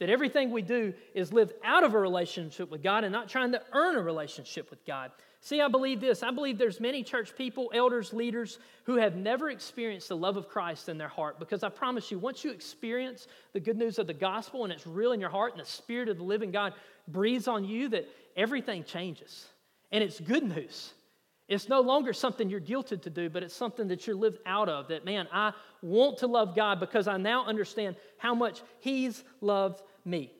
That 0.00 0.10
everything 0.10 0.50
we 0.50 0.62
do 0.62 0.94
is 1.14 1.32
live 1.32 1.52
out 1.64 1.82
of 1.82 1.94
a 1.94 1.98
relationship 1.98 2.70
with 2.70 2.82
God 2.82 3.04
and 3.04 3.12
not 3.12 3.28
trying 3.28 3.52
to 3.52 3.62
earn 3.72 3.96
a 3.96 4.02
relationship 4.02 4.70
with 4.70 4.84
God. 4.86 5.10
See, 5.40 5.60
I 5.60 5.68
believe 5.68 6.00
this. 6.00 6.22
I 6.22 6.30
believe 6.30 6.58
there's 6.58 6.80
many 6.80 7.04
church 7.04 7.36
people, 7.36 7.70
elders, 7.72 8.12
leaders 8.12 8.58
who 8.84 8.96
have 8.96 9.14
never 9.14 9.50
experienced 9.50 10.08
the 10.08 10.16
love 10.16 10.36
of 10.36 10.48
Christ 10.48 10.88
in 10.88 10.98
their 10.98 11.08
heart 11.08 11.38
because 11.38 11.62
I 11.62 11.68
promise 11.68 12.10
you, 12.10 12.18
once 12.18 12.42
you 12.44 12.50
experience 12.50 13.28
the 13.52 13.60
good 13.60 13.76
news 13.76 13.98
of 13.98 14.08
the 14.08 14.14
gospel 14.14 14.64
and 14.64 14.72
it's 14.72 14.86
real 14.86 15.12
in 15.12 15.20
your 15.20 15.30
heart 15.30 15.52
and 15.52 15.60
the 15.60 15.66
spirit 15.66 16.08
of 16.08 16.16
the 16.18 16.24
living 16.24 16.50
God 16.50 16.74
breathes 17.06 17.46
on 17.46 17.64
you, 17.64 17.88
that 17.90 18.08
everything 18.36 18.82
changes. 18.82 19.46
And 19.92 20.02
it's 20.02 20.18
good 20.18 20.42
news. 20.42 20.92
It's 21.46 21.68
no 21.68 21.80
longer 21.80 22.12
something 22.12 22.50
you're 22.50 22.60
guilted 22.60 23.02
to 23.02 23.10
do, 23.10 23.30
but 23.30 23.42
it's 23.42 23.54
something 23.54 23.88
that 23.88 24.06
you're 24.06 24.16
lived 24.16 24.38
out 24.44 24.68
of. 24.68 24.88
That, 24.88 25.04
man, 25.04 25.28
I 25.32 25.52
want 25.80 26.18
to 26.18 26.26
love 26.26 26.54
God 26.54 26.78
because 26.78 27.08
I 27.08 27.16
now 27.16 27.46
understand 27.46 27.96
how 28.18 28.34
much 28.34 28.60
He's 28.80 29.24
loved 29.40 29.80
me. 30.04 30.30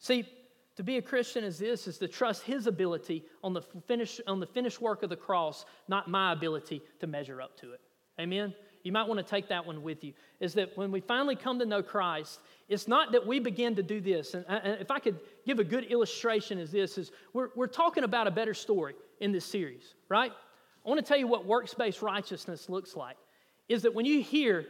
See, 0.00 0.26
to 0.76 0.82
be 0.82 0.96
a 0.96 1.02
Christian 1.02 1.44
is 1.44 1.58
this 1.58 1.86
is 1.86 1.98
to 1.98 2.08
trust 2.08 2.42
his 2.42 2.66
ability 2.66 3.24
on 3.42 3.52
the 3.52 3.62
finish 3.86 4.20
on 4.26 4.40
the 4.40 4.46
finished 4.46 4.80
work 4.80 5.02
of 5.02 5.10
the 5.10 5.16
cross, 5.16 5.64
not 5.88 6.08
my 6.08 6.32
ability 6.32 6.82
to 7.00 7.06
measure 7.06 7.40
up 7.40 7.56
to 7.60 7.72
it. 7.72 7.80
Amen. 8.20 8.54
You 8.82 8.92
might 8.92 9.08
want 9.08 9.18
to 9.18 9.24
take 9.24 9.48
that 9.48 9.64
one 9.64 9.82
with 9.82 10.04
you. 10.04 10.12
Is 10.40 10.54
that 10.54 10.76
when 10.76 10.92
we 10.92 11.00
finally 11.00 11.36
come 11.36 11.58
to 11.58 11.64
know 11.64 11.82
Christ, 11.82 12.40
it's 12.68 12.86
not 12.86 13.12
that 13.12 13.26
we 13.26 13.40
begin 13.40 13.74
to 13.76 13.82
do 13.82 14.00
this. 14.00 14.34
And 14.34 14.44
if 14.80 14.90
I 14.90 14.98
could 14.98 15.18
give 15.46 15.58
a 15.58 15.64
good 15.64 15.84
illustration, 15.84 16.58
is 16.58 16.70
this 16.70 16.98
is 16.98 17.10
we're, 17.32 17.48
we're 17.56 17.66
talking 17.66 18.04
about 18.04 18.26
a 18.26 18.30
better 18.30 18.52
story 18.52 18.94
in 19.20 19.32
this 19.32 19.44
series, 19.44 19.94
right? 20.08 20.32
I 20.84 20.88
want 20.88 21.00
to 21.00 21.06
tell 21.06 21.16
you 21.16 21.26
what 21.26 21.46
works-based 21.46 22.02
righteousness 22.02 22.68
looks 22.68 22.94
like. 22.94 23.16
Is 23.68 23.82
that 23.82 23.94
when 23.94 24.04
you 24.04 24.22
hear 24.22 24.66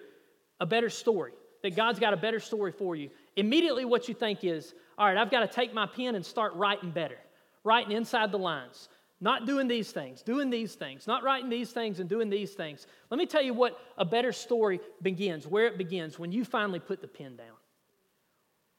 a 0.61 0.67
better 0.67 0.91
story, 0.91 1.33
that 1.65 1.75
God's 1.75 1.99
got 1.99 2.13
a 2.13 2.17
better 2.17 2.39
story 2.39 2.71
for 2.71 2.95
you, 2.95 3.11
immediately 3.37 3.85
what 3.85 4.09
you 4.09 4.15
think 4.15 4.45
is, 4.45 4.75
all 4.99 5.07
right, 5.07 5.17
I've 5.17 5.31
got 5.31 5.41
to 5.41 5.49
take 5.49 5.75
my 5.75 5.87
pen 5.87 6.15
and 6.15 6.25
start 6.25 6.55
writing 6.55 6.91
better, 6.91 7.19
writing 7.65 7.93
inside 7.93 8.31
the 8.33 8.39
lines, 8.39 8.89
not 9.21 9.47
doing 9.47 9.69
these 9.69 9.91
things, 9.91 10.23
doing 10.23 10.51
these 10.51 10.75
things, 10.75 11.07
not 11.07 11.25
writing 11.25 11.49
these 11.49 11.71
things 11.71 12.01
and 12.01 12.09
doing 12.09 12.31
these 12.31 12.53
things. 12.53 12.87
Let 13.11 13.19
me 13.19 13.27
tell 13.27 13.43
you 13.43 13.55
what 13.55 13.79
a 13.97 14.05
better 14.05 14.33
story 14.33 14.81
begins, 15.03 15.47
where 15.47 15.67
it 15.67 15.79
begins, 15.79 16.19
when 16.19 16.33
you 16.33 16.45
finally 16.45 16.81
put 16.81 17.01
the 17.01 17.09
pen 17.09 17.37
down. 17.37 17.57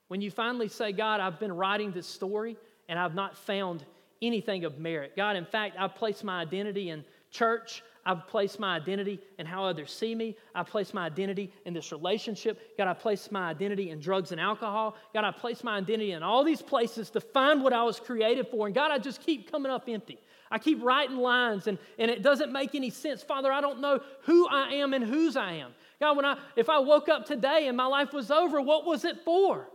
When 0.08 0.22
you 0.22 0.30
finally 0.30 0.68
say, 0.68 0.91
God, 0.91 1.20
I've 1.20 1.39
been 1.39 1.54
writing 1.54 1.91
this 1.91 2.06
story 2.08 2.58
and 2.88 3.00
I've 3.00 3.15
not 3.15 3.36
found 3.38 3.84
anything 4.22 4.63
of 4.63 4.78
merit. 4.78 5.15
God, 5.15 5.36
in 5.36 5.46
fact, 5.46 5.76
I've 5.80 5.96
placed 5.96 6.24
my 6.24 6.41
identity 6.41 6.89
in 6.89 7.04
church. 7.32 7.84
I've 8.06 8.28
placed 8.28 8.60
my 8.60 8.76
identity 8.76 9.20
in 9.39 9.48
how 9.48 9.65
others 9.65 9.91
see 9.91 10.13
me. 10.13 10.38
I've 10.54 10.68
placed 10.68 10.94
my 10.94 11.06
identity 11.06 11.52
in 11.65 11.74
this 11.74 11.91
relationship. 11.91 12.78
God, 12.78 12.88
I 12.88 12.94
placed 12.94 13.32
my 13.32 13.50
identity 13.50 13.89
in 13.89 14.00
drugs 14.00 14.32
and 14.32 14.39
alcohol. 14.39 14.96
God, 15.13 15.24
I 15.24 15.32
placed 15.32 15.63
my 15.63 15.78
identity 15.78 16.12
in 16.12 16.22
all 16.22 16.44
these 16.44 16.62
places 16.62 17.10
to 17.12 17.20
find 17.20 17.63
what 17.63 17.74
I 17.74 17.84
was 17.84 18.00
created 18.00 18.48
for. 18.50 18.68
And 18.68 18.76
God, 18.76 18.91
I 18.91 19.00
just 19.00 19.22
keep 19.22 19.52
coming 19.52 19.72
up 19.72 19.86
empty. 19.88 20.20
I 20.52 20.60
keep 20.60 20.84
writing 20.84 21.18
lines 21.18 21.65
and, 21.65 21.80
and 21.98 22.12
it 22.12 22.22
doesn't 22.22 22.52
make 22.52 22.76
any 22.76 22.91
sense. 22.91 23.24
Father, 23.24 23.52
I 23.52 23.60
don't 23.60 23.82
know 23.82 24.00
who 24.22 24.48
I 24.48 24.76
am 24.76 24.94
and 24.94 25.04
whose 25.04 25.36
I 25.36 25.54
am. 25.54 25.72
God, 26.00 26.15
when 26.15 26.26
I 26.26 26.38
if 26.56 26.70
I 26.70 26.80
woke 26.80 27.10
up 27.10 27.26
today 27.26 27.68
and 27.68 27.76
my 27.76 27.88
life 27.88 28.13
was 28.13 28.30
over, 28.30 28.62
what 28.62 28.86
was 28.86 29.04
it 29.04 29.22
for? 29.26 29.68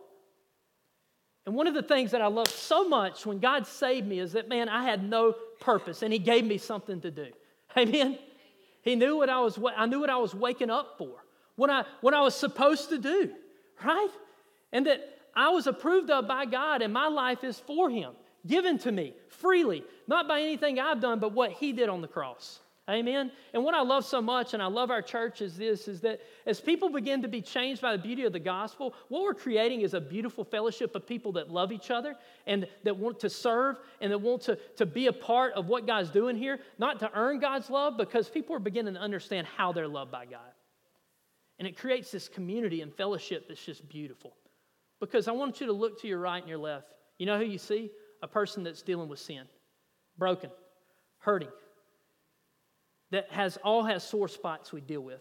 And 1.47 1.57
one 1.57 1.67
of 1.67 1.75
the 1.75 1.83
things 1.83 2.13
that 2.13 2.23
I 2.23 2.29
love 2.29 2.49
so 2.49 2.89
much 2.89 3.27
when 3.27 3.41
God 3.41 3.67
saved 3.67 4.07
me 4.07 4.21
is 4.21 4.35
that, 4.35 4.49
man, 4.49 4.69
I 4.69 4.85
had 4.85 5.03
no 5.03 5.35
purpose 5.59 6.03
and 6.03 6.13
He 6.13 6.21
gave 6.21 6.45
me 6.45 6.59
something 6.59 7.01
to 7.01 7.11
do. 7.11 7.27
Amen? 7.77 8.19
He 8.83 8.97
knew 8.97 9.17
what 9.17 9.29
I 9.29 9.41
was, 9.41 9.59
I 9.77 9.87
knew 9.87 10.01
what 10.01 10.11
I 10.11 10.17
was 10.17 10.35
waking 10.35 10.71
up 10.71 10.97
for, 10.99 11.25
what 11.57 11.71
I, 11.71 11.85
what 12.01 12.15
I 12.15 12.23
was 12.23 12.35
supposed 12.35 12.89
to 12.91 12.99
do, 12.99 13.31
right? 13.85 14.11
And 14.73 14.87
that 14.87 15.19
I 15.35 15.51
was 15.51 15.67
approved 15.67 16.11
of 16.11 16.27
by 16.27 16.47
God 16.47 16.83
and 16.83 16.93
my 16.93 17.09
life 17.09 17.45
is 17.45 17.59
for 17.59 17.91
Him, 17.91 18.13
given 18.47 18.79
to 18.79 18.93
me 18.93 19.15
freely, 19.29 19.85
not 20.07 20.27
by 20.27 20.41
anything 20.41 20.79
I've 20.79 21.01
done, 21.01 21.19
but 21.19 21.33
what 21.33 21.53
He 21.53 21.73
did 21.73 21.89
on 21.89 22.01
the 22.01 22.09
cross. 22.09 22.61
Amen. 22.91 23.31
And 23.55 23.63
what 23.63 23.75
I 23.75 23.83
love 23.83 24.05
so 24.05 24.21
much, 24.21 24.53
and 24.53 24.61
I 24.61 24.67
love 24.67 24.91
our 24.91 25.01
church, 25.01 25.43
is 25.43 25.57
this 25.57 25.87
is 25.87 26.01
that 26.01 26.21
as 26.45 26.61
people 26.61 26.91
begin 26.91 27.23
to 27.23 27.29
be 27.29 27.41
changed 27.41 27.81
by 27.81 27.93
the 27.93 28.03
beauty 28.03 28.25
of 28.25 28.33
the 28.33 28.41
gospel, 28.41 28.95
what 29.09 29.23
we're 29.23 29.35
creating 29.35 29.83
is 29.83 29.95
a 29.95 30.01
beautiful 30.01 30.43
fellowship 30.43 30.97
of 30.97 31.07
people 31.07 31.31
that 31.33 31.51
love 31.51 31.71
each 31.71 31.93
other 31.93 32.17
and 32.49 32.67
that 32.83 32.97
want 32.97 33.21
to 33.21 33.31
serve 33.31 33.77
and 34.01 34.11
that 34.11 34.19
want 34.19 34.43
to, 34.43 34.57
to 34.77 34.87
be 34.87 35.07
a 35.07 35.13
part 35.13 35.53
of 35.53 35.69
what 35.69 35.87
God's 35.87 36.11
doing 36.11 36.35
here, 36.37 36.59
not 36.79 36.99
to 36.99 37.11
earn 37.15 37.39
God's 37.39 37.71
love, 37.71 37.97
because 37.97 38.29
people 38.29 38.57
are 38.57 38.61
beginning 38.61 38.95
to 38.95 39.01
understand 39.01 39.47
how 39.57 39.73
they're 39.73 39.87
loved 39.87 40.11
by 40.11 40.27
God. 40.27 40.41
And 41.61 41.69
it 41.69 41.79
creates 41.79 42.11
this 42.11 42.29
community 42.29 42.81
and 42.81 42.93
fellowship 42.93 43.47
that's 43.47 43.65
just 43.65 43.89
beautiful. 43.89 44.35
Because 44.99 45.29
I 45.29 45.33
want 45.33 45.61
you 45.61 45.69
to 45.69 45.73
look 45.73 46.01
to 46.01 46.09
your 46.09 46.19
right 46.19 46.41
and 46.41 46.49
your 46.49 46.59
left. 46.59 46.95
You 47.19 47.27
know 47.27 47.39
who 47.39 47.45
you 47.45 47.59
see? 47.59 47.91
A 48.23 48.29
person 48.29 48.65
that's 48.65 48.83
dealing 48.83 49.09
with 49.09 49.21
sin, 49.21 49.45
broken, 50.19 50.51
hurting 51.19 51.49
that 53.11 53.31
has 53.31 53.57
all 53.59 53.85
has 53.85 54.05
sore 54.05 54.29
spots 54.29 54.73
we 54.73 54.81
deal 54.81 55.01
with. 55.01 55.21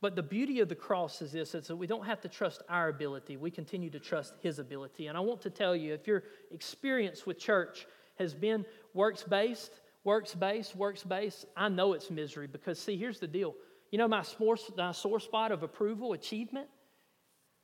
But 0.00 0.14
the 0.14 0.22
beauty 0.22 0.60
of 0.60 0.68
the 0.68 0.76
cross 0.76 1.20
is 1.22 1.32
this 1.32 1.54
is 1.54 1.66
that 1.66 1.76
we 1.76 1.88
don't 1.88 2.06
have 2.06 2.20
to 2.20 2.28
trust 2.28 2.62
our 2.68 2.88
ability. 2.88 3.36
We 3.36 3.50
continue 3.50 3.90
to 3.90 3.98
trust 3.98 4.34
his 4.40 4.58
ability. 4.58 5.08
And 5.08 5.16
I 5.16 5.20
want 5.20 5.42
to 5.42 5.50
tell 5.50 5.74
you 5.74 5.92
if 5.92 6.06
your 6.06 6.22
experience 6.52 7.26
with 7.26 7.38
church 7.38 7.86
has 8.16 8.32
been 8.32 8.64
works 8.94 9.24
based, 9.24 9.80
works 10.04 10.34
based, 10.34 10.76
works 10.76 11.02
based, 11.02 11.46
I 11.56 11.68
know 11.68 11.94
it's 11.94 12.10
misery 12.10 12.46
because, 12.46 12.78
see, 12.78 12.96
here's 12.96 13.18
the 13.18 13.26
deal. 13.26 13.54
You 13.90 13.98
know, 13.98 14.06
my 14.06 14.22
sore, 14.22 14.56
my 14.76 14.92
sore 14.92 15.18
spot 15.18 15.50
of 15.50 15.64
approval, 15.64 16.12
achievement, 16.12 16.68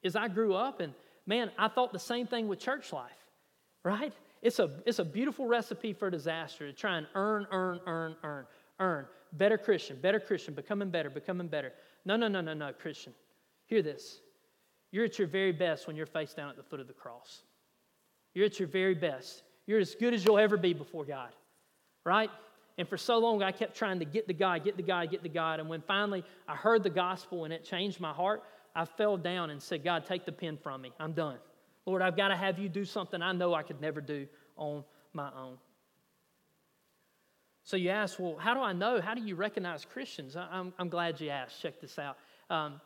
is 0.02 0.16
I 0.16 0.26
grew 0.26 0.54
up 0.54 0.80
and, 0.80 0.92
man, 1.26 1.52
I 1.56 1.68
thought 1.68 1.92
the 1.92 1.98
same 1.98 2.26
thing 2.26 2.48
with 2.48 2.58
church 2.58 2.92
life, 2.92 3.12
right? 3.84 4.12
It's 4.42 4.58
a, 4.58 4.70
it's 4.84 4.98
a 4.98 5.04
beautiful 5.04 5.46
recipe 5.46 5.92
for 5.92 6.10
disaster 6.10 6.66
to 6.66 6.72
try 6.72 6.98
and 6.98 7.06
earn, 7.14 7.46
earn, 7.50 7.80
earn, 7.86 8.16
earn, 8.22 8.46
earn. 8.80 9.06
Better 9.32 9.58
Christian, 9.58 9.98
better 10.00 10.20
Christian, 10.20 10.54
becoming 10.54 10.90
better, 10.90 11.10
becoming 11.10 11.48
better. 11.48 11.72
No, 12.04 12.16
no, 12.16 12.28
no, 12.28 12.40
no, 12.40 12.54
no, 12.54 12.72
Christian. 12.72 13.12
Hear 13.66 13.82
this. 13.82 14.20
You're 14.92 15.06
at 15.06 15.18
your 15.18 15.26
very 15.26 15.52
best 15.52 15.86
when 15.86 15.96
you're 15.96 16.06
face 16.06 16.34
down 16.34 16.50
at 16.50 16.56
the 16.56 16.62
foot 16.62 16.78
of 16.78 16.86
the 16.86 16.92
cross. 16.92 17.42
You're 18.34 18.46
at 18.46 18.58
your 18.58 18.68
very 18.68 18.94
best. 18.94 19.42
You're 19.66 19.80
as 19.80 19.94
good 19.94 20.14
as 20.14 20.24
you'll 20.24 20.38
ever 20.38 20.56
be 20.56 20.72
before 20.72 21.04
God, 21.04 21.30
right? 22.04 22.30
And 22.76 22.88
for 22.88 22.96
so 22.96 23.18
long, 23.18 23.42
I 23.42 23.52
kept 23.52 23.76
trying 23.76 23.98
to 24.00 24.04
get 24.04 24.26
the 24.26 24.34
God, 24.34 24.64
get 24.64 24.76
the 24.76 24.82
God, 24.82 25.10
get 25.10 25.22
the 25.22 25.28
God. 25.28 25.60
And 25.60 25.68
when 25.68 25.80
finally 25.80 26.24
I 26.46 26.54
heard 26.54 26.82
the 26.82 26.90
gospel 26.90 27.44
and 27.44 27.52
it 27.52 27.64
changed 27.64 28.00
my 28.00 28.12
heart, 28.12 28.42
I 28.74 28.84
fell 28.84 29.16
down 29.16 29.50
and 29.50 29.62
said, 29.62 29.84
God, 29.84 30.04
take 30.04 30.24
the 30.24 30.32
pen 30.32 30.58
from 30.62 30.82
me. 30.82 30.92
I'm 30.98 31.12
done. 31.12 31.38
Lord, 31.86 32.02
I've 32.02 32.16
got 32.16 32.28
to 32.28 32.36
have 32.36 32.58
you 32.58 32.68
do 32.68 32.84
something 32.84 33.22
I 33.22 33.32
know 33.32 33.54
I 33.54 33.62
could 33.62 33.80
never 33.80 34.00
do 34.00 34.26
on 34.56 34.84
my 35.12 35.30
own. 35.36 35.58
So 37.64 37.78
you 37.78 37.88
ask, 37.88 38.18
well, 38.18 38.36
how 38.38 38.52
do 38.52 38.60
I 38.60 38.74
know? 38.74 39.00
How 39.00 39.14
do 39.14 39.22
you 39.22 39.36
recognize 39.36 39.86
Christians? 39.86 40.36
I'm, 40.36 40.74
I'm 40.78 40.90
glad 40.90 41.18
you 41.20 41.30
asked. 41.30 41.62
Check 41.62 41.80
this 41.80 41.98
out. 41.98 42.18
Um, 42.50 42.78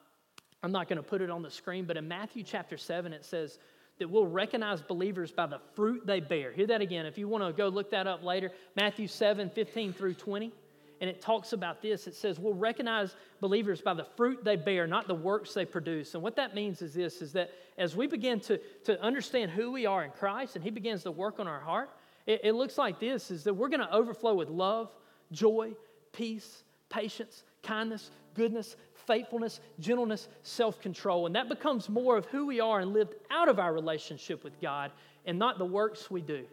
I'm 0.63 0.71
not 0.71 0.89
going 0.89 0.99
to 0.99 1.03
put 1.03 1.21
it 1.21 1.31
on 1.31 1.43
the 1.43 1.51
screen, 1.51 1.85
but 1.85 1.97
in 1.97 2.07
Matthew 2.07 2.45
chapter 2.45 2.77
7, 2.77 3.13
it 3.13 3.25
says 3.25 3.59
that 3.99 4.09
we'll 4.09 4.27
recognize 4.27 4.81
believers 4.81 5.33
by 5.33 5.47
the 5.47 5.61
fruit 5.75 6.07
they 6.07 6.21
bear. 6.21 6.53
Hear 6.53 6.69
that 6.69 6.81
again. 6.81 7.07
If 7.07 7.19
you 7.19 7.27
want 7.27 7.45
to 7.45 7.53
go 7.53 7.69
look 7.69 7.91
that 7.91 8.07
up 8.07 8.23
later, 8.23 8.53
Matthew 8.77 9.09
7, 9.09 9.51
15 9.51 9.93
through 9.93 10.15
20. 10.15 10.53
And 11.01 11.09
it 11.09 11.21
talks 11.21 11.53
about 11.53 11.81
this. 11.81 12.07
It 12.07 12.15
says, 12.15 12.39
we'll 12.39 12.55
recognize 12.55 13.15
believers 13.41 13.81
by 13.81 13.95
the 13.95 14.05
fruit 14.17 14.45
they 14.45 14.57
bear, 14.57 14.87
not 14.87 15.07
the 15.07 15.15
works 15.15 15.55
they 15.55 15.65
produce. 15.65 16.15
And 16.15 16.23
what 16.23 16.37
that 16.37 16.55
means 16.55 16.83
is 16.83 16.95
this 16.95 17.23
is 17.23 17.33
that 17.33 17.51
as 17.77 17.95
we 17.95 18.09
begin 18.09 18.41
to, 18.41 18.59
to 18.85 19.01
understand 19.01 19.53
who 19.53 19.71
we 19.71 19.87
are 19.87 20.05
in 20.05 20.11
Christ 20.11 20.57
and 20.57 20.65
He 20.65 20.71
begins 20.71 21.05
to 21.05 21.13
work 21.13 21.39
on 21.39 21.47
our 21.47 21.61
heart, 21.61 21.91
it, 22.29 22.43
it 22.45 22.53
looks 22.53 22.77
like 22.77 23.01
this 23.01 23.31
is 23.31 23.43
that 23.45 23.55
we're 23.55 23.71
going 23.71 23.81
to 23.81 23.93
overflow 23.93 24.35
with 24.35 24.51
love, 24.51 24.95
joy, 25.33 25.73
peace, 26.13 26.63
patience, 26.91 27.43
kindness, 27.63 28.11
goodness, 28.35 28.77
faithfulness, 29.07 29.61
gentleness, 29.81 30.29
self 30.43 30.79
control. 30.81 31.25
And 31.25 31.35
that 31.35 31.49
becomes 31.49 31.89
more 31.89 32.19
of 32.19 32.27
who 32.27 32.47
we 32.47 32.61
are 32.61 32.81
and 32.81 32.93
lived 32.93 33.15
out 33.31 33.49
of 33.49 33.59
our 33.59 33.73
relationship 33.73 34.45
with 34.45 34.61
God 34.61 34.93
and 35.25 35.39
not 35.39 35.59
the 35.59 35.65
works 35.65 36.11
we 36.11 36.21
do. 36.21 36.45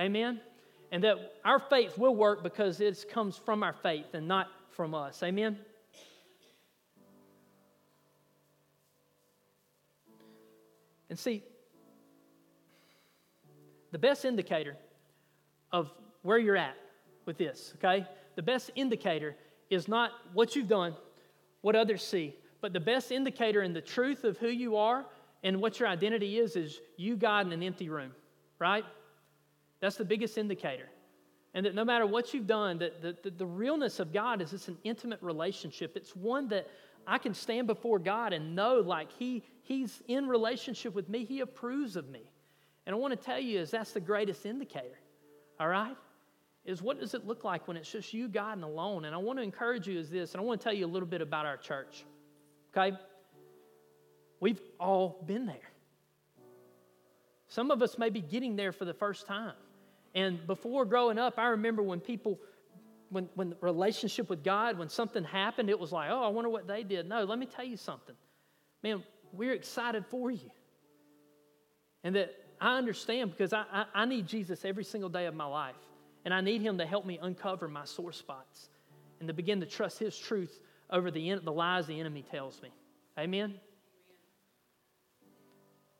Amen? 0.00 0.40
And 0.90 1.04
that 1.04 1.34
our 1.44 1.60
faith 1.60 1.96
will 1.96 2.16
work 2.16 2.42
because 2.42 2.80
it 2.80 3.06
comes 3.08 3.36
from 3.36 3.62
our 3.62 3.72
faith 3.72 4.06
and 4.14 4.26
not 4.26 4.48
from 4.70 4.92
us. 4.92 5.22
Amen? 5.22 5.56
And 11.08 11.18
see, 11.18 11.44
the 13.92 13.98
best 13.98 14.24
indicator 14.24 14.76
of 15.72 15.92
where 16.22 16.38
you're 16.38 16.56
at 16.56 16.76
with 17.26 17.38
this, 17.38 17.74
okay? 17.76 18.06
The 18.36 18.42
best 18.42 18.70
indicator 18.74 19.36
is 19.70 19.88
not 19.88 20.12
what 20.32 20.54
you've 20.54 20.68
done, 20.68 20.94
what 21.60 21.76
others 21.76 22.02
see, 22.02 22.36
but 22.60 22.72
the 22.72 22.80
best 22.80 23.10
indicator 23.10 23.62
in 23.62 23.72
the 23.72 23.80
truth 23.80 24.24
of 24.24 24.38
who 24.38 24.48
you 24.48 24.76
are 24.76 25.04
and 25.42 25.60
what 25.60 25.80
your 25.80 25.88
identity 25.88 26.38
is 26.38 26.56
is 26.56 26.80
you, 26.96 27.16
God, 27.16 27.46
in 27.46 27.52
an 27.52 27.62
empty 27.62 27.88
room, 27.88 28.12
right? 28.58 28.84
That's 29.80 29.96
the 29.96 30.04
biggest 30.04 30.38
indicator. 30.38 30.88
And 31.54 31.66
that 31.66 31.74
no 31.74 31.84
matter 31.84 32.06
what 32.06 32.32
you've 32.32 32.46
done, 32.46 32.78
that 32.78 33.02
the, 33.02 33.16
the, 33.22 33.30
the 33.30 33.46
realness 33.46 33.98
of 34.00 34.12
God 34.12 34.40
is 34.40 34.52
it's 34.52 34.68
an 34.68 34.78
intimate 34.84 35.20
relationship. 35.22 35.96
It's 35.96 36.14
one 36.14 36.48
that 36.48 36.68
I 37.06 37.18
can 37.18 37.34
stand 37.34 37.66
before 37.66 37.98
God 37.98 38.32
and 38.32 38.54
know 38.54 38.76
like 38.76 39.10
he, 39.18 39.42
He's 39.62 40.02
in 40.08 40.28
relationship 40.28 40.94
with 40.94 41.08
me. 41.08 41.24
He 41.24 41.40
approves 41.40 41.96
of 41.96 42.08
me. 42.08 42.22
And 42.86 42.94
I 42.94 42.98
want 42.98 43.18
to 43.18 43.22
tell 43.22 43.38
you 43.38 43.58
is 43.60 43.70
that's 43.70 43.92
the 43.92 44.00
greatest 44.00 44.46
indicator 44.46 44.98
all 45.62 45.68
right? 45.68 45.96
Is 46.64 46.82
what 46.82 46.98
does 46.98 47.14
it 47.14 47.24
look 47.24 47.44
like 47.44 47.68
when 47.68 47.76
it's 47.76 47.90
just 47.90 48.12
you, 48.12 48.28
God, 48.28 48.54
and 48.54 48.64
alone? 48.64 49.04
And 49.04 49.14
I 49.14 49.18
want 49.18 49.38
to 49.38 49.42
encourage 49.42 49.86
you 49.86 49.98
is 49.98 50.10
this, 50.10 50.32
and 50.32 50.40
I 50.40 50.44
want 50.44 50.60
to 50.60 50.64
tell 50.64 50.72
you 50.72 50.86
a 50.86 50.88
little 50.88 51.08
bit 51.08 51.20
about 51.20 51.46
our 51.46 51.56
church, 51.56 52.04
okay? 52.76 52.96
We've 54.40 54.60
all 54.80 55.22
been 55.24 55.46
there. 55.46 55.70
Some 57.46 57.70
of 57.70 57.80
us 57.80 57.96
may 57.96 58.10
be 58.10 58.20
getting 58.20 58.56
there 58.56 58.72
for 58.72 58.84
the 58.84 58.94
first 58.94 59.26
time. 59.26 59.54
And 60.16 60.44
before 60.46 60.84
growing 60.84 61.18
up, 61.18 61.34
I 61.38 61.48
remember 61.48 61.82
when 61.82 62.00
people, 62.00 62.40
when, 63.10 63.28
when 63.34 63.50
the 63.50 63.56
relationship 63.60 64.28
with 64.28 64.42
God, 64.42 64.78
when 64.78 64.88
something 64.88 65.22
happened, 65.22 65.70
it 65.70 65.78
was 65.78 65.92
like, 65.92 66.10
oh, 66.10 66.24
I 66.24 66.28
wonder 66.28 66.50
what 66.50 66.66
they 66.66 66.82
did. 66.82 67.08
No, 67.08 67.22
let 67.22 67.38
me 67.38 67.46
tell 67.46 67.64
you 67.64 67.76
something. 67.76 68.16
Man, 68.82 69.04
we're 69.32 69.52
excited 69.52 70.04
for 70.06 70.30
you. 70.30 70.50
And 72.02 72.16
that 72.16 72.34
I 72.62 72.78
understand 72.78 73.32
because 73.32 73.52
I, 73.52 73.64
I, 73.72 73.84
I, 73.92 74.04
need 74.04 74.28
Jesus 74.28 74.64
every 74.64 74.84
single 74.84 75.10
day 75.10 75.26
of 75.26 75.34
my 75.34 75.44
life. 75.44 75.74
And 76.24 76.32
I 76.32 76.40
need 76.40 76.62
Him 76.62 76.78
to 76.78 76.86
help 76.86 77.04
me 77.04 77.18
uncover 77.20 77.66
my 77.66 77.84
sore 77.84 78.12
spots 78.12 78.68
and 79.18 79.26
to 79.26 79.34
begin 79.34 79.58
to 79.60 79.66
trust 79.66 79.98
His 79.98 80.16
truth 80.16 80.60
over 80.88 81.10
the, 81.10 81.34
the 81.42 81.50
lies 81.50 81.88
the 81.88 81.98
enemy 81.98 82.22
tells 82.22 82.62
me. 82.62 82.68
Amen? 83.18 83.54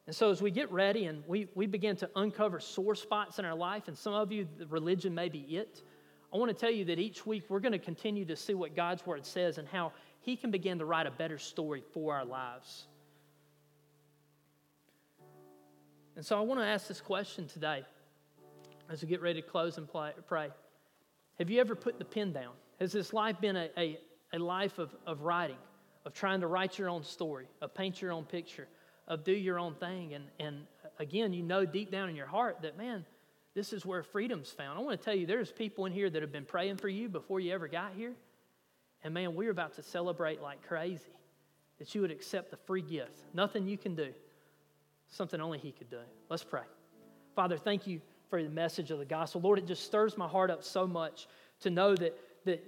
And 0.07 0.15
so, 0.15 0.31
as 0.31 0.41
we 0.41 0.53
get 0.53 0.71
ready 0.71 1.07
and 1.07 1.25
we, 1.27 1.49
we 1.57 1.67
begin 1.67 1.97
to 1.97 2.11
uncover 2.15 2.61
sore 2.61 2.95
spots 2.95 3.41
in 3.41 3.45
our 3.45 3.57
life, 3.57 3.89
and 3.89 3.99
some 3.99 4.15
of 4.15 4.31
you, 4.31 4.47
the 4.57 4.67
religion 4.69 5.13
may 5.13 5.29
be 5.29 5.41
it, 5.41 5.83
I 6.33 6.37
want 6.37 6.49
to 6.49 6.55
tell 6.55 6.71
you 6.71 6.85
that 6.85 7.01
each 7.01 7.27
week 7.27 7.45
we're 7.49 7.61
going 7.61 7.73
to 7.73 7.79
continue 7.79 8.25
to 8.27 8.37
see 8.37 8.55
what 8.55 8.77
God's 8.77 9.05
Word 9.05 9.27
says 9.27 9.59
and 9.59 9.67
how 9.67 9.93
He 10.21 10.37
can 10.37 10.53
begin 10.53 10.79
to 10.79 10.85
write 10.85 11.09
a 11.09 11.11
better 11.11 11.39
story 11.39 11.83
for 11.93 12.15
our 12.15 12.25
lives. 12.25 12.87
And 16.17 16.25
so 16.25 16.37
I 16.37 16.41
want 16.43 16.61
to 16.61 16.67
ask 16.67 16.89
this 16.89 17.01
question 17.01 17.49
today 17.49 17.85
as 18.91 19.03
we 19.03 19.09
get 19.09 19.23
ready 19.23 19.41
to 19.41 19.49
close 19.49 19.79
and 19.79 19.89
pray. 20.27 20.51
Have 21.39 21.51
you 21.51 21.61
ever 21.61 21.75
put 21.75 21.99
the 21.99 22.05
pen 22.05 22.33
down? 22.33 22.53
Has 22.81 22.93
this 22.93 23.13
life 23.13 23.41
been 23.41 23.57
a, 23.57 23.71
a, 23.79 23.99
a 24.35 24.39
life 24.39 24.79
of, 24.79 24.95
of 25.07 25.23
writing, 25.23 25.57
of 26.05 26.13
trying 26.13 26.41
to 26.41 26.47
write 26.47 26.79
your 26.79 26.91
own 26.91 27.03
story, 27.03 27.47
of 27.63 27.75
paint 27.75 28.03
your 28.03 28.13
own 28.13 28.25
picture, 28.25 28.69
of 29.09 29.25
do 29.25 29.33
your 29.33 29.59
own 29.59 29.75
thing? 29.75 30.13
And, 30.13 30.25
and 30.39 30.67
uh, 30.85 30.89
again, 30.99 31.33
you 31.33 31.43
know 31.43 31.65
deep 31.65 31.91
down 31.91 32.11
in 32.11 32.17
your 32.17 32.27
heart 32.27 32.59
that, 32.63 32.77
man, 32.77 33.07
this 33.55 33.73
is 33.73 33.87
where 33.87 34.03
freedom's 34.03 34.51
found. 34.51 34.79
I 34.79 34.83
want 34.83 34.99
to 35.01 35.05
tell 35.05 35.15
you, 35.15 35.27
there's 35.27 35.51
people 35.51 35.87
in 35.87 35.93
here 35.93 36.11
that 36.11 36.21
have 36.21 36.33
been 36.33 36.45
praying 36.45 36.77
for 36.77 36.89
you 36.89 37.09
before 37.09 37.41
you 37.41 37.53
ever 37.53 37.69
got 37.69 37.93
here. 37.97 38.13
And 39.03 39.15
man, 39.15 39.35
we're 39.35 39.51
about 39.51 39.75
to 39.77 39.83
celebrate 39.83 40.43
like 40.43 40.67
crazy 40.67 41.05
that 41.79 41.95
you 41.95 42.03
would 42.03 42.11
accept 42.11 42.51
the 42.51 42.57
free 42.57 42.83
gift. 42.83 43.25
Nothing 43.33 43.67
you 43.67 43.79
can 43.79 43.95
do 43.95 44.13
something 45.13 45.41
only 45.41 45.59
He 45.59 45.71
could 45.71 45.89
do. 45.89 46.01
Let's 46.29 46.43
pray. 46.43 46.63
Father, 47.37 47.57
thank 47.57 47.87
you 47.87 48.01
for 48.29 48.43
the 48.43 48.49
message 48.49 48.91
of 48.91 48.99
the 48.99 49.05
gospel. 49.05 49.41
Lord, 49.41 49.59
it 49.59 49.67
just 49.67 49.85
stirs 49.85 50.19
my 50.19 50.27
heart 50.27 50.51
up 50.51 50.65
so 50.65 50.87
much 50.87 51.29
to 51.61 51.71
know 51.71 51.95
that, 51.95 52.19
that 52.45 52.65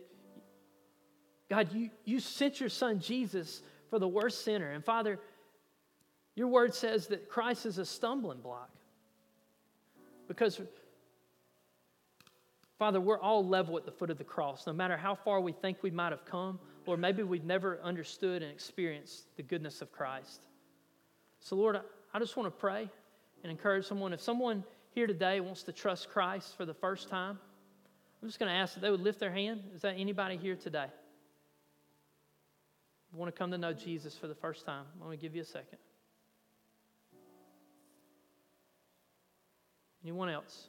God, 1.50 1.72
you, 1.72 1.90
you 2.04 2.20
sent 2.20 2.60
your 2.60 2.68
son 2.68 3.00
Jesus 3.00 3.62
for 3.90 3.98
the 3.98 4.08
worst 4.08 4.44
sinner. 4.44 4.70
And 4.70 4.84
Father, 4.84 5.18
your 6.34 6.48
word 6.48 6.74
says 6.74 7.08
that 7.08 7.28
Christ 7.28 7.66
is 7.66 7.78
a 7.78 7.84
stumbling 7.84 8.40
block. 8.40 8.70
Because, 10.26 10.60
Father, 12.78 13.00
we're 13.00 13.20
all 13.20 13.46
level 13.46 13.76
at 13.76 13.84
the 13.84 13.92
foot 13.92 14.10
of 14.10 14.18
the 14.18 14.24
cross. 14.24 14.66
No 14.66 14.72
matter 14.72 14.96
how 14.96 15.14
far 15.14 15.40
we 15.40 15.52
think 15.52 15.82
we 15.82 15.90
might 15.90 16.12
have 16.12 16.24
come, 16.24 16.58
Lord, 16.86 17.00
maybe 17.00 17.22
we've 17.22 17.44
never 17.44 17.78
understood 17.82 18.42
and 18.42 18.50
experienced 18.50 19.24
the 19.36 19.42
goodness 19.42 19.80
of 19.80 19.92
Christ. 19.92 20.40
So, 21.40 21.56
Lord, 21.56 21.80
I 22.14 22.20
just 22.20 22.36
want 22.36 22.46
to 22.46 22.58
pray 22.58 22.88
and 23.42 23.50
encourage 23.50 23.86
someone. 23.86 24.12
If 24.12 24.20
someone 24.20 24.62
here 24.92 25.08
today 25.08 25.40
wants 25.40 25.64
to 25.64 25.72
trust 25.72 26.08
Christ 26.08 26.56
for 26.56 26.64
the 26.64 26.72
first 26.72 27.10
time, 27.10 27.38
I'm 28.22 28.28
just 28.28 28.38
going 28.38 28.50
to 28.50 28.56
ask 28.56 28.74
that 28.74 28.80
they 28.80 28.90
would 28.90 29.00
lift 29.00 29.18
their 29.18 29.32
hand. 29.32 29.60
Is 29.74 29.82
that 29.82 29.96
anybody 29.98 30.36
here 30.36 30.54
today? 30.54 30.86
Want 33.12 33.32
to 33.32 33.38
come 33.38 33.52
to 33.52 33.58
know 33.58 33.72
Jesus 33.72 34.16
for 34.16 34.26
the 34.26 34.34
first 34.34 34.66
time? 34.66 34.84
I'm 34.94 35.06
going 35.06 35.16
to 35.16 35.22
give 35.22 35.36
you 35.36 35.42
a 35.42 35.44
second. 35.44 35.78
Anyone 40.02 40.28
else? 40.28 40.66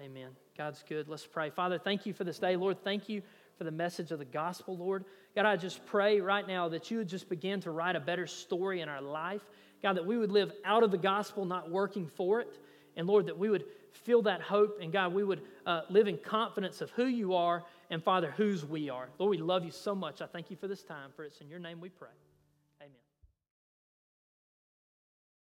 Amen. 0.00 0.30
God's 0.56 0.84
good. 0.88 1.08
Let's 1.08 1.26
pray. 1.26 1.50
Father, 1.50 1.78
thank 1.78 2.06
you 2.06 2.12
for 2.12 2.22
this 2.22 2.38
day. 2.38 2.54
Lord, 2.54 2.82
thank 2.84 3.08
you 3.08 3.22
for 3.56 3.64
the 3.64 3.72
message 3.72 4.12
of 4.12 4.20
the 4.20 4.24
gospel, 4.24 4.76
Lord. 4.76 5.04
God, 5.38 5.46
I 5.46 5.56
just 5.56 5.86
pray 5.86 6.20
right 6.20 6.48
now 6.48 6.68
that 6.70 6.90
you 6.90 6.98
would 6.98 7.06
just 7.06 7.28
begin 7.28 7.60
to 7.60 7.70
write 7.70 7.94
a 7.94 8.00
better 8.00 8.26
story 8.26 8.80
in 8.80 8.88
our 8.88 9.00
life. 9.00 9.40
God, 9.84 9.92
that 9.96 10.04
we 10.04 10.18
would 10.18 10.32
live 10.32 10.50
out 10.64 10.82
of 10.82 10.90
the 10.90 10.98
gospel, 10.98 11.44
not 11.44 11.70
working 11.70 12.10
for 12.16 12.40
it. 12.40 12.58
And 12.96 13.06
Lord, 13.06 13.26
that 13.26 13.38
we 13.38 13.48
would 13.48 13.64
feel 13.92 14.20
that 14.22 14.40
hope. 14.40 14.80
And 14.82 14.92
God, 14.92 15.14
we 15.14 15.22
would 15.22 15.42
uh, 15.64 15.82
live 15.90 16.08
in 16.08 16.18
confidence 16.18 16.80
of 16.80 16.90
who 16.90 17.04
you 17.04 17.34
are 17.34 17.62
and 17.88 18.02
Father, 18.02 18.34
whose 18.36 18.64
we 18.64 18.90
are. 18.90 19.10
Lord, 19.20 19.30
we 19.30 19.38
love 19.38 19.64
you 19.64 19.70
so 19.70 19.94
much. 19.94 20.20
I 20.22 20.26
thank 20.26 20.50
you 20.50 20.56
for 20.56 20.66
this 20.66 20.82
time, 20.82 21.10
for 21.14 21.22
it's 21.22 21.40
in 21.40 21.48
your 21.48 21.60
name 21.60 21.80
we 21.80 21.88
pray. 21.88 22.08